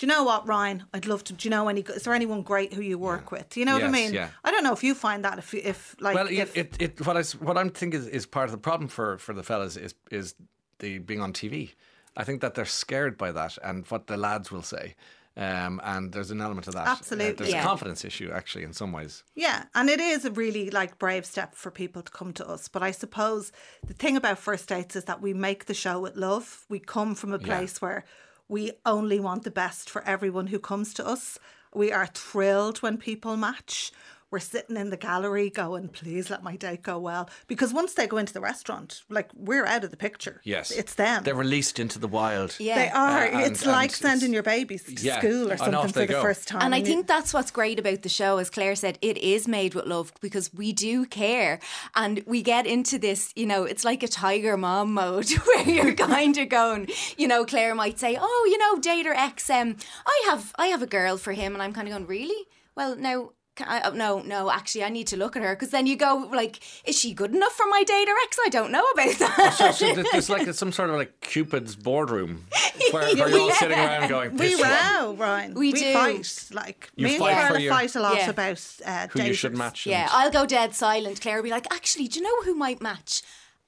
do 0.00 0.06
you 0.06 0.08
know 0.08 0.24
what, 0.24 0.48
Ryan? 0.48 0.84
I'd 0.94 1.04
love 1.06 1.24
to. 1.24 1.34
Do 1.34 1.46
you 1.46 1.50
know 1.50 1.68
any? 1.68 1.82
Is 1.82 2.04
there 2.04 2.14
anyone 2.14 2.40
great 2.42 2.72
who 2.72 2.80
you 2.80 2.98
work 2.98 3.30
with? 3.30 3.50
Do 3.50 3.60
you 3.60 3.66
know 3.66 3.74
what 3.74 3.82
I 3.82 3.86
Yes, 3.88 3.92
mean? 3.92 4.14
yeah. 4.14 4.28
I 4.42 4.50
don't 4.50 4.64
know 4.64 4.72
if 4.72 4.82
you 4.82 4.94
find 4.94 5.22
that 5.26 5.36
if 5.38 5.52
if 5.52 5.94
like 6.00 6.14
well, 6.14 6.26
if, 6.30 6.56
it, 6.56 6.74
it, 6.80 7.06
what 7.06 7.18
I 7.18 7.22
what 7.44 7.58
I'm 7.58 7.68
thinking 7.68 8.00
is, 8.00 8.06
is 8.06 8.24
part 8.24 8.46
of 8.46 8.52
the 8.52 8.56
problem 8.58 8.88
for, 8.88 9.18
for 9.18 9.34
the 9.34 9.42
fellas 9.42 9.76
is 9.76 9.94
is 10.10 10.34
the 10.78 11.00
being 11.00 11.20
on 11.20 11.34
TV. 11.34 11.74
I 12.16 12.24
think 12.24 12.40
that 12.40 12.54
they're 12.54 12.64
scared 12.64 13.18
by 13.18 13.30
that 13.32 13.58
and 13.62 13.86
what 13.90 14.06
the 14.06 14.16
lads 14.16 14.50
will 14.50 14.62
say. 14.62 14.94
Um, 15.36 15.80
and 15.84 16.12
there's 16.12 16.30
an 16.30 16.40
element 16.40 16.66
of 16.66 16.74
that. 16.74 16.86
Uh, 16.88 16.90
Absolutely. 16.92 17.32
there's 17.32 17.52
Yeah. 17.52 17.60
a 17.62 17.66
confidence 17.66 18.02
issue 18.04 18.30
actually 18.32 18.64
in 18.64 18.72
some 18.72 18.92
ways. 18.92 19.22
Yeah, 19.34 19.64
and 19.74 19.90
it 19.90 20.00
is 20.00 20.24
a 20.24 20.30
really 20.30 20.70
like 20.70 20.98
brave 20.98 21.24
step 21.26 21.54
for 21.54 21.70
people 21.70 22.02
to 22.02 22.10
come 22.10 22.32
to 22.32 22.48
us. 22.48 22.68
But 22.68 22.82
I 22.82 22.90
suppose 22.92 23.52
the 23.86 23.94
thing 23.94 24.16
about 24.16 24.38
first 24.38 24.66
dates 24.68 24.96
is 24.96 25.04
that 25.04 25.20
we 25.20 25.34
make 25.34 25.66
the 25.66 25.74
show 25.74 26.00
with 26.00 26.16
love. 26.16 26.64
We 26.70 26.78
come 26.80 27.14
from 27.14 27.32
a 27.32 27.38
Yeah. 27.38 27.46
place 27.46 27.82
where 27.82 28.04
we 28.50 28.72
only 28.84 29.20
want 29.20 29.44
the 29.44 29.50
best 29.50 29.88
for 29.88 30.02
everyone 30.02 30.48
who 30.48 30.58
comes 30.58 30.92
to 30.92 31.06
us. 31.06 31.38
We 31.72 31.92
are 31.92 32.08
thrilled 32.08 32.78
when 32.78 32.98
people 32.98 33.36
match. 33.36 33.92
We're 34.30 34.38
sitting 34.38 34.76
in 34.76 34.90
the 34.90 34.96
gallery 34.96 35.50
going, 35.50 35.88
please 35.88 36.30
let 36.30 36.42
my 36.44 36.54
date 36.56 36.82
go 36.82 36.98
well. 36.98 37.28
Because 37.48 37.72
once 37.72 37.94
they 37.94 38.06
go 38.06 38.16
into 38.16 38.32
the 38.32 38.40
restaurant, 38.40 39.02
like 39.08 39.28
we're 39.34 39.66
out 39.66 39.82
of 39.82 39.90
the 39.90 39.96
picture. 39.96 40.40
Yes, 40.44 40.70
It's 40.70 40.94
them. 40.94 41.24
They're 41.24 41.34
released 41.34 41.78
into 41.80 41.98
the 41.98 42.06
wild. 42.06 42.54
Yeah. 42.60 42.76
They 42.76 42.90
are. 42.90 43.24
Uh, 43.26 43.30
and- 43.30 43.40
it's 43.52 43.66
like 43.66 43.90
and 43.90 43.92
sending 43.92 44.32
your 44.32 44.42
babies 44.44 44.84
to 44.84 44.92
Yeah, 44.92 45.18
school 45.18 45.50
or 45.50 45.56
something 45.56 45.88
for 45.88 45.98
they 46.00 46.06
the 46.06 46.12
go. 46.14 46.22
first 46.22 46.46
time. 46.46 46.62
And 46.62 46.74
I 46.74 46.80
think 46.82 47.06
that's 47.08 47.34
what's 47.34 47.50
great 47.50 47.78
about 47.80 48.02
the 48.02 48.08
show, 48.08 48.38
as 48.38 48.50
Claire 48.50 48.76
said, 48.76 48.98
it 49.02 49.18
is 49.18 49.48
made 49.48 49.74
with 49.74 49.86
love 49.86 50.12
because 50.20 50.52
we 50.54 50.72
do 50.72 51.06
care. 51.06 51.58
And 51.96 52.22
we 52.26 52.42
get 52.42 52.66
into 52.66 52.98
this, 52.98 53.32
you 53.34 53.46
know, 53.46 53.64
it's 53.64 53.84
like 53.84 54.02
a 54.04 54.08
tiger 54.08 54.56
mom 54.56 54.94
mode 54.94 55.28
where 55.46 55.68
you're 55.68 55.94
kind 55.94 56.36
of 56.38 56.48
going, 56.48 56.88
you 57.16 57.26
know, 57.26 57.44
Claire 57.44 57.74
might 57.74 57.98
say, 57.98 58.16
Oh, 58.20 58.48
you 58.48 58.58
know, 58.58 58.76
dater 58.80 59.14
X, 59.16 59.50
um, 59.50 59.76
I 60.06 60.22
have 60.28 60.52
I 60.56 60.66
have 60.68 60.82
a 60.82 60.86
girl 60.86 61.16
for 61.16 61.32
him 61.32 61.54
and 61.54 61.62
I'm 61.62 61.72
kind 61.72 61.88
of 61.88 61.92
going, 61.94 62.06
Really? 62.06 62.46
Well, 62.76 62.94
now 62.96 63.30
can 63.30 63.39
I, 63.66 63.82
oh, 63.88 63.90
no, 63.92 64.20
no, 64.20 64.50
actually, 64.50 64.84
I 64.84 64.88
need 64.88 65.06
to 65.08 65.16
look 65.16 65.36
at 65.36 65.42
her 65.42 65.54
because 65.54 65.70
then 65.70 65.86
you 65.86 65.96
go 65.96 66.28
like, 66.32 66.60
is 66.84 66.98
she 66.98 67.12
good 67.14 67.34
enough 67.34 67.52
for 67.52 67.66
my 67.68 67.84
dater 67.86 68.14
X? 68.24 68.38
I 68.44 68.48
don't 68.48 68.70
know 68.72 68.84
about 68.94 69.18
that. 69.18 69.54
So, 69.56 69.70
so 69.72 69.94
th- 69.94 70.06
there's 70.12 70.30
like 70.30 70.52
some 70.54 70.72
sort 70.72 70.90
of 70.90 70.96
like 70.96 71.20
Cupid's 71.20 71.76
boardroom 71.76 72.46
where, 72.90 73.02
where 73.14 73.28
you're 73.28 73.40
all 73.40 73.50
sitting 73.52 73.78
around 73.78 74.08
going, 74.08 74.32
We 74.32 74.38
this 74.54 74.60
one, 74.60 74.70
row, 74.70 75.12
Ryan. 75.14 75.54
We 75.54 75.72
do. 75.72 75.92
fight. 75.92 76.48
Like 76.52 76.90
You 76.96 77.06
me 77.06 77.14
and 77.16 77.18
fight 77.20 77.34
for 77.36 77.40
Carla 77.48 77.60
your- 77.60 77.72
fight 77.74 77.94
a 77.96 78.00
lot 78.00 78.16
Yeah. 78.16 78.30
about 78.30 78.66
uh, 78.86 79.06
who 79.08 79.22
you 79.22 79.34
should 79.34 79.56
match. 79.56 79.86
Yeah, 79.86 80.02
and- 80.02 80.10
I'll 80.12 80.30
go 80.30 80.46
dead 80.46 80.74
silent. 80.74 81.20
Claire 81.20 81.36
will 81.36 81.44
be 81.44 81.50
like, 81.50 81.72
actually, 81.72 82.08
do 82.08 82.18
you 82.20 82.24
know 82.24 82.42
who 82.44 82.54
might 82.54 82.80
match? 82.80 83.22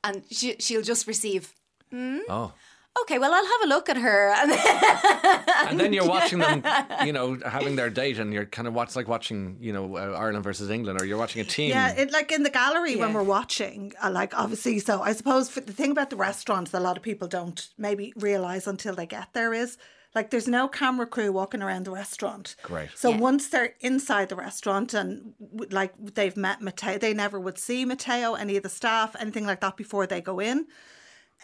And 0.05 0.24
she, 0.31 0.57
she'll 0.59 0.83
just 0.83 1.07
receive, 1.07 1.52
hmm? 1.90 2.18
Oh. 2.28 2.52
Okay, 3.00 3.18
well, 3.18 3.33
I'll 3.33 3.44
have 3.44 3.62
a 3.64 3.68
look 3.68 3.88
at 3.88 3.96
her. 3.96 4.31
And 4.37 4.52
and 5.70 5.81
then 5.81 5.92
you're 5.92 6.07
watching 6.16 6.38
them, 6.38 6.62
you 7.05 7.12
know, 7.12 7.38
having 7.46 7.76
their 7.76 7.90
date, 7.90 8.18
and 8.18 8.33
you're 8.33 8.46
kind 8.46 8.68
of 8.68 8.74
watch 8.74 8.94
like 8.96 9.09
watching, 9.09 9.57
you 9.61 9.72
know, 9.72 9.96
uh, 9.96 10.16
Ireland 10.18 10.44
versus 10.44 10.70
England, 10.70 11.00
or 11.00 11.05
you're 11.05 11.18
watching 11.18 11.40
a 11.40 11.44
team. 11.44 11.70
Yeah, 11.70 11.92
it, 11.94 12.12
like 12.12 12.33
in 12.33 12.42
the 12.42 12.50
gallery 12.50 12.96
when 12.96 13.12
we're 13.12 13.22
watching, 13.22 13.92
uh, 14.02 14.11
like 14.11 14.37
obviously. 14.38 14.78
So 14.78 15.02
I 15.02 15.12
suppose 15.12 15.48
for 15.48 15.61
the 15.61 15.72
thing 15.72 15.90
about 15.90 16.11
the 16.11 16.16
restaurants 16.16 16.70
that 16.72 16.81
a 16.81 16.85
lot 16.85 16.96
of 16.96 17.02
people 17.02 17.28
don't 17.28 17.68
maybe 17.78 18.12
realize 18.16 18.66
until 18.66 18.94
they 18.94 19.07
get 19.07 19.33
there 19.33 19.52
is 19.55 19.78
like 20.14 20.28
there's 20.31 20.46
no 20.48 20.68
camera 20.68 21.07
crew 21.07 21.33
walking 21.33 21.62
around 21.62 21.87
the 21.87 21.90
restaurant. 21.90 22.55
Great. 22.62 22.90
So 22.94 23.11
Yeah. 23.11 23.16
once 23.18 23.48
they're 23.48 23.74
inside 23.81 24.28
the 24.28 24.37
restaurant 24.37 24.92
and 24.92 25.33
w- 25.40 25.70
like 25.74 25.94
they've 26.14 26.37
met 26.37 26.61
Mateo, 26.61 26.98
they 26.98 27.14
never 27.14 27.40
would 27.40 27.57
see 27.57 27.87
Mateo, 27.87 28.35
any 28.35 28.59
of 28.59 28.62
the 28.62 28.68
staff, 28.68 29.16
anything 29.18 29.46
like 29.46 29.61
that 29.62 29.76
before 29.78 30.07
they 30.07 30.20
go 30.20 30.38
in. 30.38 30.66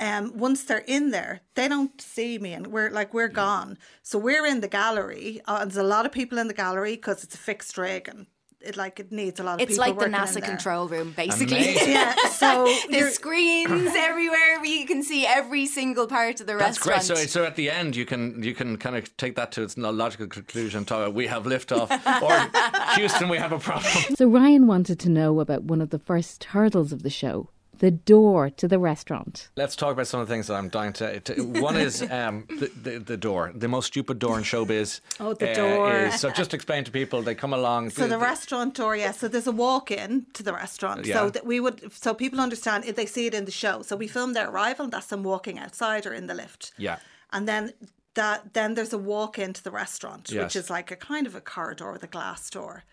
Um, 0.00 0.36
once 0.36 0.62
they're 0.64 0.84
in 0.86 1.10
there, 1.10 1.40
they 1.54 1.66
don't 1.66 2.00
see 2.00 2.38
me, 2.38 2.52
and 2.52 2.68
we're 2.68 2.90
like 2.90 3.12
we're 3.12 3.28
gone. 3.28 3.78
So 4.02 4.18
we're 4.18 4.46
in 4.46 4.60
the 4.60 4.68
gallery. 4.68 5.40
Uh, 5.44 5.64
there's 5.64 5.76
a 5.76 5.82
lot 5.82 6.06
of 6.06 6.12
people 6.12 6.38
in 6.38 6.46
the 6.46 6.54
gallery 6.54 6.94
because 6.94 7.24
it's 7.24 7.34
a 7.34 7.38
fixed 7.38 7.76
rig, 7.76 8.06
and 8.08 8.26
it 8.60 8.76
like 8.76 9.00
it 9.00 9.12
needs 9.12 9.40
a 9.40 9.42
lot 9.42 9.54
of 9.54 9.58
people 9.58 9.70
it's 9.70 9.78
people. 9.84 10.02
like 10.02 10.10
the 10.10 10.16
working 10.16 10.38
in 10.38 10.42
NASA 10.42 10.44
control 10.44 10.88
room, 10.88 11.14
basically. 11.16 11.76
Yeah, 11.88 12.14
so 12.28 12.72
There's 12.90 13.14
screens 13.14 13.92
everywhere. 13.96 14.64
You 14.64 14.86
can 14.86 15.02
see 15.02 15.26
every 15.26 15.66
single 15.66 16.06
part 16.06 16.40
of 16.40 16.46
the 16.46 16.56
That's 16.56 16.78
great. 16.78 17.02
So, 17.02 17.14
so 17.14 17.44
at 17.44 17.56
the 17.56 17.70
end, 17.70 17.96
you 17.96 18.04
can 18.04 18.42
you 18.42 18.54
can 18.54 18.76
kind 18.76 18.96
of 18.96 19.16
take 19.16 19.36
that 19.36 19.52
to 19.52 19.62
its 19.62 19.76
logical 19.76 20.26
conclusion. 20.26 20.84
Talk, 20.84 21.14
we 21.14 21.26
have 21.26 21.44
liftoff, 21.44 21.90
or 22.22 22.94
Houston, 22.96 23.28
we 23.28 23.38
have 23.38 23.52
a 23.52 23.58
problem. 23.58 24.16
So 24.16 24.28
Ryan 24.28 24.66
wanted 24.66 24.98
to 25.00 25.08
know 25.08 25.40
about 25.40 25.64
one 25.64 25.80
of 25.80 25.90
the 25.90 25.98
first 25.98 26.44
hurdles 26.44 26.92
of 26.92 27.02
the 27.02 27.10
show 27.10 27.50
the 27.78 27.90
door 27.90 28.50
to 28.50 28.68
the 28.68 28.78
restaurant. 28.78 29.48
Let's 29.56 29.76
talk 29.76 29.92
about 29.92 30.06
some 30.06 30.20
of 30.20 30.28
the 30.28 30.34
things 30.34 30.46
that 30.48 30.54
I'm 30.54 30.68
dying 30.68 30.92
to. 30.94 31.20
to 31.20 31.42
one 31.42 31.76
is 31.76 32.02
um, 32.10 32.44
the, 32.48 32.70
the 32.82 32.98
the 32.98 33.16
door, 33.16 33.52
the 33.54 33.68
most 33.68 33.86
stupid 33.86 34.18
door 34.18 34.36
in 34.38 34.44
showbiz. 34.44 35.00
Oh, 35.20 35.34
the 35.34 35.50
uh, 35.50 35.54
door. 35.54 35.92
Is, 35.92 36.20
so 36.20 36.30
just 36.30 36.54
explain 36.54 36.84
to 36.84 36.90
people. 36.90 37.22
They 37.22 37.34
come 37.34 37.52
along. 37.52 37.90
So 37.90 38.06
the 38.06 38.18
restaurant 38.18 38.74
door, 38.74 38.94
yeah. 38.96 39.12
So 39.12 39.26
there's 39.26 39.46
a 39.46 39.52
walk 39.52 39.90
in 39.90 40.26
to 40.34 40.42
the 40.42 40.52
restaurant. 40.52 41.06
Yeah. 41.06 41.14
So 41.16 41.30
that 41.30 41.44
we 41.44 41.58
would, 41.60 41.92
so 41.92 42.14
people 42.14 42.40
understand 42.40 42.84
if 42.84 42.94
they 42.94 43.06
see 43.06 43.26
it 43.26 43.34
in 43.34 43.44
the 43.44 43.50
show. 43.50 43.82
So 43.82 43.96
we 43.96 44.06
film 44.06 44.32
their 44.34 44.48
arrival, 44.48 44.84
and 44.84 44.92
that's 44.92 45.06
them 45.06 45.22
walking 45.24 45.58
outside 45.58 46.06
or 46.06 46.12
in 46.12 46.26
the 46.26 46.34
lift. 46.34 46.72
Yeah. 46.76 46.98
And 47.32 47.48
then 47.48 47.72
that, 48.14 48.54
then 48.54 48.74
there's 48.74 48.92
a 48.92 48.98
walk 48.98 49.38
into 49.38 49.62
the 49.62 49.70
restaurant, 49.70 50.30
Yes. 50.30 50.42
which 50.44 50.56
is 50.56 50.70
like 50.70 50.90
a 50.90 50.96
kind 50.96 51.26
of 51.26 51.34
a 51.34 51.40
corridor 51.40 51.92
with 51.92 52.02
a 52.02 52.08
glass 52.08 52.48
door. 52.50 52.84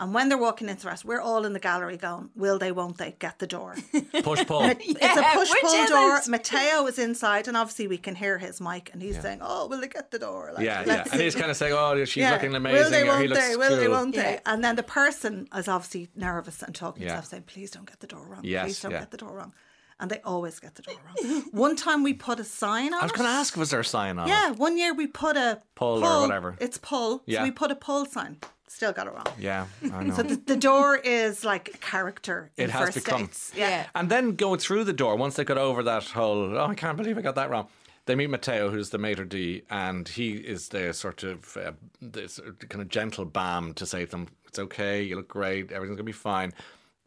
And 0.00 0.14
when 0.14 0.30
they're 0.30 0.38
walking 0.38 0.70
into 0.70 0.82
the 0.82 0.88
restaurant, 0.88 1.08
we're 1.08 1.20
all 1.20 1.44
in 1.44 1.52
the 1.52 1.58
gallery 1.60 1.98
going, 1.98 2.30
will 2.34 2.58
they, 2.58 2.72
won't 2.72 2.96
they 2.96 3.14
get 3.18 3.38
the 3.38 3.46
door? 3.46 3.76
Push 4.22 4.46
pull. 4.46 4.62
it's 4.64 4.80
a 5.18 5.22
push 5.34 5.50
pull 5.60 5.86
door. 5.86 6.16
isn't. 6.16 6.30
Mateo 6.30 6.86
is 6.86 6.98
inside, 6.98 7.46
and 7.48 7.56
obviously 7.56 7.86
we 7.86 7.98
can 7.98 8.14
hear 8.14 8.38
his 8.38 8.62
mic, 8.62 8.88
and 8.94 9.02
he's 9.02 9.20
saying, 9.20 9.40
"Oh, 9.42 9.66
will 9.68 9.78
they 9.80 9.88
get 9.88 10.10
the 10.10 10.18
door?" 10.18 10.52
Like, 10.54 10.64
yeah, 10.64 10.80
yeah. 10.80 10.86
let's 10.86 11.12
And 11.12 11.20
he's 11.20 11.34
kind 11.34 11.50
of 11.50 11.56
saying, 11.58 11.74
"Oh, 11.76 12.02
she's 12.06 12.16
Yeah. 12.22 12.32
looking 12.32 12.54
amazing," 12.54 12.82
Will 12.82 12.90
they? 12.90 13.04
Won't 13.04 13.28
looks 13.28 13.46
they? 13.48 13.56
Will 13.56 13.76
they? 13.76 13.88
Won't 13.88 14.14
they? 14.14 14.40
And 14.46 14.64
then 14.64 14.76
the 14.76 14.82
person 14.82 15.46
is 15.54 15.68
obviously 15.68 16.08
nervous 16.16 16.62
and 16.62 16.74
talking 16.74 17.02
to 17.02 17.06
himself, 17.08 17.26
saying, 17.26 17.42
"Please 17.46 17.70
don't 17.70 17.86
get 17.86 18.00
the 18.00 18.06
door 18.06 18.24
wrong. 18.26 18.40
Yes, 18.42 18.64
Please 18.64 18.80
don't 18.80 18.92
yeah. 18.92 19.00
get 19.00 19.10
the 19.10 19.18
door 19.18 19.36
wrong." 19.36 19.52
And 20.00 20.10
they 20.10 20.20
always 20.24 20.58
get 20.60 20.76
the 20.76 20.82
door 20.82 20.94
wrong. 21.04 21.42
one 21.52 21.76
time 21.76 22.02
we 22.02 22.14
put 22.14 22.40
a 22.40 22.44
sign 22.44 22.94
on. 22.94 23.00
I 23.00 23.02
was 23.02 23.12
going 23.12 23.26
to 23.28 23.34
ask, 23.34 23.54
was 23.54 23.68
there 23.68 23.80
a 23.80 23.84
sign 23.84 24.18
on? 24.18 24.28
Yeah, 24.28 24.52
one 24.52 24.78
year 24.78 24.94
we 24.94 25.06
put 25.06 25.36
a 25.36 25.60
Pull 25.74 26.02
or 26.02 26.22
whatever. 26.22 26.56
It's 26.58 26.78
pull. 26.78 27.22
Yeah. 27.26 27.40
So 27.40 27.44
we 27.44 27.50
put 27.50 27.70
a 27.70 27.74
pull 27.74 28.06
sign. 28.06 28.38
Still 28.70 28.92
got 28.92 29.08
it 29.08 29.12
wrong. 29.12 29.26
Yeah, 29.38 29.66
I 29.92 30.04
know. 30.04 30.14
So 30.14 30.22
the, 30.22 30.36
the 30.36 30.56
door 30.56 30.96
is 30.96 31.44
like 31.44 31.70
a 31.74 31.78
character 31.78 32.52
in 32.56 32.64
It 32.66 32.70
has 32.70 32.80
first 32.94 33.04
become. 33.04 33.22
dates. 33.22 33.52
Yeah. 33.56 33.86
And 33.96 34.08
then 34.08 34.36
going 34.36 34.60
through 34.60 34.84
the 34.84 34.92
door, 34.92 35.16
once 35.16 35.34
they 35.34 35.42
got 35.44 35.58
over 35.58 35.82
that 35.82 36.04
whole, 36.04 36.56
oh, 36.56 36.66
I 36.66 36.76
can't 36.76 36.96
believe 36.96 37.18
I 37.18 37.20
got 37.20 37.34
that 37.34 37.50
wrong. 37.50 37.66
They 38.06 38.14
meet 38.14 38.30
Mateo, 38.30 38.70
who's 38.70 38.90
the 38.90 38.98
maitre 38.98 39.24
d', 39.26 39.62
and 39.70 40.08
he 40.08 40.34
is 40.34 40.68
the 40.68 40.94
sort 40.94 41.24
of 41.24 41.56
uh, 41.56 41.72
this 42.00 42.38
kind 42.68 42.80
of 42.80 42.88
gentle 42.88 43.24
balm 43.24 43.74
to 43.74 43.84
say 43.84 44.04
to 44.04 44.10
them, 44.10 44.28
"It's 44.46 44.58
okay, 44.60 45.02
you 45.02 45.16
look 45.16 45.28
great, 45.28 45.72
everything's 45.72 45.96
gonna 45.96 46.04
be 46.04 46.12
fine." 46.12 46.52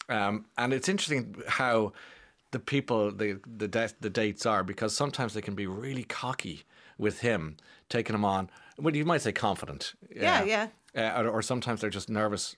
Um, 0.09 0.45
and 0.57 0.73
it's 0.73 0.89
interesting 0.89 1.35
how 1.47 1.93
the 2.51 2.59
people, 2.59 3.09
the 3.11 3.39
the 3.57 3.69
de- 3.69 3.89
the 4.01 4.09
dates 4.09 4.45
are 4.45 4.63
because 4.65 4.93
sometimes 4.95 5.33
they 5.33 5.41
can 5.41 5.55
be 5.55 5.65
really 5.65 6.03
cocky 6.03 6.63
with 6.97 7.21
him, 7.21 7.55
taking 7.87 8.13
him 8.15 8.25
on. 8.25 8.49
Well, 8.77 8.95
you 8.95 9.05
might 9.05 9.21
say 9.21 9.31
confident. 9.31 9.93
Yeah, 10.13 10.43
yeah. 10.43 10.67
Uh, 10.95 11.23
or, 11.23 11.29
or 11.29 11.41
sometimes 11.41 11.81
they're 11.81 11.89
just 11.89 12.09
nervous 12.09 12.55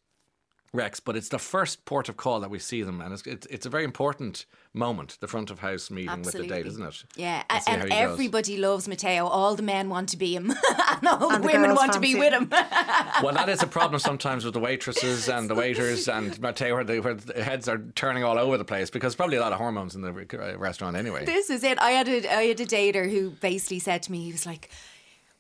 wrecks. 0.75 0.99
But 0.99 1.15
it's 1.15 1.29
the 1.29 1.39
first 1.39 1.85
port 1.85 2.09
of 2.09 2.17
call 2.17 2.39
that 2.41 2.49
we 2.49 2.59
see 2.59 2.83
them, 2.83 3.01
and 3.01 3.13
it's 3.13 3.25
it's, 3.25 3.47
it's 3.47 3.65
a 3.65 3.69
very 3.69 3.83
important 3.85 4.45
moment, 4.73 5.17
the 5.21 5.27
front 5.27 5.49
of 5.49 5.59
house 5.59 5.89
meeting 5.89 6.09
Absolutely. 6.09 6.41
with 6.41 6.49
the 6.49 6.55
date, 6.55 6.67
isn't 6.67 6.83
it? 6.85 7.03
Yeah, 7.15 7.43
And 7.49 7.63
see 7.63 7.71
and, 7.71 7.81
how 7.81 7.87
he 7.87 7.91
goes. 7.91 8.11
everybody 8.11 8.57
loves 8.57 8.87
Mateo. 8.87 9.25
All 9.25 9.55
the 9.55 9.63
men 9.63 9.89
want 9.89 10.09
to 10.09 10.17
be 10.17 10.35
him, 10.35 10.51
and 10.91 11.07
all 11.07 11.31
And 11.31 11.43
the 11.43 11.47
the 11.47 11.53
women 11.53 11.75
want 11.75 11.93
to 11.93 11.99
be 11.99 12.13
fancy 12.13 12.19
with 12.19 12.33
him. 12.33 12.51
him. 12.51 12.65
Well, 13.23 13.33
that 13.33 13.47
is 13.47 13.63
a 13.63 13.67
problem 13.67 13.99
sometimes 13.99 14.43
with 14.43 14.53
the 14.53 14.59
waitresses 14.59 15.29
and 15.35 15.49
the 15.49 15.55
waiters 15.55 16.09
and 16.09 16.37
Mateo, 16.41 16.75
where, 16.75 16.83
they, 16.83 16.99
where 16.99 17.13
the 17.13 17.41
heads 17.41 17.69
are 17.69 17.77
turning 17.95 18.25
all 18.25 18.37
over 18.37 18.57
the 18.57 18.65
place 18.65 18.89
because 18.89 19.15
probably 19.15 19.37
a 19.37 19.41
lot 19.41 19.53
of 19.53 19.57
hormones 19.57 19.95
in 19.95 20.01
the 20.01 20.09
uh, 20.09 20.57
restaurant 20.57 20.97
anyway. 20.97 21.23
this 21.23 21.49
is 21.49 21.63
it. 21.63 21.79
I 21.79 21.91
had 21.91 22.09
a 22.09 22.35
I 22.35 22.43
had 22.43 22.59
a 22.59 22.65
dater 22.65 23.09
who 23.09 23.29
basically 23.31 23.79
said 23.79 24.03
to 24.03 24.11
me, 24.11 24.23
he 24.23 24.31
was 24.33 24.45
like. 24.45 24.69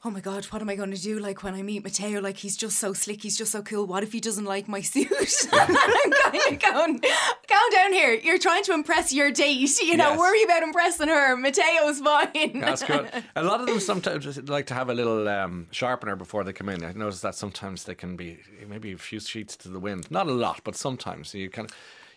Oh 0.07 0.11
my 0.11 0.19
god, 0.19 0.45
what 0.45 0.61
am 0.61 0.69
I 0.69 0.75
going 0.75 0.91
to 0.91 1.01
do? 1.01 1.17
Like 1.17 1.41
when 1.41 1.55
I 1.55 1.63
meet 1.63 1.83
Mateo, 1.83 2.21
like 2.21 2.37
he's 2.37 2.55
just 2.55 2.77
so 2.77 2.93
slick, 2.93 3.23
he's 3.23 3.35
just 3.35 3.51
so 3.51 3.63
cool. 3.63 3.87
What 3.87 4.03
if 4.03 4.11
he 4.13 4.19
doesn't 4.19 4.45
like 4.45 4.67
my 4.67 4.81
suit? 4.81 5.09
and 5.11 5.51
I'm 5.51 6.11
kind 6.11 6.53
of 6.53 6.59
going, 6.61 6.99
calm 6.99 7.69
down 7.71 7.91
here. 7.91 8.13
You're 8.13 8.37
trying 8.37 8.63
to 8.65 8.73
impress 8.73 9.11
your 9.11 9.31
date. 9.31 9.55
You 9.81 9.97
know, 9.97 10.09
Yes. 10.11 10.19
worry 10.19 10.43
about 10.43 10.61
impressing 10.61 11.07
her. 11.07 11.35
Mateo's 11.35 12.01
fine. 12.01 12.59
That's 12.59 12.83
good. 12.83 13.09
A 13.35 13.41
lot 13.41 13.61
of 13.61 13.65
them 13.65 13.79
sometimes 13.79 14.47
like 14.47 14.67
to 14.67 14.75
have 14.75 14.89
a 14.89 14.93
little 14.93 15.27
um, 15.27 15.65
sharpener 15.71 16.15
before 16.15 16.43
they 16.43 16.53
come 16.53 16.69
in. 16.69 16.85
I 16.85 16.91
notice 16.91 17.21
that 17.21 17.33
sometimes 17.33 17.85
they 17.85 17.95
can 17.95 18.15
be 18.15 18.37
maybe 18.67 18.91
a 18.91 18.97
few 18.99 19.19
sheets 19.19 19.55
to 19.57 19.69
the 19.69 19.79
wind. 19.79 20.11
Not 20.11 20.27
a 20.27 20.31
lot, 20.33 20.61
but 20.63 20.75
sometimes 20.75 21.33
you 21.33 21.49
can. 21.49 21.65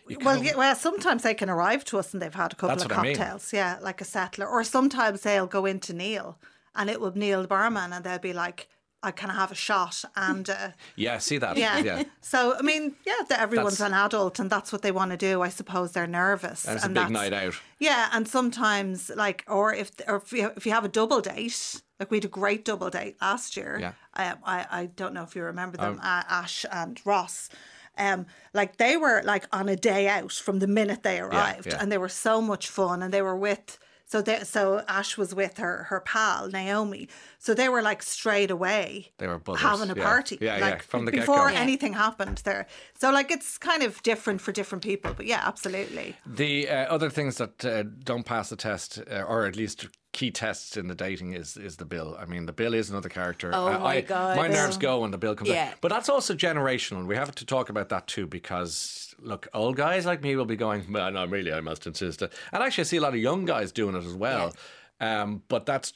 You 0.07 0.17
Well, 0.23 0.43
yeah, 0.43 0.55
well, 0.55 0.75
sometimes 0.75 1.23
they 1.23 1.33
can 1.33 1.49
arrive 1.49 1.83
to 1.85 1.97
us 1.97 2.13
and 2.13 2.21
they've 2.21 2.35
had 2.35 2.53
a 2.53 2.55
couple 2.55 2.69
That's 2.69 2.83
of 2.85 2.91
what 2.91 2.99
I 2.99 3.03
mean. 3.03 3.15
cocktails, 3.15 3.51
yeah, 3.51 3.79
like 3.81 3.99
a 3.99 4.05
settler. 4.05 4.47
Or 4.47 4.63
sometimes 4.63 5.21
they'll 5.21 5.47
go 5.47 5.65
into 5.65 5.91
Neil 5.93 6.37
and 6.75 6.89
it 6.89 6.99
would 7.01 7.15
Neil 7.15 7.41
the 7.41 7.47
barman 7.47 7.93
and 7.93 8.03
they'll 8.03 8.19
be 8.19 8.33
like, 8.33 8.67
I 9.01 9.11
can 9.11 9.29
I 9.29 9.35
have 9.35 9.51
a 9.51 9.55
shot 9.55 10.03
and 10.15 10.49
uh, 10.49 10.69
yeah, 10.97 11.19
see 11.19 11.37
that. 11.37 11.55
yeah. 11.55 11.77
yeah. 11.79 12.03
So 12.21 12.55
I 12.57 12.61
mean, 12.61 12.95
yeah, 13.05 13.13
that 13.29 13.39
everyone's 13.39 13.77
That's- 13.77 13.93
an 13.99 14.05
adult 14.05 14.39
and 14.39 14.49
that's 14.49 14.73
what 14.73 14.81
they 14.81 14.91
want 14.91 15.11
to 15.11 15.17
do. 15.17 15.41
I 15.41 15.47
suppose 15.49 15.93
they're 15.93 16.05
nervous. 16.05 16.67
And 16.67 16.77
a 16.83 16.87
big 16.87 16.95
that's- 16.95 17.11
night 17.11 17.31
out. 17.33 17.53
Yeah, 17.79 18.09
and 18.11 18.27
sometimes 18.27 19.09
like, 19.15 19.45
or 19.47 19.73
if 19.73 19.91
or 20.07 20.17
if 20.17 20.33
you, 20.33 20.51
if 20.57 20.65
you 20.65 20.73
have 20.73 20.83
a 20.83 20.89
double 20.89 21.21
date, 21.21 21.81
like 21.97 22.11
we 22.11 22.17
had 22.17 22.25
a 22.25 22.29
great 22.29 22.65
double 22.65 22.89
date 22.89 23.15
last 23.21 23.55
year. 23.55 23.77
Yeah. 23.79 23.93
Um, 24.15 24.39
I 24.43 24.65
I 24.69 24.85
don't 24.87 25.13
know 25.13 25.23
if 25.23 25.33
you 25.33 25.43
remember 25.43 25.77
them, 25.77 25.93
Um, 25.93 25.99
uh, 25.99 26.23
Ash 26.29 26.65
and 26.69 26.99
Ross. 27.05 27.49
Um, 27.97 28.25
like 28.53 28.77
they 28.77 28.97
were 28.97 29.21
like 29.23 29.45
on 29.53 29.69
a 29.69 29.75
day 29.77 30.09
out 30.09 30.31
from 30.33 30.59
the 30.59 30.67
minute 30.67 31.03
they 31.03 31.19
arrived, 31.21 31.67
yeah. 31.67 31.77
and 31.81 31.89
they 31.89 31.97
were 31.97 32.09
so 32.09 32.41
much 32.41 32.67
fun, 32.69 33.01
and 33.01 33.13
they 33.13 33.21
were 33.21 33.35
with. 33.37 33.79
So 34.11 34.23
they, 34.23 34.39
so 34.39 34.83
Ash 34.87 35.17
was 35.17 35.35
with 35.35 35.59
her 35.59 35.83
her 35.89 35.99
pal 35.99 36.49
Naomi. 36.49 37.07
So 37.37 37.53
they 37.53 37.69
were 37.69 37.83
like 37.83 38.01
straight 38.01 38.49
away 38.49 39.11
They 39.19 39.27
were 39.27 39.37
buzzers, 39.37 39.61
having 39.61 39.91
a 39.91 39.95
yeah. 39.95 40.03
party. 40.03 40.37
Yeah, 40.41 40.57
yeah, 40.57 40.77
from 40.79 41.05
the 41.05 41.11
before 41.11 41.49
get-go. 41.49 41.61
anything 41.61 41.93
happened 41.93 42.41
there. 42.43 42.65
So 42.99 43.11
like 43.11 43.29
it's 43.29 43.59
kind 43.59 43.83
of 43.83 44.01
different 44.01 44.41
for 44.41 44.51
different 44.51 44.83
people, 44.83 45.13
but 45.13 45.27
yeah, 45.27 45.43
absolutely. 45.45 46.15
The 46.25 46.69
uh, 46.69 46.73
other 46.95 47.11
things 47.11 47.37
that 47.37 47.63
uh, 47.63 47.83
don't 48.03 48.25
pass 48.25 48.49
the 48.49 48.55
test, 48.55 48.99
uh, 49.11 49.21
or 49.21 49.45
at 49.45 49.55
least 49.55 49.87
key 50.19 50.31
tests 50.31 50.75
in 50.77 50.87
the 50.87 50.95
dating, 50.95 51.29
is 51.41 51.55
is 51.57 51.75
the 51.77 51.85
bill. 51.85 52.09
I 52.23 52.25
mean, 52.25 52.45
the 52.45 52.51
bill 52.61 52.73
is 52.73 52.89
another 52.89 53.09
character. 53.19 53.51
Oh 53.53 53.67
Uh, 53.67 53.79
my 53.79 53.95
I- 53.97 54.01
God. 54.01 54.35
my 54.43 54.47
nerves 54.47 54.77
go 54.77 54.93
when 55.01 55.11
the 55.11 55.17
bill 55.17 55.35
comes 55.35 55.49
Yeah. 55.49 55.69
out. 55.69 55.75
But 55.81 55.89
that's 55.93 56.09
also 56.09 56.33
generational. 56.35 57.05
We 57.05 57.15
have 57.15 57.33
to 57.35 57.45
talk 57.45 57.69
about 57.69 57.87
that 57.89 58.05
too, 58.07 58.27
because 58.27 59.15
look, 59.31 59.47
old 59.53 59.75
guys 59.77 60.05
like 60.05 60.21
me 60.21 60.35
will 60.35 60.45
be 60.55 60.57
going. 60.65 60.81
Well, 60.91 61.11
no, 61.11 61.25
really, 61.25 61.53
I 61.53 61.61
must 61.61 61.87
insist. 61.87 62.21
And 62.21 62.31
actually, 62.53 62.81
I 62.81 62.89
see 62.91 62.97
a 62.97 63.01
lot 63.01 63.13
of 63.13 63.19
young 63.29 63.45
guys 63.45 63.71
doing 63.71 63.95
it 63.95 64.03
as 64.05 64.13
well. 64.13 64.53
Um, 64.99 65.43
but 65.47 65.65
that's 65.65 65.93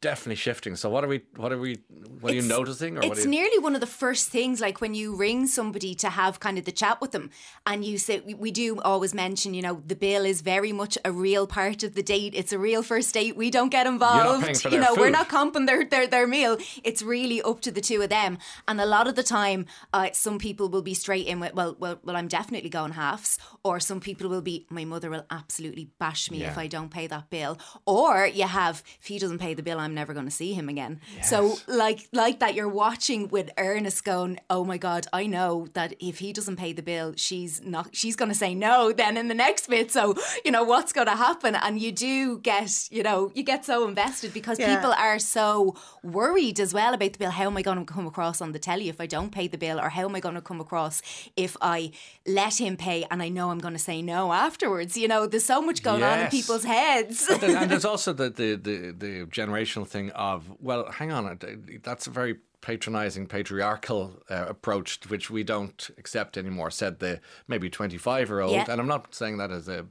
definitely 0.00 0.36
shifting. 0.36 0.76
So, 0.76 0.88
what 0.90 1.04
are 1.04 1.08
we? 1.08 1.22
What 1.36 1.52
are 1.52 1.58
we? 1.58 1.78
What 2.20 2.32
are 2.32 2.36
you 2.36 2.42
noticing? 2.42 2.98
Or 2.98 3.04
it's 3.04 3.24
you, 3.24 3.30
nearly 3.30 3.58
one 3.58 3.74
of 3.74 3.80
the 3.80 3.86
first 3.86 4.28
things, 4.28 4.60
like 4.60 4.80
when 4.80 4.94
you 4.94 5.16
ring 5.16 5.46
somebody 5.46 5.94
to 5.96 6.10
have 6.10 6.40
kind 6.40 6.58
of 6.58 6.64
the 6.64 6.72
chat 6.72 7.00
with 7.00 7.12
them, 7.12 7.30
and 7.66 7.84
you 7.84 7.98
say, 7.98 8.20
we, 8.20 8.34
we 8.34 8.50
do 8.50 8.80
always 8.80 9.14
mention, 9.14 9.54
you 9.54 9.62
know, 9.62 9.82
the 9.86 9.96
bill 9.96 10.24
is 10.24 10.40
very 10.40 10.72
much 10.72 10.96
a 11.04 11.12
real 11.12 11.46
part 11.46 11.82
of 11.82 11.94
the 11.94 12.02
date. 12.02 12.34
It's 12.34 12.52
a 12.52 12.58
real 12.58 12.82
first 12.82 13.12
date. 13.14 13.36
We 13.36 13.50
don't 13.50 13.70
get 13.70 13.86
involved. 13.86 14.64
you 14.70 14.78
know, 14.78 14.94
we're 14.96 15.10
not 15.10 15.28
comping 15.28 15.66
their, 15.66 15.84
their 15.84 16.06
their 16.06 16.26
meal. 16.26 16.58
It's 16.84 17.02
really 17.02 17.42
up 17.42 17.60
to 17.62 17.70
the 17.70 17.80
two 17.80 18.02
of 18.02 18.10
them. 18.10 18.38
And 18.66 18.80
a 18.80 18.86
lot 18.86 19.08
of 19.08 19.14
the 19.14 19.22
time, 19.22 19.66
uh, 19.92 20.10
some 20.12 20.38
people 20.38 20.68
will 20.68 20.82
be 20.82 20.94
straight 20.94 21.26
in 21.26 21.40
with, 21.40 21.54
well, 21.54 21.76
well, 21.78 21.98
well, 22.04 22.16
I'm 22.16 22.28
definitely 22.28 22.70
going 22.70 22.92
halves, 22.92 23.38
or 23.62 23.80
some 23.80 24.00
people 24.00 24.28
will 24.28 24.42
be, 24.42 24.66
my 24.70 24.84
mother 24.84 25.10
will 25.10 25.26
absolutely 25.30 25.90
bash 25.98 26.30
me 26.30 26.44
if 26.44 26.58
I 26.58 26.66
don't 26.66 26.90
pay 26.90 27.06
that 27.06 27.30
bill, 27.30 27.58
or 27.86 28.26
you 28.26 28.46
have, 28.46 28.82
if 29.00 29.06
he 29.06 29.18
doesn't 29.18 29.38
pay 29.38 29.47
the 29.54 29.62
bill, 29.62 29.78
I'm 29.78 29.94
never 29.94 30.12
going 30.14 30.24
to 30.26 30.30
see 30.30 30.52
him 30.54 30.68
again. 30.68 31.00
So 31.22 31.58
like 31.66 32.08
like 32.12 32.38
that, 32.40 32.54
you're 32.54 32.68
watching 32.68 33.28
with 33.28 33.50
Ernest 33.58 34.04
going, 34.04 34.38
oh 34.50 34.64
my 34.64 34.78
god, 34.78 35.06
I 35.12 35.26
know 35.26 35.66
that 35.74 35.94
if 36.00 36.18
he 36.18 36.32
doesn't 36.32 36.56
pay 36.56 36.72
the 36.72 36.82
bill, 36.82 37.14
she's 37.16 37.62
not, 37.64 37.94
she's 37.94 38.16
going 38.16 38.30
to 38.30 38.34
say 38.34 38.54
no. 38.54 38.92
Then 38.92 39.16
in 39.16 39.28
the 39.28 39.34
next 39.34 39.68
bit, 39.68 39.90
so 39.90 40.14
you 40.44 40.50
know 40.50 40.64
what's 40.64 40.92
going 40.92 41.06
to 41.08 41.16
happen, 41.16 41.54
and 41.54 41.80
you 41.80 41.92
do 41.92 42.38
get, 42.38 42.88
you 42.90 43.02
know, 43.02 43.30
you 43.34 43.42
get 43.42 43.64
so 43.64 43.86
invested 43.88 44.32
because 44.32 44.58
Yeah. 44.58 44.74
people 44.76 44.92
are 44.92 45.18
so 45.18 45.74
worried 46.02 46.60
as 46.60 46.72
well 46.74 46.94
about 46.94 47.12
the 47.12 47.18
bill. 47.18 47.30
How 47.30 47.44
am 47.46 47.56
I 47.56 47.62
going 47.62 47.78
to 47.78 47.84
come 47.92 48.06
across 48.06 48.40
on 48.40 48.52
the 48.52 48.58
telly 48.58 48.88
if 48.88 49.00
I 49.00 49.06
don't 49.06 49.30
pay 49.30 49.48
the 49.48 49.58
bill, 49.58 49.78
or 49.80 49.88
how 49.90 50.04
am 50.08 50.14
I 50.14 50.20
going 50.20 50.34
to 50.34 50.40
come 50.40 50.60
across 50.60 51.02
if 51.36 51.56
I 51.60 51.92
let 52.26 52.60
him 52.60 52.76
pay 52.76 53.04
and 53.10 53.22
I 53.22 53.28
know 53.28 53.50
I'm 53.50 53.58
going 53.58 53.74
to 53.74 53.78
say 53.78 54.02
no 54.02 54.32
afterwards? 54.32 54.96
You 54.96 55.08
know, 55.08 55.26
there's 55.26 55.44
so 55.44 55.60
much 55.60 55.82
going 55.82 56.02
on 56.02 56.18
in 56.20 56.26
people's 56.28 56.64
heads. 56.64 57.28
And 57.28 57.70
there's 57.70 57.84
also 57.92 58.12
the, 58.12 58.30
the, 58.30 58.54
the, 58.56 58.94
the 58.96 59.26
generational 59.40 59.86
thing 59.86 60.10
of 60.10 60.50
well, 60.60 60.90
hang 60.98 61.10
on, 61.12 61.38
that's 61.82 62.06
a 62.06 62.10
very 62.10 62.34
patronizing 62.60 63.24
patriarchal 63.26 64.02
uh, 64.30 64.46
approach 64.48 64.98
which 65.08 65.30
we 65.30 65.44
don't 65.44 65.90
accept 65.96 66.36
anymore 66.36 66.70
said 66.72 66.98
the 66.98 67.20
maybe 67.46 67.70
25 67.70 68.28
year 68.28 68.40
old 68.40 68.52
Yeah. 68.52 68.66
and 68.68 68.80
i'm 68.80 68.88
not 68.88 69.14
saying 69.14 69.38
that 69.38 69.52
as 69.52 69.68
a 69.68 69.86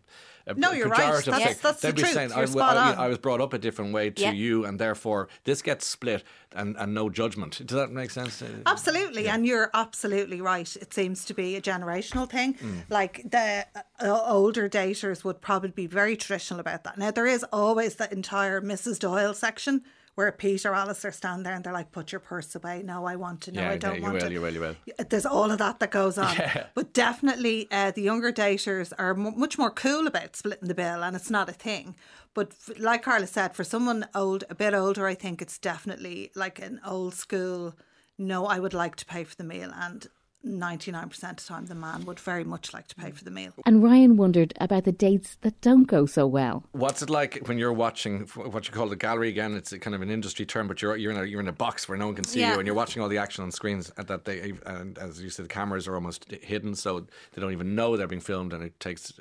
No, 0.56 0.72
you're 0.72 0.88
right. 0.88 1.00
That's- 1.26 1.26
thing. 1.26 1.56
that's 1.62 1.82
the 1.82 1.88
They'd 1.88 1.96
be 1.96 2.02
truth. 2.04 2.14
saying 2.14 2.30
You're 2.30 2.40
I, 2.40 2.46
spot 2.46 2.78
I- 2.78 2.92
on. 2.94 2.98
I 2.98 3.08
was 3.08 3.18
brought 3.18 3.42
up 3.42 3.54
a 3.54 3.58
different 3.58 3.94
way 3.94 4.10
to 4.12 4.22
Yeah. 4.22 4.32
you 4.32 4.66
and 4.66 4.80
therefore 4.80 5.28
this 5.44 5.62
gets 5.62 5.86
split 5.86 6.24
and, 6.54 6.76
and 6.78 6.94
no 6.94 7.10
judgment 7.10 7.62
does 7.66 7.76
that 7.78 7.92
make 7.92 8.10
sense 8.12 8.42
Absolutely, 8.66 9.28
and 9.28 9.46
you're 9.46 9.70
absolutely 9.74 10.40
right. 10.42 10.76
It 10.78 10.94
seems 10.94 11.26
to 11.26 11.34
be 11.34 11.56
a 11.56 11.62
generational 11.62 12.30
thing. 12.30 12.54
Mm. 12.56 12.84
Like 12.90 13.24
the 13.30 13.66
uh, 14.00 14.22
older 14.26 14.70
daters 14.70 15.24
would 15.24 15.42
probably 15.42 15.72
be 15.72 15.88
very 15.88 16.16
traditional 16.16 16.60
about 16.60 16.84
that. 16.86 16.98
Now 16.98 17.12
there 17.12 17.26
is 17.28 17.44
always 17.52 17.96
the 17.96 18.12
entire 18.12 18.62
Mrs. 18.62 19.00
Doyle 19.00 19.34
section 19.34 19.84
where 20.18 20.32
Pete 20.32 20.66
or 20.66 20.74
Alistair 20.74 21.12
stand 21.12 21.46
there 21.46 21.54
and 21.54 21.64
they're 21.64 21.72
like, 21.72 21.92
"Put 21.92 22.12
your 22.12 22.20
purse 22.20 22.56
away. 22.56 22.82
No, 22.84 23.06
I 23.06 23.16
want 23.16 23.42
to. 23.42 23.52
No, 23.52 23.62
yeah, 23.62 23.70
I 23.70 23.78
don't 23.78 23.92
yeah, 23.92 23.98
you 23.98 24.02
want 24.02 24.14
will, 24.16 24.22
to." 24.22 24.32
you 24.32 24.42
will, 24.42 24.54
you 24.56 24.60
will. 24.62 24.76
There's 25.12 25.28
all 25.28 25.52
of 25.52 25.60
that 25.60 25.80
that 25.80 25.92
goes 25.92 26.18
on. 26.18 26.36
Yeah. 26.36 26.66
But 26.74 26.92
definitely, 26.92 27.68
uh, 27.72 27.92
the 27.92 28.02
younger 28.02 28.32
daters 28.34 28.92
are 28.98 29.12
m- 29.12 29.40
much 29.40 29.60
more 29.60 29.70
cool 29.70 30.08
about 30.08 30.36
splitting 30.36 30.70
the 30.70 30.74
bill, 30.74 31.04
and 31.04 31.16
it's 31.16 31.30
not 31.30 31.50
a 31.50 31.54
thing. 31.54 31.96
But 32.34 32.48
f- 32.68 32.80
like 32.80 33.04
Carla 33.04 33.28
said, 33.28 33.56
for 33.56 33.64
someone 33.64 34.08
old, 34.16 34.44
a 34.50 34.56
bit 34.56 34.74
older, 34.74 35.06
I 35.06 35.14
think 35.14 35.40
it's 35.40 35.60
definitely 35.60 36.32
like 36.34 36.58
an 36.60 36.82
old 36.84 37.14
school. 37.14 37.76
No, 38.18 38.48
I 38.48 38.58
would 38.58 38.74
like 38.74 38.96
to 38.96 39.06
pay 39.06 39.24
for 39.24 39.36
the 39.36 39.44
meal, 39.44 39.72
and 39.72 40.08
99% 40.46 41.04
of 41.30 41.36
the 41.38 41.44
time, 41.44 41.66
the 41.66 41.76
man 41.76 42.06
would 42.06 42.20
very 42.20 42.44
much 42.44 42.74
like 42.74 42.88
to 42.88 42.96
pay 42.96 43.12
for 43.12 43.24
the 43.24 43.32
meal. 43.32 43.52
And 43.66 43.84
Ryan 43.84 44.18
wondered 44.18 44.54
about 44.62 44.84
the 44.84 44.92
dates 44.92 45.38
that 45.42 45.60
don't 45.62 45.86
go 45.86 46.06
so 46.06 46.26
well. 46.28 46.64
What's 46.72 47.02
it 47.02 47.10
like 47.10 47.48
when 47.48 47.58
you're 47.58 47.74
watching 47.74 48.22
what 48.36 48.68
you 48.68 48.74
call 48.74 48.88
the 48.88 48.96
gallery 48.96 49.30
again? 49.30 49.56
It's 49.56 49.72
a 49.74 49.80
kind 49.80 49.96
of 49.96 50.02
an 50.02 50.10
industry 50.10 50.46
term, 50.46 50.68
but 50.68 50.82
you're 50.82 50.96
you're 50.96 51.12
in 51.12 51.18
a 51.18 51.24
you're 51.26 51.42
in 51.42 51.48
a 51.48 51.54
box 51.54 51.90
where 51.90 51.98
no 51.98 52.06
one 52.08 52.16
can 52.16 52.24
see 52.24 52.40
Yeah. 52.42 52.54
you, 52.54 52.60
and 52.60 52.68
you're 52.68 52.76
watching 52.76 53.02
all 53.02 53.10
the 53.10 53.18
action 53.18 53.44
on 53.44 53.52
screens. 53.52 53.92
And 53.98 54.08
that 54.08 54.26
they 54.26 54.54
and 54.66 54.98
as 54.98 55.22
you 55.22 55.30
said, 55.30 55.46
the 55.46 55.50
cameras 55.50 55.88
are 55.88 55.96
almost 55.96 56.32
hidden, 56.32 56.76
so 56.76 57.02
they 57.34 57.42
don't 57.42 57.52
even 57.52 57.76
know 57.76 57.98
they're 57.98 58.08
being 58.08 58.22
filmed, 58.22 58.54
and 58.54 58.64
it 58.64 58.80
takes 58.80 59.14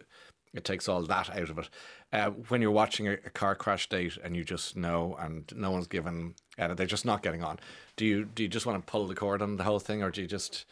it 0.54 0.64
takes 0.64 0.88
all 0.88 1.02
that 1.02 1.30
out 1.30 1.50
of 1.50 1.58
it. 1.58 1.68
Uh, 2.12 2.30
when 2.48 2.62
you're 2.62 2.70
watching 2.70 3.08
a, 3.08 3.12
a 3.12 3.30
car 3.30 3.54
crash 3.54 3.88
date 3.88 4.16
and 4.22 4.36
you 4.36 4.44
just 4.44 4.76
know, 4.76 5.16
and 5.18 5.52
no 5.56 5.70
one's 5.70 5.86
given, 5.88 6.34
uh, 6.58 6.72
they're 6.72 6.86
just 6.86 7.04
not 7.04 7.22
getting 7.22 7.42
on. 7.42 7.58
Do 7.96 8.04
you 8.06 8.24
do 8.26 8.42
you 8.42 8.48
just 8.48 8.64
want 8.66 8.84
to 8.84 8.90
pull 8.90 9.06
the 9.06 9.14
cord 9.14 9.42
on 9.42 9.56
the 9.56 9.64
whole 9.64 9.80
thing, 9.80 10.02
or 10.02 10.10
do 10.10 10.20
you 10.22 10.26
just 10.28 10.64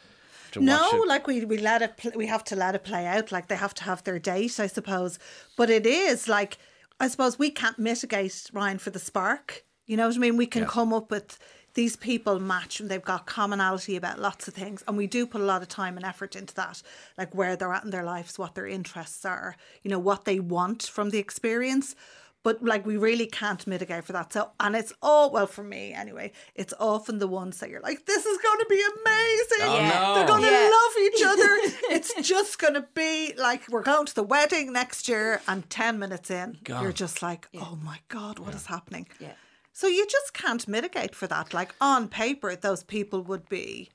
to 0.54 0.60
no, 0.60 0.78
watch 0.80 0.94
it? 0.94 1.08
like 1.08 1.26
we 1.26 1.44
we 1.44 1.58
let 1.58 1.82
it 1.82 1.96
pl- 1.96 2.12
we 2.16 2.26
have 2.26 2.44
to 2.44 2.56
let 2.56 2.74
it 2.74 2.84
play 2.84 3.06
out. 3.06 3.30
Like 3.30 3.48
they 3.48 3.56
have 3.56 3.74
to 3.74 3.84
have 3.84 4.02
their 4.04 4.18
date, 4.18 4.58
I 4.58 4.66
suppose. 4.66 5.18
But 5.56 5.70
it 5.70 5.86
is 5.86 6.28
like 6.28 6.58
I 7.00 7.08
suppose 7.08 7.38
we 7.38 7.50
can't 7.50 7.78
mitigate 7.78 8.50
Ryan 8.52 8.78
for 8.78 8.90
the 8.90 8.98
spark. 8.98 9.64
You 9.86 9.96
know 9.96 10.06
what 10.08 10.16
I 10.16 10.18
mean? 10.18 10.36
We 10.36 10.46
can 10.46 10.62
Yes. 10.62 10.70
come 10.70 10.92
up 10.94 11.10
with 11.10 11.38
these 11.74 11.96
people 11.96 12.38
match 12.38 12.78
and 12.80 12.88
they've 12.88 13.02
got 13.02 13.26
commonality 13.26 13.96
about 13.96 14.20
lots 14.20 14.46
of 14.46 14.54
things 14.54 14.84
and 14.86 14.96
we 14.96 15.08
do 15.08 15.26
put 15.26 15.40
a 15.40 15.44
lot 15.44 15.60
of 15.60 15.66
time 15.68 15.96
and 15.96 16.06
effort 16.06 16.36
into 16.36 16.54
that 16.54 16.80
like 17.18 17.34
where 17.34 17.56
they're 17.56 17.72
at 17.72 17.82
in 17.82 17.90
their 17.90 18.04
lives 18.04 18.38
what 18.38 18.54
their 18.54 18.68
interests 18.68 19.24
are 19.24 19.56
you 19.82 19.90
know 19.90 19.98
what 19.98 20.24
they 20.24 20.38
want 20.38 20.84
from 20.84 21.10
the 21.10 21.18
experience 21.18 21.96
but 22.44 22.62
like 22.62 22.86
we 22.86 22.96
really 22.96 23.26
can't 23.26 23.66
mitigate 23.66 24.04
for 24.04 24.12
that. 24.12 24.32
So 24.32 24.50
and 24.60 24.76
it's 24.76 24.92
all 25.02 25.30
well 25.32 25.48
for 25.48 25.64
me 25.64 25.92
anyway 25.92 26.30
it's 26.54 26.72
often 26.78 27.18
the 27.18 27.26
ones 27.26 27.58
that 27.58 27.70
you're 27.70 27.80
like 27.80 28.06
this 28.06 28.24
is 28.24 28.38
going 28.38 28.58
to 28.60 28.66
be 28.68 28.82
amazing. 28.96 29.62
Oh, 29.62 29.90
no. 29.92 30.14
they're 30.14 30.26
going 30.28 30.42
to 30.42 30.50
Yeah. 30.50 30.70
love 30.78 30.92
each 31.06 31.22
other. 31.32 31.48
It's 31.96 32.14
just 32.28 32.58
going 32.58 32.74
to 32.74 32.86
be 32.94 33.34
like 33.36 33.62
we're 33.68 33.82
going 33.82 34.06
to 34.06 34.14
the 34.14 34.22
wedding 34.22 34.72
next 34.72 35.08
year 35.08 35.40
and 35.48 35.68
10 35.68 35.98
minutes 35.98 36.30
in 36.30 36.58
God. 36.62 36.82
you're 36.82 36.92
just 36.92 37.20
like 37.22 37.48
oh 37.56 37.78
my 37.82 37.98
god 38.08 38.38
what 38.38 38.54
is 38.54 38.66
happening? 38.66 39.08
Yeah. 39.18 39.32
So 39.72 39.88
you 39.88 40.06
just 40.06 40.34
can't 40.34 40.68
mitigate 40.68 41.14
for 41.16 41.26
that. 41.26 41.52
Like 41.52 41.74
on 41.80 42.06
paper 42.08 42.54
those 42.54 42.84
people 42.84 43.22
would 43.22 43.48
be 43.48 43.90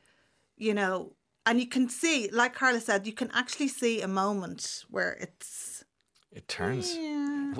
you 0.57 0.73
know 0.73 1.13
and 1.45 1.59
you 1.59 1.67
can 1.67 1.87
see 1.87 2.29
like 2.33 2.53
carla 2.53 2.81
said 2.81 3.07
you 3.07 3.13
can 3.13 3.29
actually 3.33 3.69
see 3.69 4.01
a 4.01 4.07
moment 4.07 4.83
where 4.89 5.13
it's 5.21 5.47
It 6.39 6.47
turns. 6.47 6.97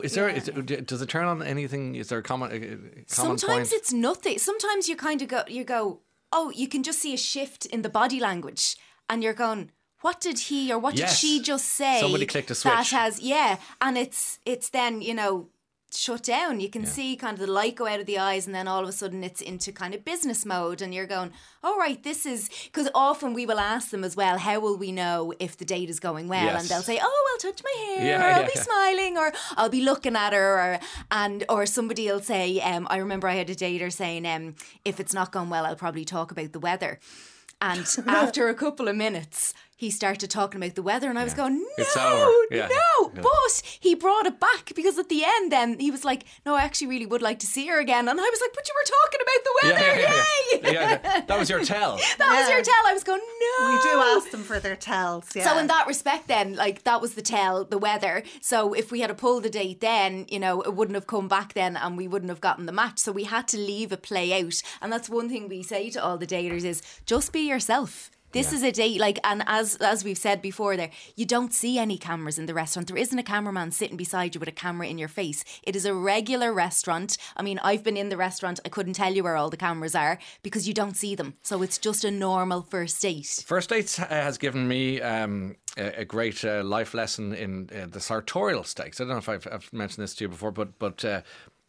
Is 0.02 0.14
there? 0.14 0.30
Is 0.30 0.48
it, 0.48 0.88
does 0.88 1.02
it 1.02 1.10
turn 1.10 1.26
on 1.26 1.44
anything? 1.44 1.96
Is 1.96 2.08
there 2.08 2.20
a 2.20 2.24
common, 2.24 2.50
a, 2.50 2.56
a 2.56 2.60
common 2.60 3.04
Sometimes 3.08 3.70
point? 3.70 3.74
it's 3.74 3.92
nothing. 3.92 4.38
Sometimes 4.38 4.88
you 4.88 4.96
kind 4.96 5.22
of 5.22 5.28
go, 5.28 5.42
you 5.50 5.66
go, 5.66 6.00
oh, 6.32 6.50
you 6.52 6.68
can 6.70 6.82
just 6.82 7.00
see 7.00 7.14
a 7.14 7.18
shift 7.18 7.66
in 7.66 7.82
the 7.82 7.90
body 7.90 8.22
language, 8.22 8.78
and 9.10 9.22
you're 9.22 9.34
going, 9.34 9.72
what 10.00 10.22
did 10.22 10.40
he 10.48 10.72
or 10.72 10.80
what 10.80 10.96
Yes. 10.96 11.10
did 11.12 11.18
she 11.20 11.42
just 11.42 11.66
say? 11.68 12.00
Somebody 12.00 12.26
clicked 12.26 12.50
a 12.52 12.56
switch. 12.56 12.74
That 12.74 12.88
has, 12.88 13.20
yeah, 13.20 13.58
and 13.82 13.98
it's 13.98 14.40
it's 14.46 14.70
then 14.70 15.02
you 15.02 15.14
know 15.14 15.50
shut 15.92 16.24
down. 16.24 16.60
You 16.60 16.70
can 16.70 16.86
see 16.86 17.16
kind 17.16 17.34
of 17.40 17.46
the 17.46 17.52
light 17.52 17.76
go 17.76 17.88
out 17.88 18.00
of 18.00 18.06
the 18.06 18.18
eyes, 18.20 18.46
and 18.46 18.54
then 18.54 18.68
all 18.68 18.84
of 18.84 18.90
a 18.90 18.92
sudden 18.92 19.24
it's 19.24 19.42
into 19.42 19.72
kind 19.72 19.94
of 19.96 20.06
business 20.06 20.46
mode, 20.46 20.82
and 20.82 20.94
you're 20.94 21.08
going, 21.08 21.32
all 21.64 21.78
right, 21.78 22.02
this 22.04 22.26
is 22.26 22.50
because 22.66 22.90
often 22.94 23.34
we 23.34 23.46
will 23.46 23.60
ask 23.60 23.90
them 23.90 24.04
as 24.04 24.16
well, 24.16 24.38
how 24.38 24.60
will 24.60 24.78
we 24.78 24.92
know 24.92 25.34
if 25.40 25.58
the 25.58 25.66
date 25.66 25.90
is 25.90 26.00
going 26.00 26.28
well? 26.28 26.46
Yes. 26.46 26.62
And 26.62 26.70
they'll 26.70 26.82
say, 26.84 27.00
oh, 27.02 27.28
I'll 27.34 27.52
touch 27.52 27.62
my 27.64 27.86
hair, 27.96 28.06
Yeah, 28.08 28.22
or 28.24 28.32
I'll 28.32 28.42
yeah, 28.42 28.48
be 28.48 28.52
yeah. 28.56 28.62
smiling, 28.62 29.18
or 29.18 29.34
I'll 29.58 29.70
be 29.70 29.82
looking 29.82 30.16
at 30.16 30.34
her, 30.34 30.60
or 30.60 30.80
and 31.12 31.44
or 31.50 31.66
somebody 31.66 32.08
will 32.08 32.22
say, 32.22 32.60
um, 32.62 32.88
I 32.90 32.98
remember 32.98 33.28
I 33.28 33.36
had 33.36 33.50
a 33.50 33.56
dater 33.56 33.92
saying, 33.92 34.26
um, 34.26 34.56
if 34.86 35.00
it's 35.00 35.14
not 35.14 35.32
going 35.32 35.50
well, 35.50 35.66
I'll 35.66 35.76
probably 35.76 36.06
talk 36.06 36.32
about 36.32 36.54
the 36.54 36.60
weather. 36.60 37.00
And 37.62 37.86
after 38.08 38.48
a 38.48 38.54
couple 38.54 38.88
of 38.88 38.96
minutes, 38.96 39.54
he 39.80 39.90
started 39.90 40.30
talking 40.30 40.62
about 40.62 40.76
the 40.76 40.84
weather, 40.84 41.10
and 41.10 41.18
I 41.18 41.24
was 41.24 41.34
going, 41.34 41.58
no, 41.58 41.66
It's 41.78 41.96
over. 41.96 42.30
Yeah. 42.52 42.68
no. 42.68 43.12
Yeah. 43.16 43.22
But 43.22 43.62
he 43.80 43.96
brought 43.96 44.26
it 44.26 44.38
back 44.38 44.74
because 44.76 44.98
at 44.98 45.08
the 45.08 45.24
end, 45.24 45.54
then 45.54 45.80
he 45.80 45.90
was 45.90 46.04
like, 46.04 46.26
no, 46.46 46.54
I 46.56 46.64
actually 46.64 46.88
really 46.88 47.06
would 47.06 47.22
like 47.22 47.40
to 47.40 47.48
see 47.48 47.66
her 47.68 47.80
again. 47.80 48.10
And 48.10 48.20
I 48.20 48.24
was 48.24 48.42
like, 48.42 48.52
but 48.54 48.68
you 48.68 48.74
were 48.76 48.92
talking 49.00 49.20
about 49.24 49.44
the 49.46 49.54
Yeah, 49.64 49.72
weather. 49.72 50.02
yeah, 50.02 50.10
Yay! 50.12 50.74
yeah. 50.74 51.00
Yeah, 51.02 51.22
that 51.22 51.40
was 51.40 51.50
your 51.50 51.64
tell. 51.64 51.96
that 52.18 52.30
was 52.42 52.50
your 52.50 52.62
tell. 52.62 52.84
I 52.88 52.94
was 52.94 53.06
going, 53.06 53.22
no. 53.22 53.70
we 53.74 53.82
do 53.90 54.00
ask 54.18 54.32
them 54.32 54.44
for 54.44 54.60
their 54.60 54.76
tells 54.76 55.34
yeah 55.34 55.46
So 55.46 55.58
in 55.58 55.68
that 55.68 55.88
respect, 55.88 56.28
then, 56.28 56.56
like 56.58 56.84
that 56.84 57.00
was 57.02 57.14
the 57.14 57.22
tell, 57.22 57.64
the 57.64 57.78
weather. 57.78 58.24
So 58.42 58.74
if 58.74 58.92
we 58.92 59.00
had 59.00 59.08
to 59.08 59.14
pull 59.14 59.40
the 59.40 59.50
date, 59.50 59.80
then 59.80 60.26
you 60.30 60.40
know 60.40 60.62
it 60.62 60.76
wouldn't 60.76 60.96
have 60.96 61.08
come 61.08 61.30
back 61.30 61.54
then, 61.54 61.78
and 61.78 61.96
we 61.96 62.08
wouldn't 62.10 62.30
have 62.30 62.42
gotten 62.42 62.66
the 62.66 62.74
match. 62.74 63.00
So 63.00 63.14
we 63.14 63.24
had 63.24 63.48
to 63.50 63.58
leave 63.58 63.94
it 63.94 64.02
play 64.04 64.34
out, 64.44 64.62
and 64.82 64.92
that's 64.92 65.10
one 65.10 65.30
thing 65.30 65.48
we 65.48 65.64
say 65.64 65.90
to 65.92 66.04
all 66.04 66.18
the 66.18 66.28
daters 66.28 66.66
is 66.66 66.82
just 67.06 67.32
be 67.32 67.48
yourself. 67.48 68.12
This 68.32 68.52
Yeah. 68.52 68.58
is 68.58 68.64
a 68.64 68.72
date, 68.72 69.00
like, 69.00 69.20
and 69.24 69.44
as 69.48 69.76
as 69.78 70.04
we've 70.04 70.18
said 70.18 70.42
before, 70.42 70.78
there 70.78 70.92
you 71.16 71.26
don't 71.26 71.54
see 71.54 71.80
any 71.80 71.98
cameras 71.98 72.38
in 72.38 72.46
the 72.46 72.54
restaurant. 72.54 72.88
There 72.88 72.98
isn't 72.98 73.18
a 73.18 73.24
cameraman 73.24 73.72
sitting 73.72 73.98
beside 73.98 74.36
you 74.36 74.40
with 74.40 74.50
a 74.50 74.54
camera 74.66 74.88
in 74.88 74.98
your 74.98 75.08
face. 75.08 75.44
It 75.64 75.76
is 75.76 75.86
a 75.86 75.94
regular 75.94 76.54
restaurant. 76.54 77.18
I 77.36 77.42
mean, 77.42 77.60
I've 77.64 77.84
been 77.84 77.98
in 77.98 78.10
the 78.10 78.18
restaurant. 78.18 78.60
I 78.66 78.70
couldn't 78.70 78.94
tell 78.94 79.14
you 79.14 79.24
where 79.24 79.36
all 79.36 79.50
the 79.50 79.58
cameras 79.58 79.96
are 79.96 80.20
because 80.44 80.68
you 80.68 80.74
don't 80.74 80.96
see 80.96 81.16
them. 81.16 81.34
So 81.42 81.62
it's 81.64 81.78
just 81.78 82.04
a 82.06 82.12
normal 82.12 82.62
first 82.62 83.02
date. 83.02 83.44
First 83.46 83.70
Dates 83.70 84.00
uh, 84.00 84.06
has 84.10 84.38
given 84.38 84.68
me 84.68 85.02
um, 85.02 85.56
a, 85.78 86.02
a 86.02 86.06
great 86.06 86.44
uh, 86.46 86.64
life 86.64 86.94
lesson 86.94 87.34
in 87.34 87.70
uh, 87.76 87.88
the 87.88 88.00
sartorial 88.00 88.64
stakes. 88.64 89.00
I 89.00 89.04
don't 89.06 89.14
know 89.14 89.18
if 89.18 89.30
I've, 89.30 89.48
I've 89.52 89.74
mentioned 89.74 90.04
this 90.04 90.14
to 90.16 90.26
you 90.26 90.30
before, 90.30 90.52
but 90.52 90.78
but 90.78 91.04
uh, 91.04 91.22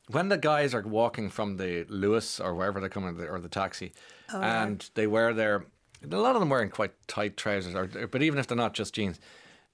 when 0.09 0.29
the 0.29 0.39
guys 0.39 0.75
are 0.75 0.83
walking 0.83 1.31
from 1.31 1.57
the 1.57 1.87
Lewis 1.89 2.41
or 2.41 2.55
wherever 2.55 2.81
they're 2.81 2.89
coming, 2.89 3.19
or 3.21 3.39
the 3.41 3.49
taxi, 3.49 3.93
Oh, 4.33 4.41
yeah. 4.41 4.65
and 4.65 4.91
they 4.95 5.07
wear 5.07 5.33
their, 5.33 5.67
a 6.03 6.17
lot 6.17 6.35
of 6.35 6.41
them 6.41 6.49
wearing 6.49 6.71
quite 6.71 6.93
tight 7.07 7.37
trousers, 7.37 7.75
or 7.75 7.87
but 8.07 8.23
even 8.23 8.39
if 8.39 8.47
they're 8.47 8.57
not 8.57 8.75
just 8.75 8.95
jeans. 8.95 9.19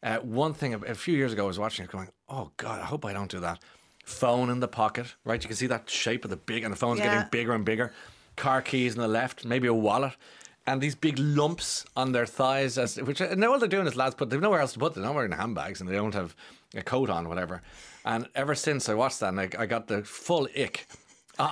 Uh, 0.02 0.18
one 0.18 0.52
thing 0.52 0.74
a, 0.74 0.94
few 0.94 1.16
years 1.16 1.32
ago, 1.32 1.44
I 1.44 1.46
was 1.46 1.58
watching 1.58 1.84
it, 1.84 1.90
going, 1.90 2.08
"Oh 2.28 2.50
God, 2.58 2.80
I 2.80 2.84
hope 2.84 3.04
I 3.04 3.12
don't 3.12 3.30
do 3.30 3.40
that." 3.40 3.60
Phone 4.04 4.50
in 4.50 4.60
the 4.60 4.68
pocket, 4.68 5.14
right? 5.24 5.42
You 5.42 5.48
can 5.48 5.56
see 5.56 5.66
that 5.66 5.88
shape 5.90 6.24
of 6.24 6.30
the 6.30 6.36
big, 6.36 6.64
and 6.64 6.72
the 6.72 6.76
phone's 6.76 6.98
Yeah. 7.00 7.06
getting 7.06 7.28
bigger 7.30 7.52
and 7.52 7.64
bigger. 7.64 7.92
Car 8.36 8.62
keys 8.62 8.94
on 8.94 9.00
the 9.00 9.08
left, 9.08 9.44
maybe 9.44 9.66
a 9.66 9.74
wallet 9.74 10.12
and 10.66 10.80
these 10.80 10.94
big 10.94 11.18
lumps 11.18 11.84
on 11.96 12.12
their 12.12 12.26
thighs, 12.26 12.76
as 12.76 12.96
which 12.96 13.20
now 13.20 13.52
all 13.52 13.58
they're 13.58 13.68
doing 13.68 13.86
is 13.86 13.94
lads 13.94 14.14
put 14.14 14.30
they've 14.30 14.40
nowhere 14.40 14.60
else 14.60 14.72
to 14.72 14.78
put 14.78 14.94
them. 14.94 15.02
They're 15.02 15.10
not 15.10 15.16
wearing 15.16 15.32
handbags 15.32 15.80
and 15.80 15.88
they 15.88 15.94
don't 15.94 16.14
have 16.14 16.34
a 16.74 16.82
coat 16.82 17.08
on, 17.08 17.28
whatever. 17.28 17.62
And 18.04 18.28
ever 18.34 18.54
since 18.54 18.88
I 18.88 18.94
watched 18.94 19.20
that, 19.20 19.28
and 19.28 19.40
I, 19.40 19.48
I 19.58 19.66
got 19.66 19.86
the 19.86 20.02
full 20.02 20.48
ick. 20.56 20.86
I, 21.38 21.44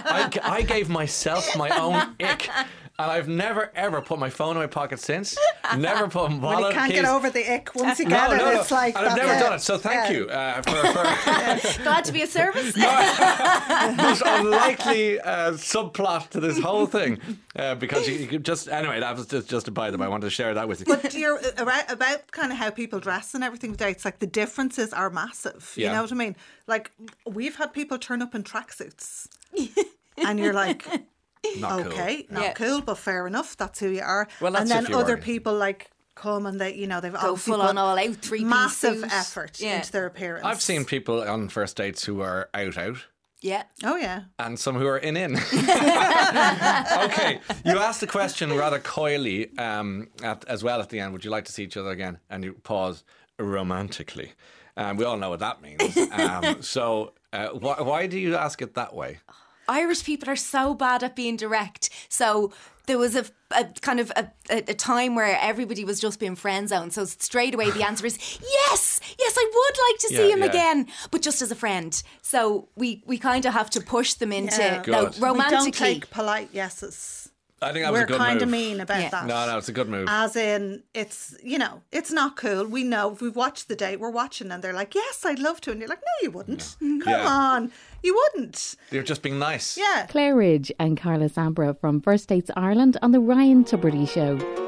I, 0.00 0.40
I, 0.42 0.54
I 0.56 0.62
gave 0.62 0.88
myself 0.88 1.54
my 1.56 1.68
own 1.70 2.14
ick, 2.20 2.48
and 3.00 3.10
I've 3.10 3.28
never 3.28 3.70
ever 3.74 4.00
put 4.00 4.18
my 4.18 4.28
phone 4.30 4.56
in 4.56 4.62
my 4.62 4.66
pocket 4.66 4.98
since. 5.00 5.36
Never 5.76 6.08
put 6.08 6.30
my 6.30 6.36
when 6.36 6.40
wallet. 6.40 6.68
you 6.68 6.72
can't 6.80 6.90
keys. 6.92 7.02
get 7.02 7.10
over 7.10 7.28
the 7.28 7.52
ick 7.54 7.74
once 7.74 7.98
you 7.98 8.04
No, 8.08 8.32
it 8.32 8.38
no, 8.38 8.52
no. 8.54 8.60
it's 8.60 8.70
like 8.70 8.96
and 8.96 9.06
I've 9.06 9.16
never 9.18 9.34
it. 9.34 9.38
done 9.38 9.52
it. 9.52 9.60
So 9.60 9.76
thank 9.76 10.10
Yeah. 10.10 10.16
you 10.16 10.24
uh, 10.30 10.62
for, 10.62 10.70
for 10.70 11.82
Glad 11.82 12.04
to 12.06 12.12
be 12.12 12.22
of 12.22 12.30
service. 12.30 12.74
most 12.74 14.22
unlikely 14.24 15.20
uh, 15.20 15.52
subplot 15.52 16.30
to 16.30 16.40
this 16.40 16.58
whole 16.58 16.86
thing 16.86 17.18
uh, 17.56 17.74
because 17.74 18.08
you, 18.08 18.14
you 18.30 18.38
just 18.38 18.68
anyway 18.68 19.00
that 19.00 19.14
was 19.16 19.26
just 19.26 19.48
just 19.48 19.68
a 19.68 19.70
by 19.70 19.90
the 19.90 19.98
way 19.98 20.06
I 20.06 20.08
wanted 20.08 20.24
to 20.26 20.30
share 20.30 20.54
that 20.54 20.66
with 20.68 20.80
you. 20.80 20.86
But 20.86 21.12
you're 21.14 21.38
about, 21.58 21.90
about 21.92 22.30
kind 22.30 22.50
of 22.50 22.58
how 22.58 22.70
people 22.70 22.98
dress 23.00 23.34
and 23.34 23.44
everything 23.44 23.72
today. 23.72 23.90
It's 23.90 24.04
like 24.06 24.18
the 24.20 24.26
differences 24.26 24.92
are 24.94 25.10
massive. 25.10 25.72
You 25.76 25.84
Yeah. 25.84 25.92
know 25.92 26.02
what 26.02 26.12
I 26.12 26.14
mean? 26.14 26.36
Like 26.66 26.90
we've 27.26 27.56
had 27.56 27.72
people 27.72 27.98
turn 27.98 28.22
up 28.22 28.34
in 28.34 28.42
tracksuits, 28.42 29.28
and 30.16 30.38
you're 30.38 30.54
like, 30.54 30.86
Not 31.58 31.82
cool. 31.82 31.92
okay, 31.92 32.26
not 32.30 32.42
Yeah. 32.42 32.52
cool, 32.52 32.80
but 32.82 32.98
fair 32.98 33.26
enough. 33.26 33.56
That's 33.56 33.80
who 33.80 33.88
you 33.90 34.02
are. 34.02 34.28
Well, 34.40 34.52
that's 34.52 34.70
and 34.70 34.86
then 34.86 34.94
other 34.94 35.14
are. 35.14 35.18
people 35.18 35.54
like 35.54 35.90
come 36.14 36.46
and 36.46 36.60
they, 36.60 36.74
you 36.74 36.86
know, 36.86 37.00
they've 37.00 37.12
Go 37.12 37.18
obviously 37.30 37.52
full 37.52 37.62
on 37.62 37.78
all 37.78 37.96
out, 37.98 38.16
three-piece 38.16 38.46
massive 38.48 38.98
suit. 39.00 39.12
effort 39.12 39.60
Yeah. 39.60 39.76
into 39.76 39.92
their 39.92 40.06
appearance. 40.06 40.44
I've 40.44 40.60
seen 40.60 40.84
people 40.84 41.20
on 41.22 41.48
first 41.48 41.76
dates 41.76 42.04
who 42.04 42.20
are 42.22 42.48
out 42.54 42.76
out. 42.76 43.06
Yeah. 43.40 43.62
Oh, 43.84 43.94
yeah. 43.94 44.22
And 44.40 44.58
some 44.58 44.74
who 44.74 44.86
are 44.88 44.98
in 44.98 45.16
in. 45.16 45.36
okay. 47.04 47.40
You 47.64 47.78
asked 47.78 48.00
the 48.00 48.06
question 48.08 48.52
rather 48.56 48.78
coyly 48.80 49.56
um, 49.58 50.08
at, 50.22 50.44
as 50.48 50.64
well 50.64 50.80
at 50.80 50.88
the 50.88 50.98
end. 51.00 51.12
Would 51.12 51.24
you 51.24 51.30
like 51.30 51.44
to 51.44 51.52
see 51.52 51.62
each 51.64 51.76
other 51.76 51.90
again? 51.90 52.18
And 52.30 52.42
you 52.44 52.54
pause 52.54 53.04
romantically. 53.38 54.32
Um, 54.76 54.96
we 54.96 55.04
all 55.04 55.16
know 55.16 55.30
what 55.30 55.40
that 55.40 55.62
means. 55.62 55.96
Um, 56.12 56.62
so, 56.62 57.12
uh, 57.32 57.48
wh- 57.48 57.86
why 57.86 58.06
do 58.08 58.18
you 58.18 58.34
ask 58.36 58.60
it 58.62 58.74
that 58.74 58.94
way? 58.94 59.18
Irish 59.68 60.04
people 60.04 60.30
are 60.30 60.36
so 60.36 60.74
bad 60.74 61.02
at 61.02 61.14
being 61.14 61.36
direct. 61.36 61.90
So 62.08 62.52
there 62.86 62.98
was 62.98 63.14
a, 63.14 63.24
a 63.52 63.66
kind 63.82 64.00
of 64.00 64.10
a, 64.16 64.30
a, 64.50 64.74
time 64.74 65.14
where 65.14 65.38
everybody 65.40 65.84
was 65.84 66.00
just 66.00 66.18
being 66.18 66.34
friend 66.34 66.68
zone. 66.68 66.90
So 66.90 67.04
straight 67.04 67.54
away 67.54 67.70
the 67.70 67.86
answer 67.86 68.06
is 68.06 68.18
yes, 68.40 69.00
yes, 69.18 69.34
I 69.38 69.50
would 69.54 69.78
like 69.90 70.00
to 70.00 70.08
see 70.08 70.32
him 70.32 70.40
yeah. 70.40 70.46
again, 70.46 70.86
but 71.10 71.22
just 71.22 71.42
as 71.42 71.52
a 71.52 71.54
friend. 71.54 72.02
So 72.22 72.68
we 72.76 73.02
we 73.06 73.18
kind 73.18 73.44
of 73.44 73.52
have 73.52 73.70
to 73.70 73.80
push 73.80 74.14
them 74.14 74.32
into 74.32 74.62
yeah. 74.62 74.82
no, 74.86 75.10
romantically. 75.18 75.28
We 75.28 75.70
don't 75.70 75.72
take 75.72 76.10
polite 76.10 76.48
yeses. 76.52 77.27
I 77.60 77.72
think 77.72 77.84
that 77.84 77.92
we're 77.92 78.06
kind 78.06 78.40
of 78.40 78.48
mean 78.48 78.80
about 78.80 79.00
yeah. 79.00 79.08
that. 79.10 79.26
No, 79.26 79.46
no, 79.46 79.58
it's 79.58 79.68
a 79.68 79.72
good 79.72 79.88
move. 79.88 80.06
As 80.08 80.36
in, 80.36 80.82
it's 80.94 81.36
you 81.42 81.58
know, 81.58 81.82
it's 81.90 82.12
not 82.12 82.36
cool. 82.36 82.66
We 82.66 82.84
know 82.84 83.12
if 83.12 83.20
we've 83.20 83.34
watched 83.34 83.68
the 83.68 83.74
date, 83.74 83.98
we're 83.98 84.10
watching, 84.10 84.52
and 84.52 84.62
they're 84.62 84.72
like, 84.72 84.94
"Yes, 84.94 85.24
I'd 85.24 85.40
love 85.40 85.60
to," 85.62 85.72
and 85.72 85.80
you're 85.80 85.88
like, 85.88 86.00
"No, 86.00 86.22
you 86.22 86.30
wouldn't. 86.30 86.76
Come 86.78 87.02
yeah. 87.06 87.26
on, 87.26 87.72
you 88.02 88.14
wouldn't." 88.14 88.76
You're 88.90 89.02
just 89.02 89.22
being 89.22 89.38
nice. 89.38 89.76
Yeah. 89.76 90.06
Claire 90.08 90.36
Ridge 90.36 90.70
and 90.78 90.96
Carla 90.96 91.28
Sambro 91.28 91.78
from 91.80 92.00
First 92.00 92.28
Dates 92.28 92.50
Ireland 92.56 92.96
on 93.02 93.10
the 93.10 93.20
Ryan 93.20 93.64
Tubridy 93.64 94.08
Show. 94.08 94.67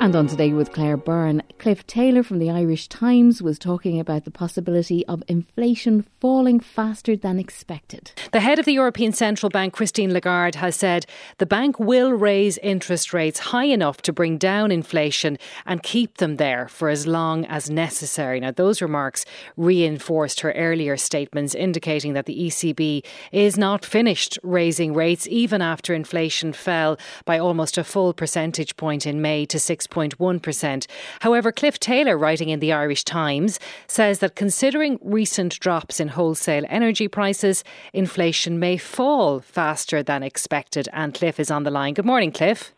And 0.00 0.14
on 0.16 0.26
today 0.26 0.52
with 0.52 0.72
Claire 0.72 0.98
Byrne, 0.98 1.42
Cliff 1.58 1.86
Taylor 1.86 2.22
from 2.22 2.38
the 2.38 2.50
Irish 2.50 2.88
Times 2.88 3.40
was 3.40 3.58
talking 3.58 3.98
about 3.98 4.24
the 4.24 4.30
possibility 4.30 5.06
of 5.06 5.22
inflation 5.28 6.04
falling 6.20 6.60
faster 6.60 7.16
than 7.16 7.38
expected. 7.38 8.12
The 8.32 8.40
head 8.40 8.58
of 8.58 8.66
the 8.66 8.74
European 8.74 9.12
Central 9.12 9.48
Bank, 9.48 9.72
Christine 9.72 10.12
Lagarde, 10.12 10.58
has 10.58 10.76
said 10.76 11.06
the 11.38 11.46
bank 11.46 11.78
will 11.78 12.12
raise 12.12 12.58
interest 12.58 13.14
rates 13.14 13.38
high 13.38 13.64
enough 13.64 14.02
to 14.02 14.12
bring 14.12 14.36
down 14.36 14.70
inflation 14.70 15.38
and 15.64 15.82
keep 15.82 16.18
them 16.18 16.36
there 16.36 16.68
for 16.68 16.90
as 16.90 17.06
long 17.06 17.46
as 17.46 17.70
necessary. 17.70 18.40
Now, 18.40 18.50
those 18.50 18.82
remarks 18.82 19.24
reinforced 19.56 20.40
her 20.40 20.52
earlier 20.52 20.98
statements 20.98 21.54
indicating 21.54 22.12
that 22.12 22.26
the 22.26 22.38
ECB 22.46 23.06
is 23.32 23.56
not 23.56 23.86
finished 23.86 24.38
raising 24.42 24.92
rates 24.92 25.26
even 25.30 25.62
after 25.62 25.94
inflation 25.94 26.52
fell 26.52 26.98
by 27.24 27.38
almost 27.38 27.78
a 27.78 27.84
full 27.84 28.12
percentage 28.12 28.76
point 28.76 29.06
in 29.06 29.22
May 29.22 29.46
to 29.46 29.58
6 29.58 29.83
6.1%. 29.86 30.86
However, 31.20 31.52
Cliff 31.52 31.78
Taylor, 31.78 32.16
writing 32.16 32.48
in 32.48 32.60
the 32.60 32.72
Irish 32.72 33.04
Times, 33.04 33.58
says 33.86 34.18
that 34.20 34.36
considering 34.36 34.98
recent 35.02 35.58
drops 35.60 36.00
in 36.00 36.08
wholesale 36.08 36.64
energy 36.68 37.08
prices, 37.08 37.64
inflation 37.92 38.58
may 38.58 38.76
fall 38.76 39.40
faster 39.40 40.02
than 40.02 40.22
expected. 40.22 40.88
And 40.92 41.14
Cliff 41.14 41.38
is 41.40 41.50
on 41.50 41.64
the 41.64 41.70
line. 41.70 41.94
Good 41.94 42.06
morning, 42.06 42.32
Cliff. 42.32 42.72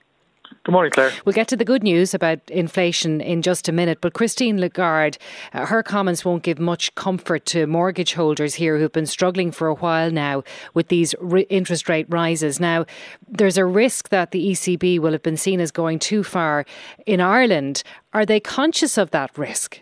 Good 0.64 0.72
morning, 0.72 0.90
Claire. 0.90 1.12
We'll 1.24 1.32
get 1.32 1.48
to 1.48 1.56
the 1.56 1.64
good 1.64 1.82
news 1.82 2.12
about 2.12 2.38
inflation 2.48 3.20
in 3.20 3.42
just 3.42 3.68
a 3.68 3.72
minute, 3.72 3.98
but 4.00 4.14
Christine 4.14 4.60
Lagarde, 4.60 5.18
uh, 5.52 5.66
her 5.66 5.82
comments 5.82 6.24
won't 6.24 6.42
give 6.42 6.58
much 6.58 6.94
comfort 6.94 7.46
to 7.46 7.66
mortgage 7.66 8.14
holders 8.14 8.54
here 8.54 8.78
who've 8.78 8.92
been 8.92 9.06
struggling 9.06 9.50
for 9.50 9.68
a 9.68 9.74
while 9.74 10.10
now 10.10 10.42
with 10.74 10.88
these 10.88 11.14
re- 11.20 11.46
interest 11.50 11.88
rate 11.88 12.06
rises. 12.08 12.58
Now, 12.58 12.84
there's 13.28 13.58
a 13.58 13.64
risk 13.64 14.08
that 14.08 14.32
the 14.32 14.50
ECB 14.50 14.98
will 14.98 15.12
have 15.12 15.22
been 15.22 15.36
seen 15.36 15.60
as 15.60 15.70
going 15.70 15.98
too 15.98 16.22
far 16.22 16.64
in 17.06 17.20
Ireland. 17.20 17.82
Are 18.12 18.26
they 18.26 18.40
conscious 18.40 18.98
of 18.98 19.10
that 19.12 19.36
risk? 19.38 19.80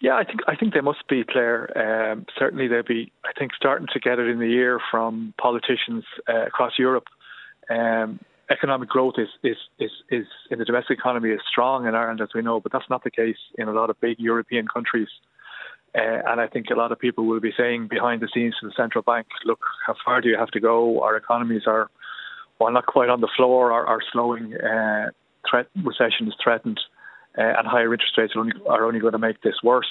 Yeah, 0.00 0.14
I 0.14 0.24
think 0.24 0.40
I 0.48 0.56
think 0.56 0.72
they 0.72 0.80
must 0.80 1.06
be, 1.08 1.24
Claire. 1.24 2.12
Um, 2.12 2.24
certainly, 2.38 2.68
they'll 2.68 2.82
be. 2.82 3.12
I 3.22 3.38
think 3.38 3.52
starting 3.54 3.86
to 3.92 4.00
get 4.00 4.18
it 4.18 4.28
in 4.28 4.38
the 4.38 4.46
ear 4.46 4.80
from 4.90 5.34
politicians 5.38 6.04
uh, 6.26 6.46
across 6.46 6.78
Europe. 6.78 7.04
Um, 7.68 8.18
economic 8.50 8.88
growth 8.88 9.14
is, 9.18 9.28
is, 9.42 9.56
is, 9.78 9.90
is 10.10 10.26
in 10.50 10.58
the 10.58 10.64
domestic 10.64 10.98
economy 10.98 11.30
is 11.30 11.40
strong 11.48 11.86
in 11.86 11.94
Ireland, 11.94 12.20
as 12.20 12.28
we 12.34 12.42
know, 12.42 12.60
but 12.60 12.72
that's 12.72 12.88
not 12.90 13.04
the 13.04 13.10
case 13.10 13.36
in 13.56 13.68
a 13.68 13.72
lot 13.72 13.90
of 13.90 14.00
big 14.00 14.18
European 14.18 14.66
countries. 14.66 15.08
Uh, 15.94 16.22
and 16.26 16.40
I 16.40 16.46
think 16.46 16.66
a 16.70 16.74
lot 16.74 16.92
of 16.92 16.98
people 16.98 17.26
will 17.26 17.40
be 17.40 17.52
saying 17.56 17.88
behind 17.88 18.20
the 18.22 18.28
scenes 18.32 18.54
to 18.60 18.66
the 18.66 18.72
central 18.76 19.02
bank, 19.02 19.26
look, 19.44 19.60
how 19.86 19.94
far 20.04 20.20
do 20.20 20.28
you 20.28 20.36
have 20.36 20.50
to 20.50 20.60
go? 20.60 21.02
Our 21.02 21.16
economies 21.16 21.62
are, 21.66 21.90
while 22.58 22.72
not 22.72 22.86
quite 22.86 23.08
on 23.08 23.20
the 23.20 23.30
floor, 23.36 23.72
are, 23.72 23.86
are 23.86 24.00
slowing. 24.12 24.54
Uh, 24.54 25.10
threat, 25.48 25.66
recession 25.82 26.28
is 26.28 26.34
threatened, 26.42 26.80
uh, 27.36 27.42
and 27.42 27.66
higher 27.66 27.92
interest 27.92 28.16
rates 28.18 28.34
are 28.36 28.40
only, 28.40 28.52
are 28.68 28.84
only 28.84 29.00
going 29.00 29.12
to 29.12 29.18
make 29.18 29.40
this 29.42 29.56
worse. 29.62 29.88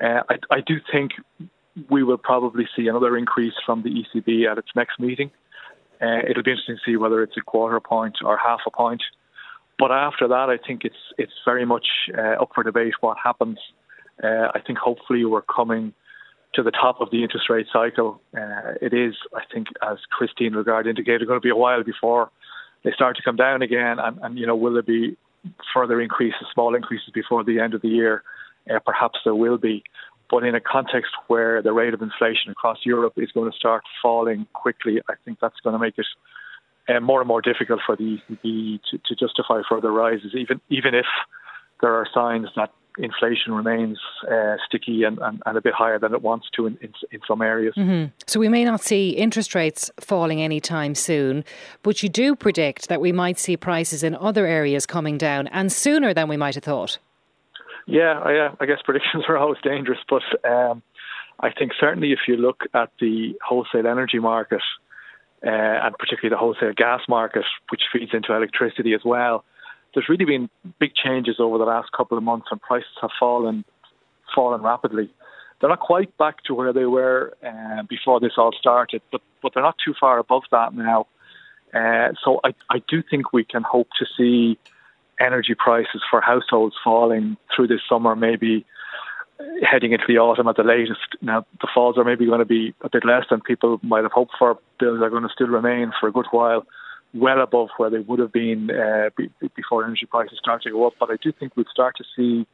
Uh, 0.00 0.22
I, 0.28 0.38
I 0.50 0.60
do 0.60 0.80
think 0.90 1.12
we 1.88 2.02
will 2.02 2.18
probably 2.18 2.68
see 2.76 2.88
another 2.88 3.16
increase 3.16 3.54
from 3.64 3.82
the 3.82 3.90
ECB 3.90 4.50
at 4.50 4.58
its 4.58 4.68
next 4.74 4.98
meeting. 4.98 5.30
Uh, 6.02 6.18
it'll 6.28 6.42
be 6.42 6.50
interesting 6.50 6.76
to 6.76 6.90
see 6.90 6.96
whether 6.96 7.22
it's 7.22 7.36
a 7.36 7.40
quarter 7.42 7.78
point 7.80 8.16
or 8.24 8.36
half 8.36 8.60
a 8.66 8.70
point. 8.70 9.02
But 9.78 9.92
after 9.92 10.28
that, 10.28 10.48
I 10.50 10.58
think 10.64 10.84
it's 10.84 10.96
it's 11.18 11.32
very 11.44 11.64
much 11.64 11.86
uh, 12.16 12.42
up 12.42 12.50
for 12.54 12.62
debate 12.62 12.94
what 13.00 13.16
happens. 13.22 13.58
Uh, 14.22 14.48
I 14.54 14.60
think 14.66 14.78
hopefully 14.78 15.24
we're 15.24 15.42
coming 15.42 15.94
to 16.54 16.62
the 16.62 16.70
top 16.70 17.00
of 17.00 17.10
the 17.10 17.22
interest 17.22 17.48
rate 17.48 17.66
cycle. 17.72 18.20
Uh, 18.36 18.74
it 18.80 18.92
is, 18.92 19.14
I 19.34 19.42
think, 19.52 19.68
as 19.82 19.98
Christine 20.10 20.54
Lagarde 20.54 20.90
indicated, 20.90 21.26
going 21.26 21.40
to 21.40 21.44
be 21.44 21.50
a 21.50 21.56
while 21.56 21.82
before 21.82 22.30
they 22.84 22.92
start 22.92 23.16
to 23.16 23.22
come 23.22 23.36
down 23.36 23.62
again. 23.62 23.98
And, 23.98 24.18
and 24.22 24.38
you 24.38 24.46
know, 24.46 24.56
will 24.56 24.74
there 24.74 24.82
be 24.82 25.16
further 25.72 26.00
increases, 26.00 26.46
small 26.52 26.74
increases 26.74 27.10
before 27.14 27.42
the 27.42 27.58
end 27.58 27.74
of 27.74 27.80
the 27.80 27.88
year? 27.88 28.22
Uh, 28.70 28.78
perhaps 28.80 29.18
there 29.24 29.34
will 29.34 29.58
be. 29.58 29.82
But 30.32 30.44
in 30.44 30.54
a 30.54 30.60
context 30.60 31.12
where 31.26 31.60
the 31.60 31.74
rate 31.74 31.92
of 31.92 32.00
inflation 32.00 32.50
across 32.50 32.78
Europe 32.86 33.12
is 33.18 33.30
going 33.32 33.52
to 33.52 33.56
start 33.56 33.82
falling 34.00 34.46
quickly, 34.54 34.98
I 35.08 35.12
think 35.26 35.38
that's 35.40 35.60
going 35.62 35.74
to 35.74 35.78
make 35.78 35.98
it 35.98 36.06
uh, 36.88 37.00
more 37.00 37.20
and 37.20 37.28
more 37.28 37.42
difficult 37.42 37.80
for 37.84 37.96
the 37.96 38.16
ECB 38.30 38.80
to, 38.90 38.98
to 38.98 39.14
justify 39.14 39.60
further 39.68 39.92
rises, 39.92 40.32
even 40.34 40.60
even 40.70 40.94
if 40.94 41.04
there 41.82 41.94
are 41.94 42.06
signs 42.14 42.48
that 42.56 42.72
inflation 42.96 43.52
remains 43.52 43.98
uh, 44.30 44.56
sticky 44.66 45.02
and, 45.04 45.18
and, 45.18 45.42
and, 45.46 45.56
a 45.56 45.60
bit 45.60 45.74
higher 45.74 45.98
than 45.98 46.12
it 46.12 46.22
wants 46.22 46.46
to 46.54 46.66
in, 46.66 46.78
in, 46.80 46.92
in 47.10 47.20
some 47.26 47.40
areas. 47.40 47.74
Mm-hmm. 47.76 48.12
So 48.26 48.38
we 48.38 48.48
may 48.48 48.64
not 48.64 48.82
see 48.82 49.10
interest 49.10 49.54
rates 49.54 49.90
falling 49.98 50.42
anytime 50.42 50.94
soon, 50.94 51.44
but 51.82 52.02
you 52.02 52.08
do 52.08 52.36
predict 52.36 52.88
that 52.88 53.00
we 53.00 53.10
might 53.10 53.38
see 53.38 53.56
prices 53.56 54.02
in 54.02 54.14
other 54.14 54.46
areas 54.46 54.84
coming 54.84 55.16
down 55.16 55.46
and 55.48 55.72
sooner 55.72 56.12
than 56.12 56.28
we 56.28 56.36
might 56.36 56.54
have 56.54 56.64
thought. 56.64 56.98
Yeah, 57.86 58.20
I, 58.20 58.46
uh, 58.46 58.54
I 58.60 58.66
guess 58.66 58.78
predictions 58.84 59.24
are 59.28 59.36
always 59.36 59.58
dangerous, 59.62 59.98
but 60.08 60.22
um, 60.48 60.82
I 61.40 61.50
think 61.50 61.72
certainly 61.78 62.12
if 62.12 62.20
you 62.28 62.36
look 62.36 62.62
at 62.74 62.90
the 63.00 63.34
wholesale 63.46 63.86
energy 63.86 64.18
market, 64.18 64.62
uh, 65.44 65.50
and 65.50 65.94
particularly 65.98 66.32
the 66.32 66.38
wholesale 66.38 66.72
gas 66.76 67.00
market, 67.08 67.44
which 67.70 67.82
feeds 67.92 68.12
into 68.14 68.34
electricity 68.34 68.94
as 68.94 69.00
well, 69.04 69.44
there's 69.94 70.08
really 70.08 70.24
been 70.24 70.48
big 70.78 70.94
changes 70.94 71.36
over 71.38 71.58
the 71.58 71.64
last 71.64 71.90
couple 71.92 72.16
of 72.16 72.24
months, 72.24 72.46
and 72.50 72.60
prices 72.60 72.88
have 73.00 73.10
fallen 73.18 73.64
fallen 74.34 74.62
rapidly. 74.62 75.10
They're 75.60 75.68
not 75.68 75.80
quite 75.80 76.16
back 76.16 76.42
to 76.44 76.54
where 76.54 76.72
they 76.72 76.86
were 76.86 77.34
uh, 77.44 77.82
before 77.88 78.18
this 78.18 78.32
all 78.36 78.52
started, 78.58 79.02
but 79.10 79.20
but 79.42 79.52
they're 79.52 79.62
not 79.62 79.76
too 79.84 79.94
far 79.98 80.18
above 80.18 80.42
that 80.50 80.74
now. 80.74 81.06
Uh, 81.74 82.12
so 82.24 82.40
I, 82.44 82.54
I 82.70 82.82
do 82.88 83.02
think 83.02 83.32
we 83.32 83.44
can 83.44 83.62
hope 83.62 83.88
to 83.98 84.06
see 84.16 84.58
energy 85.22 85.54
prices 85.54 86.02
for 86.10 86.20
households 86.20 86.74
falling 86.82 87.36
through 87.54 87.68
this 87.68 87.80
summer, 87.88 88.16
maybe 88.16 88.64
heading 89.68 89.92
into 89.92 90.04
the 90.06 90.18
autumn 90.18 90.48
at 90.48 90.56
the 90.56 90.62
latest. 90.62 91.00
Now, 91.20 91.46
the 91.60 91.68
falls 91.72 91.98
are 91.98 92.04
maybe 92.04 92.26
going 92.26 92.38
to 92.40 92.44
be 92.44 92.74
a 92.82 92.88
bit 92.88 93.04
less 93.04 93.24
than 93.30 93.40
people 93.40 93.80
might 93.82 94.02
have 94.02 94.12
hoped 94.12 94.32
for. 94.38 94.58
Bills 94.78 95.00
are 95.02 95.10
going 95.10 95.22
to 95.22 95.28
still 95.32 95.48
remain 95.48 95.92
for 95.98 96.08
a 96.08 96.12
good 96.12 96.26
while 96.30 96.66
well 97.14 97.42
above 97.42 97.68
where 97.76 97.90
they 97.90 97.98
would 97.98 98.18
have 98.18 98.32
been 98.32 98.70
uh, 98.70 99.10
before 99.54 99.84
energy 99.84 100.06
prices 100.06 100.38
start 100.38 100.62
to 100.62 100.70
go 100.70 100.86
up. 100.86 100.94
But 100.98 101.10
I 101.10 101.16
do 101.22 101.32
think 101.32 101.56
we'd 101.56 101.66
start 101.68 101.96
to 101.98 102.04
see, 102.16 102.46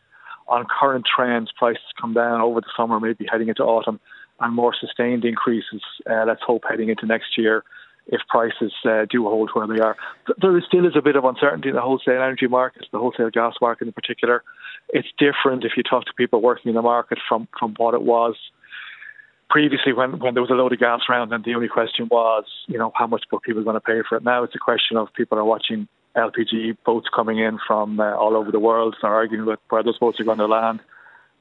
on 0.48 0.66
current 0.80 1.04
trends, 1.06 1.52
prices 1.56 1.82
come 2.00 2.14
down 2.14 2.40
over 2.40 2.60
the 2.60 2.66
summer, 2.76 2.98
maybe 2.98 3.26
heading 3.30 3.48
into 3.48 3.62
autumn, 3.62 4.00
and 4.40 4.54
more 4.54 4.74
sustained 4.78 5.24
increases. 5.24 5.82
Uh, 6.10 6.24
let's 6.26 6.42
hope 6.42 6.64
heading 6.68 6.88
into 6.88 7.06
next 7.06 7.38
year 7.38 7.62
if 8.08 8.20
prices 8.28 8.72
uh, 8.84 9.04
do 9.10 9.24
hold 9.24 9.50
where 9.52 9.66
they 9.66 9.80
are. 9.80 9.96
There 10.40 10.62
still 10.66 10.86
is 10.86 10.96
a 10.96 11.02
bit 11.02 11.16
of 11.16 11.24
uncertainty 11.24 11.68
in 11.68 11.74
the 11.74 11.80
wholesale 11.80 12.22
energy 12.22 12.46
market, 12.46 12.86
the 12.90 12.98
wholesale 12.98 13.30
gas 13.30 13.54
market 13.60 13.86
in 13.86 13.92
particular. 13.92 14.42
It's 14.88 15.08
different 15.18 15.64
if 15.64 15.72
you 15.76 15.82
talk 15.82 16.06
to 16.06 16.12
people 16.16 16.40
working 16.40 16.70
in 16.70 16.74
the 16.74 16.82
market 16.82 17.18
from, 17.28 17.48
from 17.58 17.74
what 17.76 17.94
it 17.94 18.02
was 18.02 18.34
previously 19.50 19.92
when, 19.92 20.18
when 20.18 20.34
there 20.34 20.42
was 20.42 20.50
a 20.50 20.54
load 20.54 20.72
of 20.72 20.78
gas 20.78 21.00
around 21.08 21.32
and 21.32 21.44
the 21.44 21.54
only 21.54 21.68
question 21.68 22.08
was, 22.10 22.44
you 22.66 22.78
know, 22.78 22.92
how 22.94 23.06
much 23.06 23.22
were 23.32 23.40
people 23.40 23.62
going 23.64 23.74
to 23.74 23.80
pay 23.80 24.00
for 24.08 24.16
it. 24.16 24.24
Now 24.24 24.42
it's 24.42 24.54
a 24.54 24.58
question 24.58 24.96
of 24.96 25.12
people 25.14 25.38
are 25.38 25.44
watching 25.44 25.88
LPG 26.16 26.76
boats 26.84 27.08
coming 27.14 27.38
in 27.38 27.58
from 27.66 28.00
uh, 28.00 28.14
all 28.14 28.36
over 28.36 28.50
the 28.50 28.58
world. 28.58 28.96
They're 29.00 29.14
arguing 29.14 29.44
about 29.44 29.60
where 29.68 29.82
those 29.82 29.98
boats 29.98 30.20
are 30.20 30.24
going 30.24 30.38
to 30.38 30.46
land. 30.46 30.80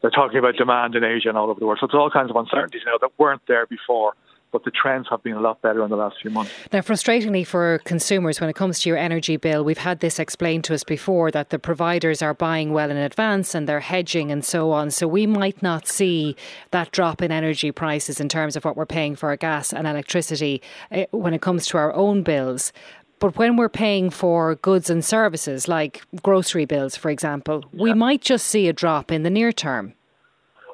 They're 0.01 0.11
talking 0.11 0.37
about 0.37 0.55
demand 0.55 0.95
in 0.95 1.03
Asia 1.03 1.29
and 1.29 1.37
all 1.37 1.49
over 1.49 1.59
the 1.59 1.65
world. 1.65 1.79
So 1.81 1.85
it's 1.85 1.95
all 1.95 2.11
kinds 2.11 2.29
of 2.29 2.35
uncertainties 2.35 2.83
now 2.85 2.97
that 3.01 3.11
weren't 3.17 3.41
there 3.47 3.65
before. 3.65 4.13
But 4.51 4.63
the 4.63 4.71
trends 4.71 5.07
have 5.09 5.21
been 5.23 5.33
a 5.33 5.41
lot 5.41 5.61
better 5.61 5.83
in 5.83 5.89
the 5.89 5.95
last 5.95 6.17
few 6.21 6.31
months. 6.31 6.51
Now, 6.71 6.79
frustratingly 6.79 7.45
for 7.45 7.79
consumers, 7.85 8.39
when 8.39 8.49
it 8.49 8.55
comes 8.55 8.79
to 8.81 8.89
your 8.89 8.97
energy 8.97 9.37
bill, 9.37 9.63
we've 9.63 9.77
had 9.77 9.99
this 9.99 10.19
explained 10.19 10.63
to 10.65 10.73
us 10.73 10.83
before 10.83 11.31
that 11.31 11.49
the 11.49 11.59
providers 11.59 12.21
are 12.21 12.33
buying 12.33 12.71
well 12.71 12.89
in 12.89 12.97
advance 12.97 13.53
and 13.53 13.67
they're 13.67 13.79
hedging 13.79 14.31
and 14.31 14.43
so 14.45 14.71
on. 14.71 14.91
So 14.91 15.07
we 15.07 15.27
might 15.27 15.61
not 15.61 15.87
see 15.87 16.35
that 16.71 16.91
drop 16.91 17.21
in 17.21 17.31
energy 17.31 17.71
prices 17.71 18.19
in 18.19 18.29
terms 18.29 18.55
of 18.55 18.63
what 18.65 18.77
we're 18.77 18.85
paying 18.85 19.15
for 19.15 19.29
our 19.29 19.37
gas 19.37 19.73
and 19.73 19.87
electricity 19.87 20.61
eh, 20.91 21.05
when 21.11 21.33
it 21.33 21.41
comes 21.41 21.65
to 21.67 21.77
our 21.77 21.93
own 21.93 22.23
bills. 22.23 22.71
But 23.19 23.37
when 23.37 23.57
we're 23.57 23.69
paying 23.69 24.09
for 24.11 24.55
goods 24.55 24.89
and 24.89 25.03
services 25.03 25.67
like 25.67 26.03
grocery 26.21 26.65
bills, 26.65 26.95
for 26.95 27.09
example, 27.09 27.63
yeah. 27.71 27.83
we 27.83 27.93
might 27.93 28.21
just 28.21 28.47
see 28.47 28.67
a 28.67 28.73
drop 28.73 29.11
in 29.11 29.23
the 29.23 29.29
near 29.29 29.51
term. 29.51 29.93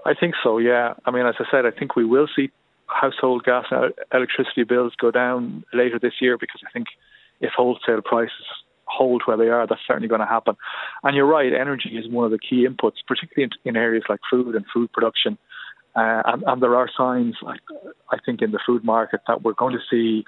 I 0.06 0.14
think 0.14 0.36
so, 0.44 0.58
yeah. 0.58 0.96
I 1.06 1.12
mean, 1.12 1.26
as 1.26 1.36
I 1.40 1.46
said, 1.50 1.66
I 1.66 1.72
think 1.72 1.96
we 1.96 2.04
will 2.04 2.28
see 2.36 2.52
household 2.94 3.44
gas 3.44 3.66
and 3.72 3.94
electricity 4.14 4.64
bills 4.64 4.94
go 5.00 5.12
down 5.12 5.64
later 5.74 6.00
this 6.00 6.14
year 6.22 6.38
because 6.38 6.62
I 6.68 6.72
think 6.72 6.88
if 7.42 7.52
wholesale 7.56 8.02
prices 8.04 8.46
hold 8.86 9.24
where 9.26 9.38
they 9.38 9.50
are, 9.50 9.66
that's 9.68 9.82
certainly 9.88 10.08
going 10.08 10.22
to 10.22 10.28
happen. 10.28 10.56
And 11.04 11.16
you're 11.16 11.26
right, 11.26 11.54
energy 11.54 11.90
is 11.98 12.10
one 12.10 12.26
of 12.26 12.32
the 12.32 12.40
key 12.40 12.68
inputs, 12.68 12.98
particularly 13.08 13.52
in, 13.66 13.76
areas 13.76 14.04
like 14.10 14.20
food 14.30 14.56
and 14.56 14.66
food 14.74 14.92
production. 14.92 15.38
Uh, 15.96 16.22
and, 16.26 16.44
and, 16.48 16.62
there 16.62 16.76
are 16.76 16.90
signs, 16.96 17.36
I, 17.46 17.56
I 18.10 18.18
think, 18.26 18.42
in 18.42 18.52
the 18.52 18.60
food 18.66 18.84
market 18.84 19.22
that 19.28 19.44
we're 19.44 19.54
going 19.54 19.74
to 19.74 19.84
see 19.90 20.26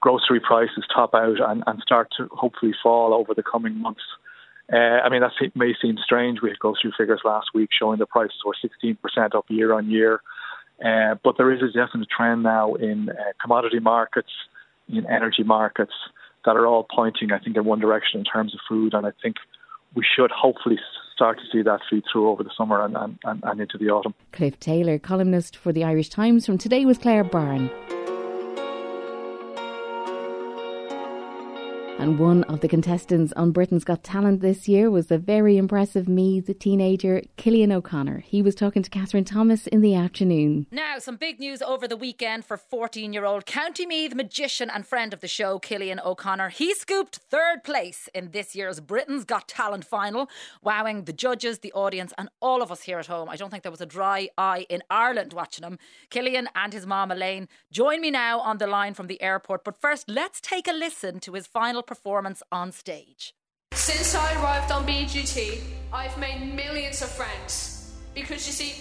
grocery 0.00 0.40
prices 0.40 0.84
top 0.94 1.14
out 1.14 1.40
and, 1.40 1.64
and 1.66 1.80
start 1.80 2.08
to 2.18 2.28
hopefully 2.30 2.72
fall 2.82 3.14
over 3.14 3.34
the 3.34 3.42
coming 3.42 3.76
months. 3.80 4.02
Uh, 4.70 4.76
I 4.76 5.08
mean, 5.08 5.22
that 5.22 5.32
may 5.54 5.74
seem 5.80 5.96
strange. 5.96 6.40
We 6.42 6.50
had 6.50 6.58
grocery 6.58 6.92
figures 6.96 7.22
last 7.24 7.48
week 7.54 7.70
showing 7.76 7.98
the 7.98 8.06
prices 8.06 8.36
were 8.44 8.54
16% 8.62 9.34
up 9.34 9.46
year 9.48 9.72
on 9.72 9.90
year. 9.90 10.20
Uh, 10.84 11.16
but 11.24 11.36
there 11.36 11.52
is 11.52 11.60
a 11.62 11.66
definite 11.66 12.08
trend 12.14 12.42
now 12.42 12.74
in 12.74 13.08
uh, 13.10 13.14
commodity 13.40 13.80
markets, 13.80 14.30
in 14.88 15.06
energy 15.06 15.42
markets, 15.42 15.92
that 16.44 16.56
are 16.56 16.66
all 16.66 16.86
pointing, 16.94 17.32
I 17.32 17.38
think, 17.38 17.56
in 17.56 17.64
one 17.64 17.80
direction 17.80 18.20
in 18.20 18.24
terms 18.24 18.54
of 18.54 18.60
food. 18.68 18.94
And 18.94 19.06
I 19.06 19.10
think 19.22 19.36
we 19.94 20.04
should 20.16 20.30
hopefully 20.30 20.78
start 21.14 21.38
to 21.38 21.44
see 21.50 21.62
that 21.62 21.80
feed 21.90 22.04
through 22.10 22.28
over 22.28 22.44
the 22.44 22.50
summer 22.56 22.84
and, 22.84 22.96
and, 22.96 23.40
and 23.42 23.60
into 23.60 23.76
the 23.76 23.88
autumn. 23.90 24.14
Cliff 24.32 24.58
Taylor, 24.60 24.98
columnist 24.98 25.56
for 25.56 25.72
the 25.72 25.82
Irish 25.82 26.10
Times, 26.10 26.46
from 26.46 26.58
Today 26.58 26.84
with 26.84 27.00
Claire 27.00 27.24
Byrne. 27.24 27.70
And 31.98 32.16
one 32.16 32.44
of 32.44 32.60
the 32.60 32.68
contestants 32.68 33.32
on 33.32 33.50
Britain's 33.50 33.82
Got 33.82 34.04
Talent 34.04 34.40
this 34.40 34.68
year 34.68 34.88
was 34.88 35.08
the 35.08 35.18
very 35.18 35.56
impressive 35.56 36.06
Meath 36.06 36.48
teenager 36.60 37.22
Cillian 37.36 37.72
O'Connor. 37.72 38.20
He 38.20 38.40
was 38.40 38.54
talking 38.54 38.84
to 38.84 38.90
Catherine 38.90 39.24
Thomas 39.24 39.66
in 39.66 39.80
the 39.80 39.96
afternoon. 39.96 40.68
Now, 40.70 41.00
some 41.00 41.16
big 41.16 41.40
news 41.40 41.60
over 41.60 41.88
the 41.88 41.96
weekend 41.96 42.44
for 42.44 42.56
14 42.56 43.12
year 43.12 43.24
old 43.24 43.46
County 43.46 43.84
Meath 43.84 44.14
magician 44.14 44.70
and 44.70 44.86
friend 44.86 45.12
of 45.12 45.20
the 45.20 45.26
show, 45.26 45.58
Cillian 45.58 46.02
O'Connor. 46.04 46.50
He 46.50 46.72
scooped 46.72 47.16
third 47.16 47.64
place 47.64 48.08
in 48.14 48.30
this 48.30 48.54
year's 48.54 48.78
Britain's 48.78 49.24
Got 49.24 49.48
Talent 49.48 49.84
final, 49.84 50.30
wowing 50.62 51.02
the 51.02 51.12
judges, 51.12 51.58
the 51.58 51.72
audience, 51.72 52.12
and 52.16 52.28
all 52.40 52.62
of 52.62 52.70
us 52.70 52.82
here 52.82 53.00
at 53.00 53.08
home. 53.08 53.28
I 53.28 53.34
don't 53.34 53.50
think 53.50 53.64
there 53.64 53.72
was 53.72 53.80
a 53.80 53.86
dry 53.86 54.28
eye 54.38 54.66
in 54.68 54.84
Ireland 54.88 55.32
watching 55.32 55.64
him. 55.64 55.80
Cillian 56.12 56.46
and 56.54 56.72
his 56.72 56.86
mom 56.86 57.10
Elaine 57.10 57.48
join 57.72 58.00
me 58.00 58.12
now 58.12 58.38
on 58.38 58.58
the 58.58 58.68
line 58.68 58.94
from 58.94 59.08
the 59.08 59.20
airport. 59.20 59.64
But 59.64 59.80
first, 59.80 60.08
let's 60.08 60.40
take 60.40 60.68
a 60.68 60.72
listen 60.72 61.18
to 61.20 61.32
his 61.32 61.48
final 61.48 61.82
performance 61.88 62.42
on 62.52 62.70
stage. 62.70 63.34
Since 63.72 64.14
I 64.14 64.34
arrived 64.40 64.70
on 64.70 64.86
BGT, 64.86 65.60
I've 65.92 66.16
made 66.18 66.54
millions 66.54 67.02
of 67.02 67.08
friends. 67.08 67.94
Because 68.14 68.46
you 68.46 68.52
see, 68.52 68.74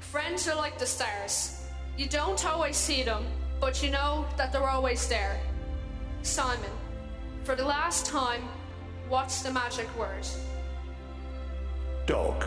friends 0.00 0.48
are 0.48 0.56
like 0.56 0.78
the 0.78 0.86
stars. 0.86 1.62
You 1.96 2.06
don't 2.08 2.44
always 2.46 2.76
see 2.76 3.02
them, 3.02 3.24
but 3.60 3.82
you 3.82 3.90
know 3.90 4.26
that 4.36 4.52
they're 4.52 4.68
always 4.68 5.06
there. 5.08 5.38
Simon, 6.22 6.70
for 7.44 7.54
the 7.54 7.64
last 7.64 8.06
time, 8.06 8.42
what's 9.08 9.42
the 9.42 9.52
magic 9.52 9.88
word? 9.98 10.26
Dog. 12.06 12.46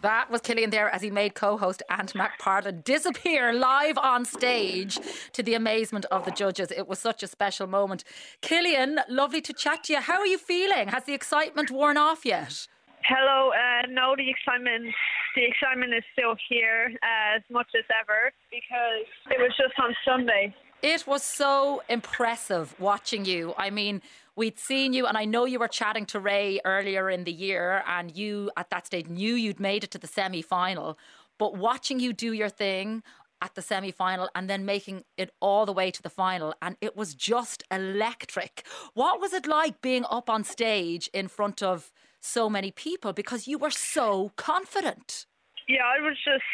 That 0.00 0.30
was 0.30 0.42
Cillian 0.42 0.70
there 0.70 0.88
as 0.88 1.02
he 1.02 1.10
made 1.10 1.34
co 1.34 1.56
host 1.56 1.82
Ant 1.90 2.12
McPartlin 2.14 2.84
disappear 2.84 3.52
live 3.52 3.98
on 3.98 4.24
stage 4.24 4.98
to 5.32 5.42
the 5.42 5.54
amazement 5.54 6.04
of 6.12 6.24
the 6.24 6.30
judges. 6.30 6.70
It 6.70 6.86
was 6.86 7.00
such 7.00 7.24
a 7.24 7.26
special 7.26 7.66
moment. 7.66 8.04
Cillian, 8.40 8.98
lovely 9.08 9.40
to 9.40 9.52
chat 9.52 9.84
to 9.84 9.94
you. 9.94 10.00
How 10.00 10.18
are 10.20 10.26
you 10.26 10.38
feeling? 10.38 10.88
Has 10.88 11.04
the 11.04 11.14
excitement 11.14 11.72
worn 11.72 11.96
off 11.96 12.24
yet? 12.24 12.68
Hello. 13.04 13.50
Uh, 13.50 13.86
no, 13.88 14.14
the 14.16 14.30
excitement, 14.30 14.94
the 15.34 15.44
excitement 15.44 15.92
is 15.94 16.04
still 16.12 16.36
here 16.48 16.92
uh, 17.02 17.36
as 17.36 17.42
much 17.50 17.68
as 17.76 17.84
ever 18.00 18.32
because 18.50 19.06
it 19.30 19.40
was 19.40 19.50
just 19.56 19.74
on 19.80 19.94
Sunday. 20.04 20.54
It 20.80 21.08
was 21.08 21.24
so 21.24 21.82
impressive 21.88 22.78
watching 22.78 23.24
you. 23.24 23.52
I 23.58 23.70
mean, 23.70 24.00
we'd 24.38 24.58
seen 24.58 24.92
you, 24.92 25.06
and 25.06 25.18
I 25.18 25.24
know 25.24 25.44
you 25.44 25.58
were 25.58 25.68
chatting 25.68 26.06
to 26.06 26.20
Ray 26.20 26.60
earlier 26.64 27.10
in 27.10 27.24
the 27.24 27.32
year, 27.32 27.82
and 27.86 28.16
you 28.16 28.50
at 28.56 28.70
that 28.70 28.86
stage 28.86 29.08
knew 29.08 29.34
you'd 29.34 29.60
made 29.60 29.84
it 29.84 29.90
to 29.90 29.98
the 29.98 30.06
semi 30.06 30.40
final. 30.40 30.96
But 31.38 31.56
watching 31.56 32.00
you 32.00 32.12
do 32.12 32.32
your 32.32 32.48
thing 32.48 33.02
at 33.42 33.54
the 33.54 33.62
semi 33.62 33.90
final 33.90 34.28
and 34.34 34.48
then 34.48 34.64
making 34.64 35.04
it 35.16 35.30
all 35.40 35.66
the 35.66 35.72
way 35.72 35.90
to 35.90 36.00
the 36.00 36.08
final, 36.08 36.54
and 36.62 36.76
it 36.80 36.96
was 36.96 37.14
just 37.14 37.64
electric. 37.70 38.64
What 38.94 39.20
was 39.20 39.32
it 39.32 39.46
like 39.46 39.82
being 39.82 40.06
up 40.08 40.30
on 40.30 40.44
stage 40.44 41.10
in 41.12 41.28
front 41.28 41.62
of 41.62 41.90
so 42.20 42.48
many 42.48 42.70
people 42.70 43.12
because 43.12 43.46
you 43.46 43.58
were 43.58 43.70
so 43.70 44.32
confident? 44.36 45.26
Yeah, 45.68 45.84
I 45.84 46.00
was 46.00 46.16
just, 46.24 46.48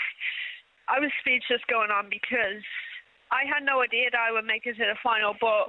I 0.88 0.98
was 0.98 1.10
speechless 1.20 1.60
going 1.68 1.90
on 1.90 2.06
because 2.10 2.64
I 3.30 3.44
had 3.46 3.64
no 3.64 3.82
idea 3.82 4.10
that 4.10 4.20
I 4.20 4.32
would 4.32 4.44
make 4.44 4.66
it 4.66 4.76
to 4.76 4.84
the 4.84 4.96
final, 5.02 5.34
but 5.40 5.68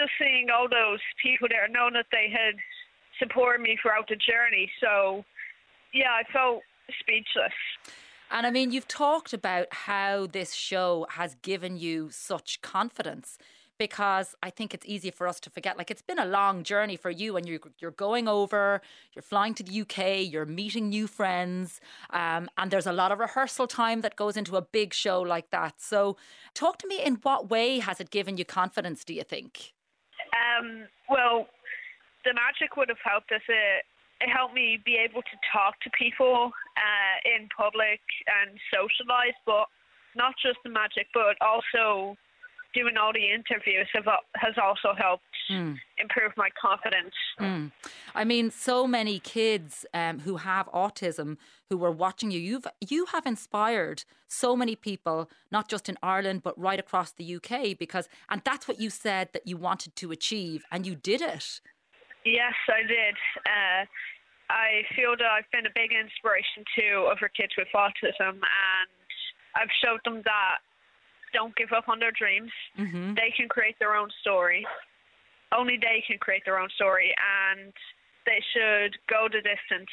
just 0.00 0.12
seeing 0.18 0.48
all 0.48 0.68
those 0.68 1.00
people 1.22 1.48
there, 1.48 1.68
knowing 1.68 1.94
that 1.94 2.06
they 2.10 2.28
had 2.32 2.56
supported 3.18 3.60
me 3.60 3.76
throughout 3.80 4.08
the 4.08 4.16
journey. 4.16 4.70
So, 4.80 5.24
yeah, 5.92 6.12
I 6.12 6.22
felt 6.32 6.62
speechless. 7.00 7.52
And 8.30 8.46
I 8.46 8.50
mean, 8.50 8.70
you've 8.70 8.88
talked 8.88 9.32
about 9.32 9.66
how 9.70 10.26
this 10.26 10.54
show 10.54 11.06
has 11.10 11.34
given 11.42 11.76
you 11.76 12.08
such 12.10 12.62
confidence 12.62 13.38
because 13.76 14.34
I 14.42 14.50
think 14.50 14.74
it's 14.74 14.84
easy 14.86 15.10
for 15.10 15.26
us 15.26 15.40
to 15.40 15.50
forget. 15.50 15.78
Like 15.78 15.90
it's 15.90 16.02
been 16.02 16.18
a 16.18 16.26
long 16.26 16.62
journey 16.64 16.96
for 16.96 17.10
you, 17.10 17.36
and 17.36 17.48
you're 17.48 17.60
you're 17.78 17.90
going 17.90 18.28
over, 18.28 18.82
you're 19.14 19.22
flying 19.22 19.54
to 19.54 19.62
the 19.62 19.80
UK, 19.80 20.30
you're 20.30 20.44
meeting 20.44 20.90
new 20.90 21.06
friends, 21.06 21.80
um, 22.10 22.50
and 22.58 22.70
there's 22.70 22.86
a 22.86 22.92
lot 22.92 23.10
of 23.10 23.18
rehearsal 23.18 23.66
time 23.66 24.02
that 24.02 24.16
goes 24.16 24.36
into 24.36 24.56
a 24.56 24.62
big 24.62 24.92
show 24.92 25.22
like 25.22 25.50
that. 25.50 25.80
So, 25.80 26.18
talk 26.52 26.76
to 26.80 26.86
me. 26.86 27.02
In 27.02 27.14
what 27.22 27.48
way 27.48 27.78
has 27.78 28.00
it 28.00 28.10
given 28.10 28.36
you 28.36 28.44
confidence? 28.44 29.02
Do 29.02 29.14
you 29.14 29.24
think? 29.24 29.72
Um, 30.32 30.86
well, 31.08 31.48
the 32.24 32.34
magic 32.34 32.76
would 32.76 32.88
have 32.88 33.02
helped 33.02 33.32
us. 33.32 33.42
It, 33.48 33.84
it 34.20 34.28
helped 34.28 34.54
me 34.54 34.78
be 34.84 34.96
able 34.96 35.22
to 35.22 35.36
talk 35.52 35.80
to 35.80 35.90
people 35.96 36.52
uh, 36.76 37.16
in 37.24 37.48
public 37.56 38.00
and 38.28 38.58
socialize, 38.68 39.36
but 39.46 39.66
not 40.14 40.34
just 40.42 40.58
the 40.64 40.70
magic, 40.70 41.08
but 41.14 41.36
also 41.40 42.16
doing 42.74 42.96
all 42.96 43.12
the 43.12 43.30
interviews 43.32 43.88
have, 43.94 44.06
has 44.36 44.54
also 44.62 44.94
helped 44.96 45.24
mm. 45.50 45.76
improve 45.98 46.32
my 46.36 46.48
confidence. 46.60 47.14
Mm. 47.40 47.72
I 48.14 48.24
mean, 48.24 48.50
so 48.50 48.86
many 48.86 49.18
kids 49.18 49.84
um, 49.92 50.20
who 50.20 50.36
have 50.38 50.66
autism 50.72 51.36
who 51.68 51.76
were 51.76 51.90
watching 51.90 52.30
you, 52.30 52.40
you've 52.40 52.66
you 52.80 53.06
have 53.06 53.26
inspired 53.26 54.04
so 54.28 54.56
many 54.56 54.76
people, 54.76 55.30
not 55.50 55.68
just 55.68 55.88
in 55.88 55.96
Ireland 56.02 56.42
but 56.42 56.58
right 56.58 56.80
across 56.80 57.12
the 57.12 57.36
UK. 57.36 57.78
Because 57.78 58.08
and 58.28 58.42
that's 58.44 58.66
what 58.66 58.80
you 58.80 58.90
said 58.90 59.28
that 59.32 59.46
you 59.46 59.56
wanted 59.56 59.96
to 59.96 60.10
achieve, 60.10 60.64
and 60.70 60.86
you 60.86 60.94
did 60.94 61.20
it. 61.20 61.60
Yes, 62.24 62.54
I 62.68 62.82
did. 62.86 63.16
Uh, 63.46 63.86
I 64.50 64.82
feel 64.96 65.14
that 65.16 65.26
I've 65.26 65.50
been 65.52 65.64
a 65.64 65.74
big 65.74 65.90
inspiration 65.92 66.64
to 66.76 67.06
other 67.06 67.30
kids 67.30 67.52
with 67.56 67.68
autism, 67.74 68.42
and 68.42 68.90
I've 69.54 69.70
showed 69.82 70.00
them 70.04 70.22
that 70.24 70.58
don't 71.32 71.54
give 71.56 71.72
up 71.72 71.88
on 71.88 71.98
their 71.98 72.12
dreams. 72.12 72.50
Mm-hmm. 72.78 73.14
They 73.14 73.32
can 73.36 73.48
create 73.48 73.76
their 73.78 73.94
own 73.94 74.08
story. 74.20 74.66
Only 75.56 75.76
they 75.80 76.02
can 76.06 76.18
create 76.18 76.42
their 76.44 76.58
own 76.58 76.68
story, 76.74 77.14
and 77.52 77.72
they 78.26 78.40
should 78.52 78.96
go 79.08 79.26
the 79.30 79.38
distance. 79.38 79.90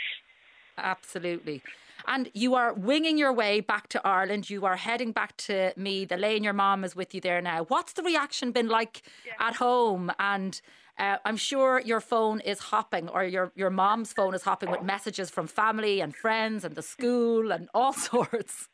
Absolutely. 0.78 1.64
And 2.06 2.30
you 2.34 2.54
are 2.54 2.74
winging 2.74 3.18
your 3.18 3.34
way 3.34 3.60
back 3.60 3.88
to 3.90 4.02
Ireland. 4.06 4.50
You 4.50 4.66
are 4.66 4.76
heading 4.76 5.12
back 5.12 5.36
to 5.38 5.74
me. 5.76 6.02
Meath. 6.02 6.12
Elaine, 6.12 6.44
your 6.44 6.54
mom, 6.54 6.84
is 6.84 6.96
with 6.96 7.16
you 7.16 7.22
there 7.22 7.42
now. 7.42 7.64
What's 7.64 7.94
the 7.94 8.04
reaction 8.04 8.52
been 8.52 8.68
like 8.68 9.02
yeah. 9.26 9.48
at 9.48 9.56
home? 9.56 10.12
And 10.20 10.62
uh, 11.00 11.18
I'm 11.26 11.38
sure 11.38 11.82
your 11.84 12.02
phone 12.02 12.40
is 12.42 12.60
hopping, 12.60 13.10
or 13.10 13.24
your, 13.24 13.52
your 13.56 13.70
mom's 13.70 14.14
phone 14.14 14.36
is 14.36 14.44
hopping 14.44 14.70
with 14.70 14.84
messages 14.84 15.30
from 15.30 15.48
family 15.48 16.02
and 16.02 16.16
friends 16.16 16.64
and 16.64 16.76
the 16.76 16.82
school 16.82 17.52
and 17.52 17.68
all 17.74 17.94
sorts. 18.12 18.70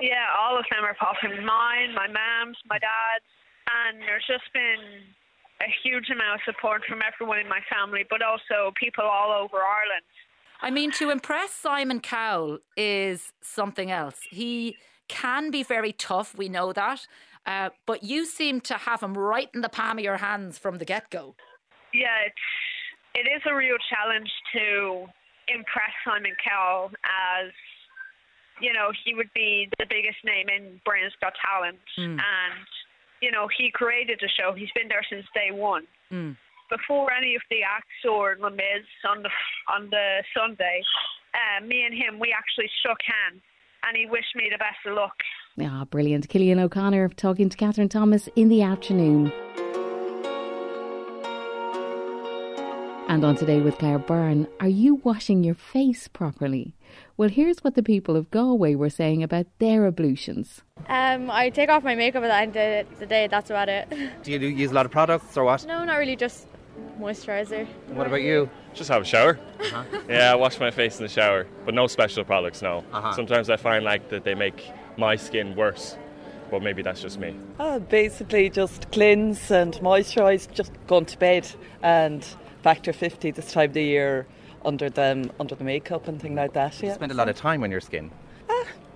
Yeah, 0.00 0.26
all 0.38 0.58
of 0.58 0.64
them 0.70 0.84
are 0.84 0.94
popping. 0.94 1.44
Mine, 1.44 1.94
my 1.94 2.08
mom's, 2.08 2.56
my 2.68 2.78
dad's, 2.78 3.28
and 3.68 4.00
there's 4.00 4.24
just 4.26 4.52
been 4.52 5.04
a 5.60 5.70
huge 5.82 6.10
amount 6.10 6.40
of 6.40 6.40
support 6.44 6.82
from 6.88 7.00
everyone 7.00 7.38
in 7.38 7.48
my 7.48 7.60
family, 7.70 8.04
but 8.08 8.20
also 8.22 8.72
people 8.80 9.04
all 9.04 9.30
over 9.32 9.56
Ireland. 9.56 10.04
I 10.60 10.70
mean, 10.70 10.90
to 10.92 11.10
impress 11.10 11.52
Simon 11.52 12.00
Cowell 12.00 12.58
is 12.76 13.32
something 13.42 13.90
else. 13.90 14.16
He 14.30 14.76
can 15.08 15.50
be 15.50 15.62
very 15.62 15.92
tough, 15.92 16.34
we 16.36 16.48
know 16.48 16.72
that. 16.72 17.06
Uh, 17.46 17.68
but 17.86 18.02
you 18.02 18.24
seem 18.24 18.60
to 18.62 18.74
have 18.74 19.02
him 19.02 19.16
right 19.16 19.50
in 19.54 19.60
the 19.60 19.68
palm 19.68 19.98
of 19.98 20.04
your 20.04 20.16
hands 20.16 20.58
from 20.58 20.78
the 20.78 20.84
get 20.84 21.10
go. 21.10 21.34
Yeah, 21.92 22.24
it's, 22.26 22.34
it 23.14 23.28
is 23.28 23.42
a 23.46 23.54
real 23.54 23.76
challenge 23.90 24.30
to 24.54 25.06
impress 25.48 25.92
Simon 26.06 26.32
Cowell 26.42 26.90
as 27.04 27.52
you 28.60 28.72
know, 28.72 28.90
he 29.04 29.14
would 29.14 29.30
be 29.34 29.68
the 29.78 29.86
biggest 29.88 30.18
name 30.24 30.48
in 30.48 30.80
Britain's 30.84 31.14
Got 31.20 31.34
Talent. 31.42 31.78
Mm. 31.98 32.18
And, 32.18 32.66
you 33.20 33.30
know, 33.30 33.48
he 33.56 33.70
created 33.72 34.18
the 34.20 34.28
show. 34.28 34.52
He's 34.52 34.70
been 34.74 34.88
there 34.88 35.04
since 35.08 35.26
day 35.34 35.50
one. 35.50 35.86
Mm. 36.12 36.36
Before 36.70 37.12
any 37.12 37.34
of 37.34 37.42
the 37.50 37.62
acts 37.62 38.02
or 38.08 38.36
the 38.40 38.50
Miz 38.50 38.84
on 39.08 39.22
the 39.22 39.28
on 39.72 39.90
the 39.90 40.24
Sunday, 40.36 40.82
uh, 41.34 41.64
me 41.64 41.84
and 41.84 41.94
him, 41.94 42.18
we 42.18 42.34
actually 42.36 42.70
shook 42.82 42.98
hands 43.04 43.42
and 43.86 43.96
he 43.96 44.06
wished 44.06 44.34
me 44.34 44.48
the 44.50 44.58
best 44.58 44.78
of 44.86 44.94
luck. 44.94 45.14
Ah, 45.60 45.84
brilliant. 45.84 46.28
Cillian 46.28 46.60
O'Connor 46.60 47.08
talking 47.10 47.48
to 47.48 47.56
Catherine 47.56 47.88
Thomas 47.88 48.28
in 48.34 48.48
the 48.48 48.62
afternoon. 48.62 49.30
And 53.14 53.24
on 53.24 53.36
Today 53.36 53.60
with 53.60 53.78
Claire 53.78 54.00
Byrne, 54.00 54.48
are 54.58 54.66
you 54.66 54.96
washing 54.96 55.44
your 55.44 55.54
face 55.54 56.08
properly? 56.08 56.74
Well, 57.16 57.28
here's 57.28 57.60
what 57.60 57.76
the 57.76 57.82
people 57.84 58.16
of 58.16 58.28
Galway 58.32 58.74
were 58.74 58.90
saying 58.90 59.22
about 59.22 59.46
their 59.60 59.86
ablutions. 59.86 60.62
Um, 60.88 61.30
I 61.30 61.50
take 61.50 61.70
off 61.70 61.84
my 61.84 61.94
makeup 61.94 62.24
at 62.24 62.26
the 62.26 62.60
end 62.60 62.88
of 62.88 62.98
the 62.98 63.06
day, 63.06 63.28
that's 63.28 63.50
about 63.50 63.68
it. 63.68 63.88
Do 64.24 64.32
you 64.32 64.40
use 64.40 64.72
a 64.72 64.74
lot 64.74 64.84
of 64.84 64.90
products 64.90 65.36
or 65.36 65.44
what? 65.44 65.64
No, 65.64 65.84
not 65.84 65.98
really, 65.98 66.16
just 66.16 66.48
moisturiser. 66.98 67.68
What 67.90 68.08
about 68.08 68.22
you? 68.22 68.50
Just 68.72 68.90
have 68.90 69.02
a 69.02 69.04
shower. 69.04 69.38
Uh-huh. 69.60 69.84
yeah, 70.08 70.32
I 70.32 70.34
wash 70.34 70.58
my 70.58 70.72
face 70.72 70.98
in 70.98 71.04
the 71.04 71.08
shower, 71.08 71.46
but 71.64 71.72
no 71.72 71.86
special 71.86 72.24
products, 72.24 72.62
no. 72.62 72.82
Uh-huh. 72.92 73.12
Sometimes 73.12 73.48
I 73.48 73.56
find 73.56 73.84
like 73.84 74.08
that 74.08 74.24
they 74.24 74.34
make 74.34 74.72
my 74.96 75.14
skin 75.14 75.54
worse 75.54 75.96
but 76.50 76.62
maybe 76.62 76.82
that's 76.82 77.00
just 77.00 77.18
me. 77.18 77.34
Uh, 77.58 77.78
basically, 77.78 78.48
just 78.48 78.92
cleanse 78.92 79.50
and 79.50 79.74
moisturise, 79.74 80.48
just 80.52 80.72
going 80.86 81.04
to 81.06 81.18
bed 81.18 81.48
and 81.82 82.24
factor 82.64 82.94
50 82.94 83.30
this 83.32 83.52
time 83.52 83.68
of 83.68 83.74
the 83.74 83.84
year 83.84 84.26
under 84.64 84.88
them 84.88 85.30
under 85.38 85.54
the 85.54 85.64
makeup 85.64 86.08
and 86.08 86.18
thing 86.18 86.34
like 86.34 86.54
that. 86.54 86.72
Yeah. 86.80 86.88
You 86.88 86.94
spend 86.94 87.12
a 87.12 87.14
lot 87.14 87.28
of 87.28 87.36
time 87.36 87.62
on 87.62 87.70
your 87.70 87.82
skin. 87.82 88.10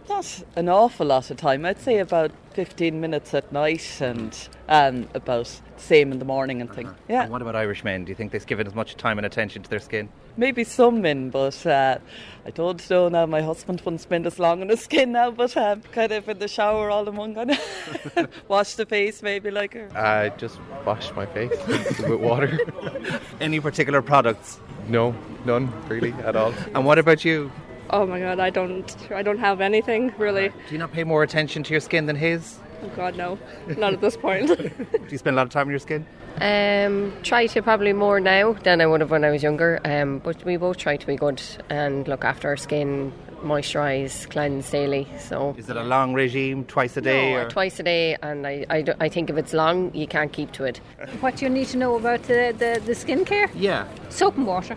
Not 0.08 0.42
an 0.56 0.68
awful 0.68 1.06
lot 1.06 1.30
of 1.30 1.36
time. 1.36 1.64
I'd 1.66 1.80
say 1.80 1.98
about 1.98 2.30
15 2.54 3.00
minutes 3.00 3.34
at 3.34 3.52
night 3.52 4.00
and 4.00 4.36
and 4.66 5.08
about 5.14 5.60
same 5.76 6.12
in 6.12 6.18
the 6.18 6.24
morning 6.24 6.60
and 6.60 6.72
thing. 6.72 6.86
Uh-huh. 6.86 6.96
Yeah. 7.08 7.22
And 7.22 7.32
what 7.32 7.42
about 7.42 7.54
Irish 7.56 7.84
men? 7.84 8.04
Do 8.04 8.10
you 8.10 8.14
think 8.16 8.32
they've 8.32 8.44
given 8.44 8.66
as 8.66 8.74
much 8.74 8.96
time 8.96 9.18
and 9.18 9.26
attention 9.26 9.62
to 9.62 9.70
their 9.70 9.78
skin? 9.78 10.08
Maybe 10.36 10.64
some 10.64 11.00
men, 11.02 11.30
but 11.30 11.64
uh, 11.66 11.98
I 12.46 12.50
don't 12.50 12.90
know 12.90 13.08
now. 13.08 13.26
My 13.26 13.42
husband 13.42 13.80
wouldn't 13.82 14.00
spend 14.00 14.26
as 14.26 14.38
long 14.38 14.60
on 14.62 14.68
his 14.68 14.80
skin 14.80 15.12
now, 15.12 15.30
but 15.30 15.56
uh, 15.56 15.76
kind 15.92 16.12
of 16.12 16.28
in 16.28 16.38
the 16.38 16.48
shower 16.48 16.90
all 16.90 17.08
in 17.08 17.16
one 17.16 17.34
kind 17.34 17.50
of 17.50 18.28
wash 18.48 18.74
the 18.74 18.86
face 18.86 19.22
maybe 19.22 19.50
like 19.50 19.74
her. 19.74 19.88
I 19.96 20.30
just 20.30 20.58
wash 20.84 21.12
my 21.14 21.26
face 21.26 21.56
with 21.66 22.20
water. 22.20 22.58
Any 23.40 23.60
particular 23.60 24.02
products? 24.02 24.58
No, 24.88 25.14
none 25.44 25.72
really 25.88 26.12
at 26.24 26.34
all. 26.34 26.52
And 26.74 26.84
what 26.84 26.98
about 26.98 27.24
you? 27.24 27.50
Oh 27.90 28.06
my 28.06 28.20
god, 28.20 28.38
I 28.40 28.50
don't 28.50 28.96
I 29.10 29.22
don't 29.22 29.38
have 29.38 29.60
anything 29.60 30.12
really. 30.18 30.48
Do 30.48 30.72
you 30.72 30.78
not 30.78 30.92
pay 30.92 31.04
more 31.04 31.22
attention 31.22 31.62
to 31.64 31.72
your 31.72 31.80
skin 31.80 32.06
than 32.06 32.16
his? 32.16 32.58
Oh 32.82 32.88
god 32.88 33.16
no. 33.16 33.38
Not 33.76 33.92
at 33.92 34.00
this 34.00 34.16
point. 34.16 34.48
Do 34.58 35.08
you 35.08 35.18
spend 35.18 35.34
a 35.34 35.38
lot 35.38 35.46
of 35.46 35.50
time 35.50 35.66
on 35.66 35.70
your 35.70 35.78
skin? 35.78 36.06
Um, 36.40 37.12
try 37.22 37.46
to 37.46 37.62
probably 37.62 37.92
more 37.92 38.20
now 38.20 38.52
than 38.52 38.80
I 38.80 38.86
would 38.86 39.00
have 39.00 39.10
when 39.10 39.24
I 39.24 39.30
was 39.30 39.42
younger. 39.42 39.80
Um, 39.84 40.18
but 40.18 40.44
we 40.44 40.56
both 40.56 40.76
try 40.76 40.96
to 40.96 41.06
be 41.06 41.16
good 41.16 41.42
and 41.68 42.06
look 42.06 42.24
after 42.24 42.48
our 42.48 42.56
skin, 42.56 43.12
moisturise, 43.42 44.28
cleanse 44.30 44.70
daily. 44.70 45.08
So 45.18 45.56
is 45.58 45.68
it 45.68 45.76
a 45.76 45.82
long 45.82 46.14
regime, 46.14 46.64
twice 46.66 46.96
a 46.96 47.00
day? 47.00 47.34
No, 47.34 47.48
twice 47.48 47.80
a 47.80 47.82
day, 47.82 48.16
and 48.22 48.46
I, 48.46 48.64
I, 48.70 48.84
I, 49.00 49.08
think 49.08 49.30
if 49.30 49.36
it's 49.36 49.52
long, 49.52 49.92
you 49.94 50.06
can't 50.06 50.32
keep 50.32 50.52
to 50.52 50.64
it. 50.64 50.78
What 51.20 51.42
you 51.42 51.48
need 51.48 51.66
to 51.68 51.76
know 51.76 51.96
about 51.96 52.22
the, 52.24 52.54
the, 52.56 52.80
the 52.84 52.92
skincare? 52.92 53.50
Yeah, 53.54 53.88
soap 54.08 54.36
and 54.36 54.46
water. 54.46 54.76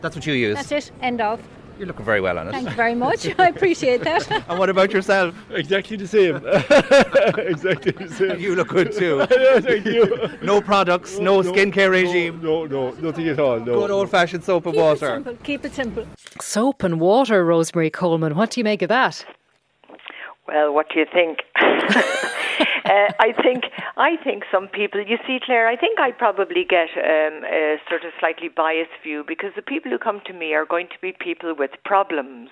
That's 0.00 0.16
what 0.16 0.26
you 0.26 0.34
use. 0.34 0.56
That's 0.56 0.72
it. 0.72 0.90
End 1.02 1.20
of. 1.20 1.40
You're 1.78 1.88
looking 1.88 2.04
very 2.04 2.20
well 2.20 2.38
on 2.38 2.48
it. 2.48 2.52
Thank 2.52 2.68
you 2.70 2.74
very 2.76 2.94
much. 2.94 3.26
I 3.38 3.48
appreciate 3.48 4.02
that. 4.04 4.30
and 4.48 4.58
what 4.58 4.70
about 4.70 4.92
yourself? 4.92 5.34
Exactly 5.50 5.96
the 5.96 6.06
same. 6.06 6.36
exactly 7.46 7.92
the 7.92 8.08
same. 8.08 8.38
You 8.38 8.54
look 8.54 8.68
good 8.68 8.92
too. 8.92 9.26
Thank 9.26 9.86
you. 9.86 10.28
no 10.42 10.60
products, 10.60 11.18
no, 11.18 11.40
no 11.40 11.52
skincare 11.52 11.90
regime. 11.90 12.40
No, 12.42 12.64
no, 12.66 12.90
no, 12.90 13.00
nothing 13.00 13.28
at 13.28 13.38
all. 13.38 13.58
No. 13.58 13.80
Good 13.80 13.90
old 13.90 14.10
fashioned 14.10 14.44
soap 14.44 14.66
and 14.66 14.74
Keep 14.74 14.82
water. 14.82 15.06
It 15.06 15.24
simple. 15.24 15.36
Keep 15.42 15.64
it 15.64 15.74
simple. 15.74 16.06
Soap 16.40 16.82
and 16.82 17.00
water, 17.00 17.44
Rosemary 17.44 17.90
Coleman. 17.90 18.36
What 18.36 18.50
do 18.50 18.60
you 18.60 18.64
make 18.64 18.82
of 18.82 18.88
that? 18.88 19.24
Well, 20.46 20.72
what 20.72 20.88
do 20.90 21.00
you 21.00 21.06
think? 21.12 21.38
uh, 22.84 23.12
I 23.18 23.32
think 23.42 23.64
I 23.96 24.16
think 24.22 24.44
some 24.50 24.68
people. 24.68 25.00
You 25.00 25.18
see, 25.26 25.38
Claire, 25.44 25.68
I 25.68 25.76
think 25.76 25.98
I 25.98 26.10
probably 26.12 26.64
get 26.64 26.88
um, 26.96 27.44
a 27.44 27.76
sort 27.88 28.04
of 28.04 28.12
slightly 28.20 28.48
biased 28.48 28.90
view 29.02 29.24
because 29.26 29.52
the 29.56 29.62
people 29.62 29.90
who 29.90 29.98
come 29.98 30.20
to 30.26 30.32
me 30.32 30.54
are 30.54 30.66
going 30.66 30.88
to 30.88 30.98
be 31.00 31.12
people 31.12 31.54
with 31.54 31.70
problems. 31.84 32.50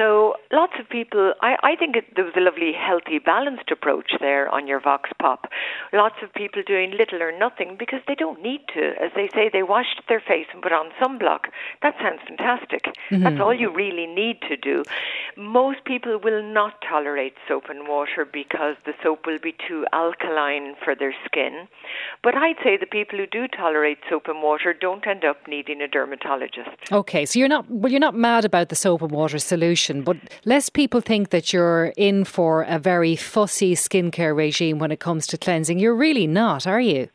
So 0.00 0.36
lots 0.50 0.72
of 0.80 0.88
people, 0.88 1.34
I, 1.42 1.56
I 1.62 1.76
think 1.76 1.94
it, 1.94 2.06
there 2.16 2.24
was 2.24 2.32
a 2.34 2.40
lovely, 2.40 2.72
healthy, 2.72 3.18
balanced 3.18 3.70
approach 3.70 4.12
there 4.18 4.48
on 4.48 4.66
your 4.66 4.80
Vox 4.80 5.10
Pop. 5.20 5.44
Lots 5.92 6.14
of 6.22 6.32
people 6.32 6.62
doing 6.66 6.92
little 6.92 7.22
or 7.22 7.38
nothing 7.38 7.76
because 7.78 8.00
they 8.08 8.14
don't 8.14 8.40
need 8.40 8.62
to. 8.72 8.92
As 8.98 9.10
they 9.14 9.28
say, 9.34 9.50
they 9.52 9.62
washed 9.62 10.00
their 10.08 10.20
face 10.26 10.46
and 10.54 10.62
put 10.62 10.72
on 10.72 10.86
sunblock. 10.98 11.52
That 11.82 11.96
sounds 12.00 12.20
fantastic. 12.26 12.84
Mm-hmm. 13.10 13.24
That's 13.24 13.40
all 13.42 13.52
you 13.52 13.70
really 13.70 14.06
need 14.06 14.40
to 14.48 14.56
do. 14.56 14.84
Most 15.36 15.84
people 15.84 16.18
will 16.18 16.42
not 16.42 16.80
tolerate 16.88 17.34
soap 17.46 17.64
and 17.68 17.86
water 17.86 18.24
because 18.24 18.76
the 18.86 18.94
soap 19.02 19.26
will 19.26 19.38
be 19.38 19.54
too 19.68 19.84
alkaline 19.92 20.76
for 20.82 20.94
their 20.94 21.14
skin. 21.26 21.68
But 22.22 22.36
I'd 22.36 22.56
say 22.64 22.78
the 22.78 22.86
people 22.86 23.18
who 23.18 23.26
do 23.26 23.46
tolerate 23.48 23.98
soap 24.08 24.28
and 24.28 24.42
water 24.42 24.72
don't 24.72 25.06
end 25.06 25.26
up 25.26 25.46
needing 25.46 25.82
a 25.82 25.88
dermatologist. 25.88 26.70
Okay, 26.90 27.26
so 27.26 27.38
you're 27.38 27.48
not 27.48 27.70
well. 27.70 27.92
You're 27.92 28.00
not 28.00 28.14
mad 28.14 28.46
about 28.46 28.70
the 28.70 28.76
soap 28.76 29.02
and 29.02 29.10
water 29.10 29.38
solution 29.38 29.89
solution, 29.90 30.02
but 30.04 30.16
less 30.44 30.68
people 30.70 31.00
think 31.00 31.30
that 31.30 31.52
you're 31.52 31.92
in 31.96 32.24
for 32.24 32.62
a 32.62 32.78
very 32.78 33.16
fussy 33.16 33.74
skincare 33.74 34.36
regime 34.36 34.78
when 34.78 34.90
it 34.90 35.00
comes 35.00 35.26
to 35.28 35.38
cleansing. 35.38 35.78
You're 35.78 35.94
really 35.94 36.26
not, 36.26 36.66
are 36.66 36.80
you? 36.80 37.08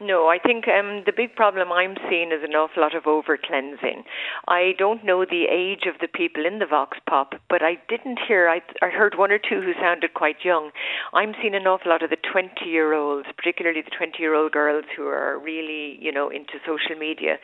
No, 0.00 0.28
I 0.28 0.38
think 0.38 0.68
um, 0.68 1.02
the 1.06 1.12
big 1.12 1.34
problem 1.34 1.72
I'm 1.72 1.96
seeing 2.08 2.30
is 2.30 2.44
an 2.44 2.54
awful 2.54 2.82
lot 2.82 2.94
of 2.94 3.08
over 3.08 3.36
cleansing. 3.36 4.04
I 4.46 4.74
don't 4.78 5.04
know 5.04 5.24
the 5.24 5.46
age 5.50 5.90
of 5.90 5.98
the 6.00 6.06
people 6.06 6.46
in 6.46 6.60
the 6.60 6.66
Vox 6.66 6.98
Pop, 7.08 7.34
but 7.50 7.64
I 7.64 7.78
didn't 7.88 8.20
hear, 8.28 8.48
I, 8.48 8.62
I 8.80 8.90
heard 8.90 9.18
one 9.18 9.32
or 9.32 9.38
two 9.38 9.60
who 9.60 9.72
sounded 9.74 10.14
quite 10.14 10.44
young. 10.44 10.70
I'm 11.12 11.34
seeing 11.42 11.56
an 11.56 11.66
awful 11.66 11.90
lot 11.90 12.04
of 12.04 12.10
the 12.10 12.16
20 12.30 12.64
year 12.64 12.92
olds, 12.92 13.26
particularly 13.36 13.82
the 13.82 13.90
20 13.90 14.22
year 14.22 14.34
old 14.34 14.52
girls 14.52 14.84
who 14.96 15.08
are 15.08 15.36
really, 15.36 15.98
you 16.00 16.12
know, 16.12 16.28
into 16.28 16.62
social 16.64 16.94
media. 16.96 17.38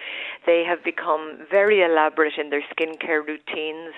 They 0.46 0.62
have 0.62 0.84
become 0.84 1.48
very 1.50 1.82
elaborate 1.82 2.38
in 2.38 2.50
their 2.50 2.62
skincare 2.70 3.26
routines. 3.26 3.94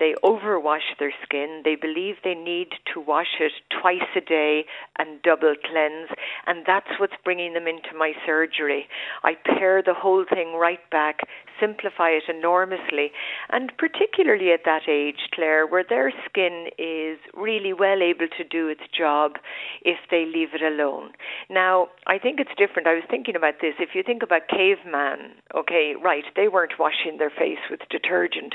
They 0.00 0.14
overwash 0.24 0.98
their 0.98 1.12
skin. 1.22 1.62
They 1.64 1.76
believe 1.76 2.16
they 2.24 2.34
need 2.34 2.70
to 2.92 3.00
wash 3.00 3.38
it 3.38 3.52
twice 3.80 4.10
a 4.16 4.20
day 4.20 4.64
and 4.98 5.22
double 5.22 5.54
cleanse, 5.64 6.10
and 6.48 6.64
that's 6.66 6.90
what's 6.98 7.14
bringing 7.22 7.54
them 7.54 7.68
into 7.68 7.99
my 8.00 8.12
surgery. 8.26 8.88
I 9.22 9.34
pare 9.44 9.82
the 9.82 9.94
whole 9.94 10.24
thing 10.28 10.56
right 10.58 10.80
back, 10.90 11.20
simplify 11.60 12.10
it 12.10 12.24
enormously, 12.28 13.12
and 13.50 13.72
particularly 13.78 14.52
at 14.52 14.60
that 14.64 14.88
age, 14.88 15.28
Claire, 15.34 15.66
where 15.66 15.84
their 15.88 16.12
skin 16.28 16.66
is 16.78 17.18
really 17.34 17.72
well 17.72 18.02
able 18.02 18.28
to 18.36 18.44
do 18.44 18.68
its 18.68 18.82
job 18.96 19.32
if 19.82 19.98
they 20.10 20.24
leave 20.24 20.54
it 20.54 20.62
alone. 20.62 21.10
Now, 21.48 21.88
I 22.06 22.18
think 22.18 22.40
it's 22.40 22.50
different. 22.56 22.88
I 22.88 22.94
was 22.94 23.04
thinking 23.10 23.36
about 23.36 23.54
this. 23.60 23.74
If 23.78 23.90
you 23.94 24.02
think 24.02 24.22
about 24.22 24.42
caveman, 24.48 25.32
okay, 25.54 25.94
right, 26.02 26.24
they 26.36 26.48
weren't 26.48 26.78
washing 26.78 27.18
their 27.18 27.30
face 27.30 27.62
with 27.70 27.80
detergent. 27.90 28.54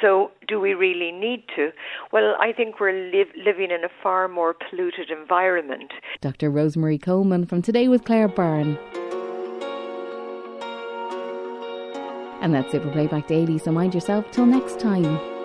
So, 0.00 0.30
do 0.48 0.60
we 0.60 0.74
really 0.74 1.12
need 1.12 1.44
to? 1.56 1.70
Well, 2.12 2.34
I 2.40 2.52
think 2.52 2.80
we're 2.80 2.92
li- 2.92 3.32
living 3.44 3.70
in 3.70 3.84
a 3.84 3.90
far 4.02 4.28
more 4.28 4.54
polluted 4.54 5.10
environment. 5.10 5.92
Dr. 6.20 6.50
Rosemary 6.50 6.98
Coleman 6.98 7.46
from 7.46 7.62
Today 7.62 7.88
with 7.88 8.04
Claire 8.04 8.28
Byrne. 8.28 8.78
And 12.46 12.54
that's 12.54 12.74
it 12.74 12.82
for 12.84 12.92
Playback 12.92 13.26
Daily, 13.26 13.58
so 13.58 13.72
mind 13.72 13.92
yourself 13.92 14.30
till 14.30 14.46
next 14.46 14.78
time. 14.78 15.35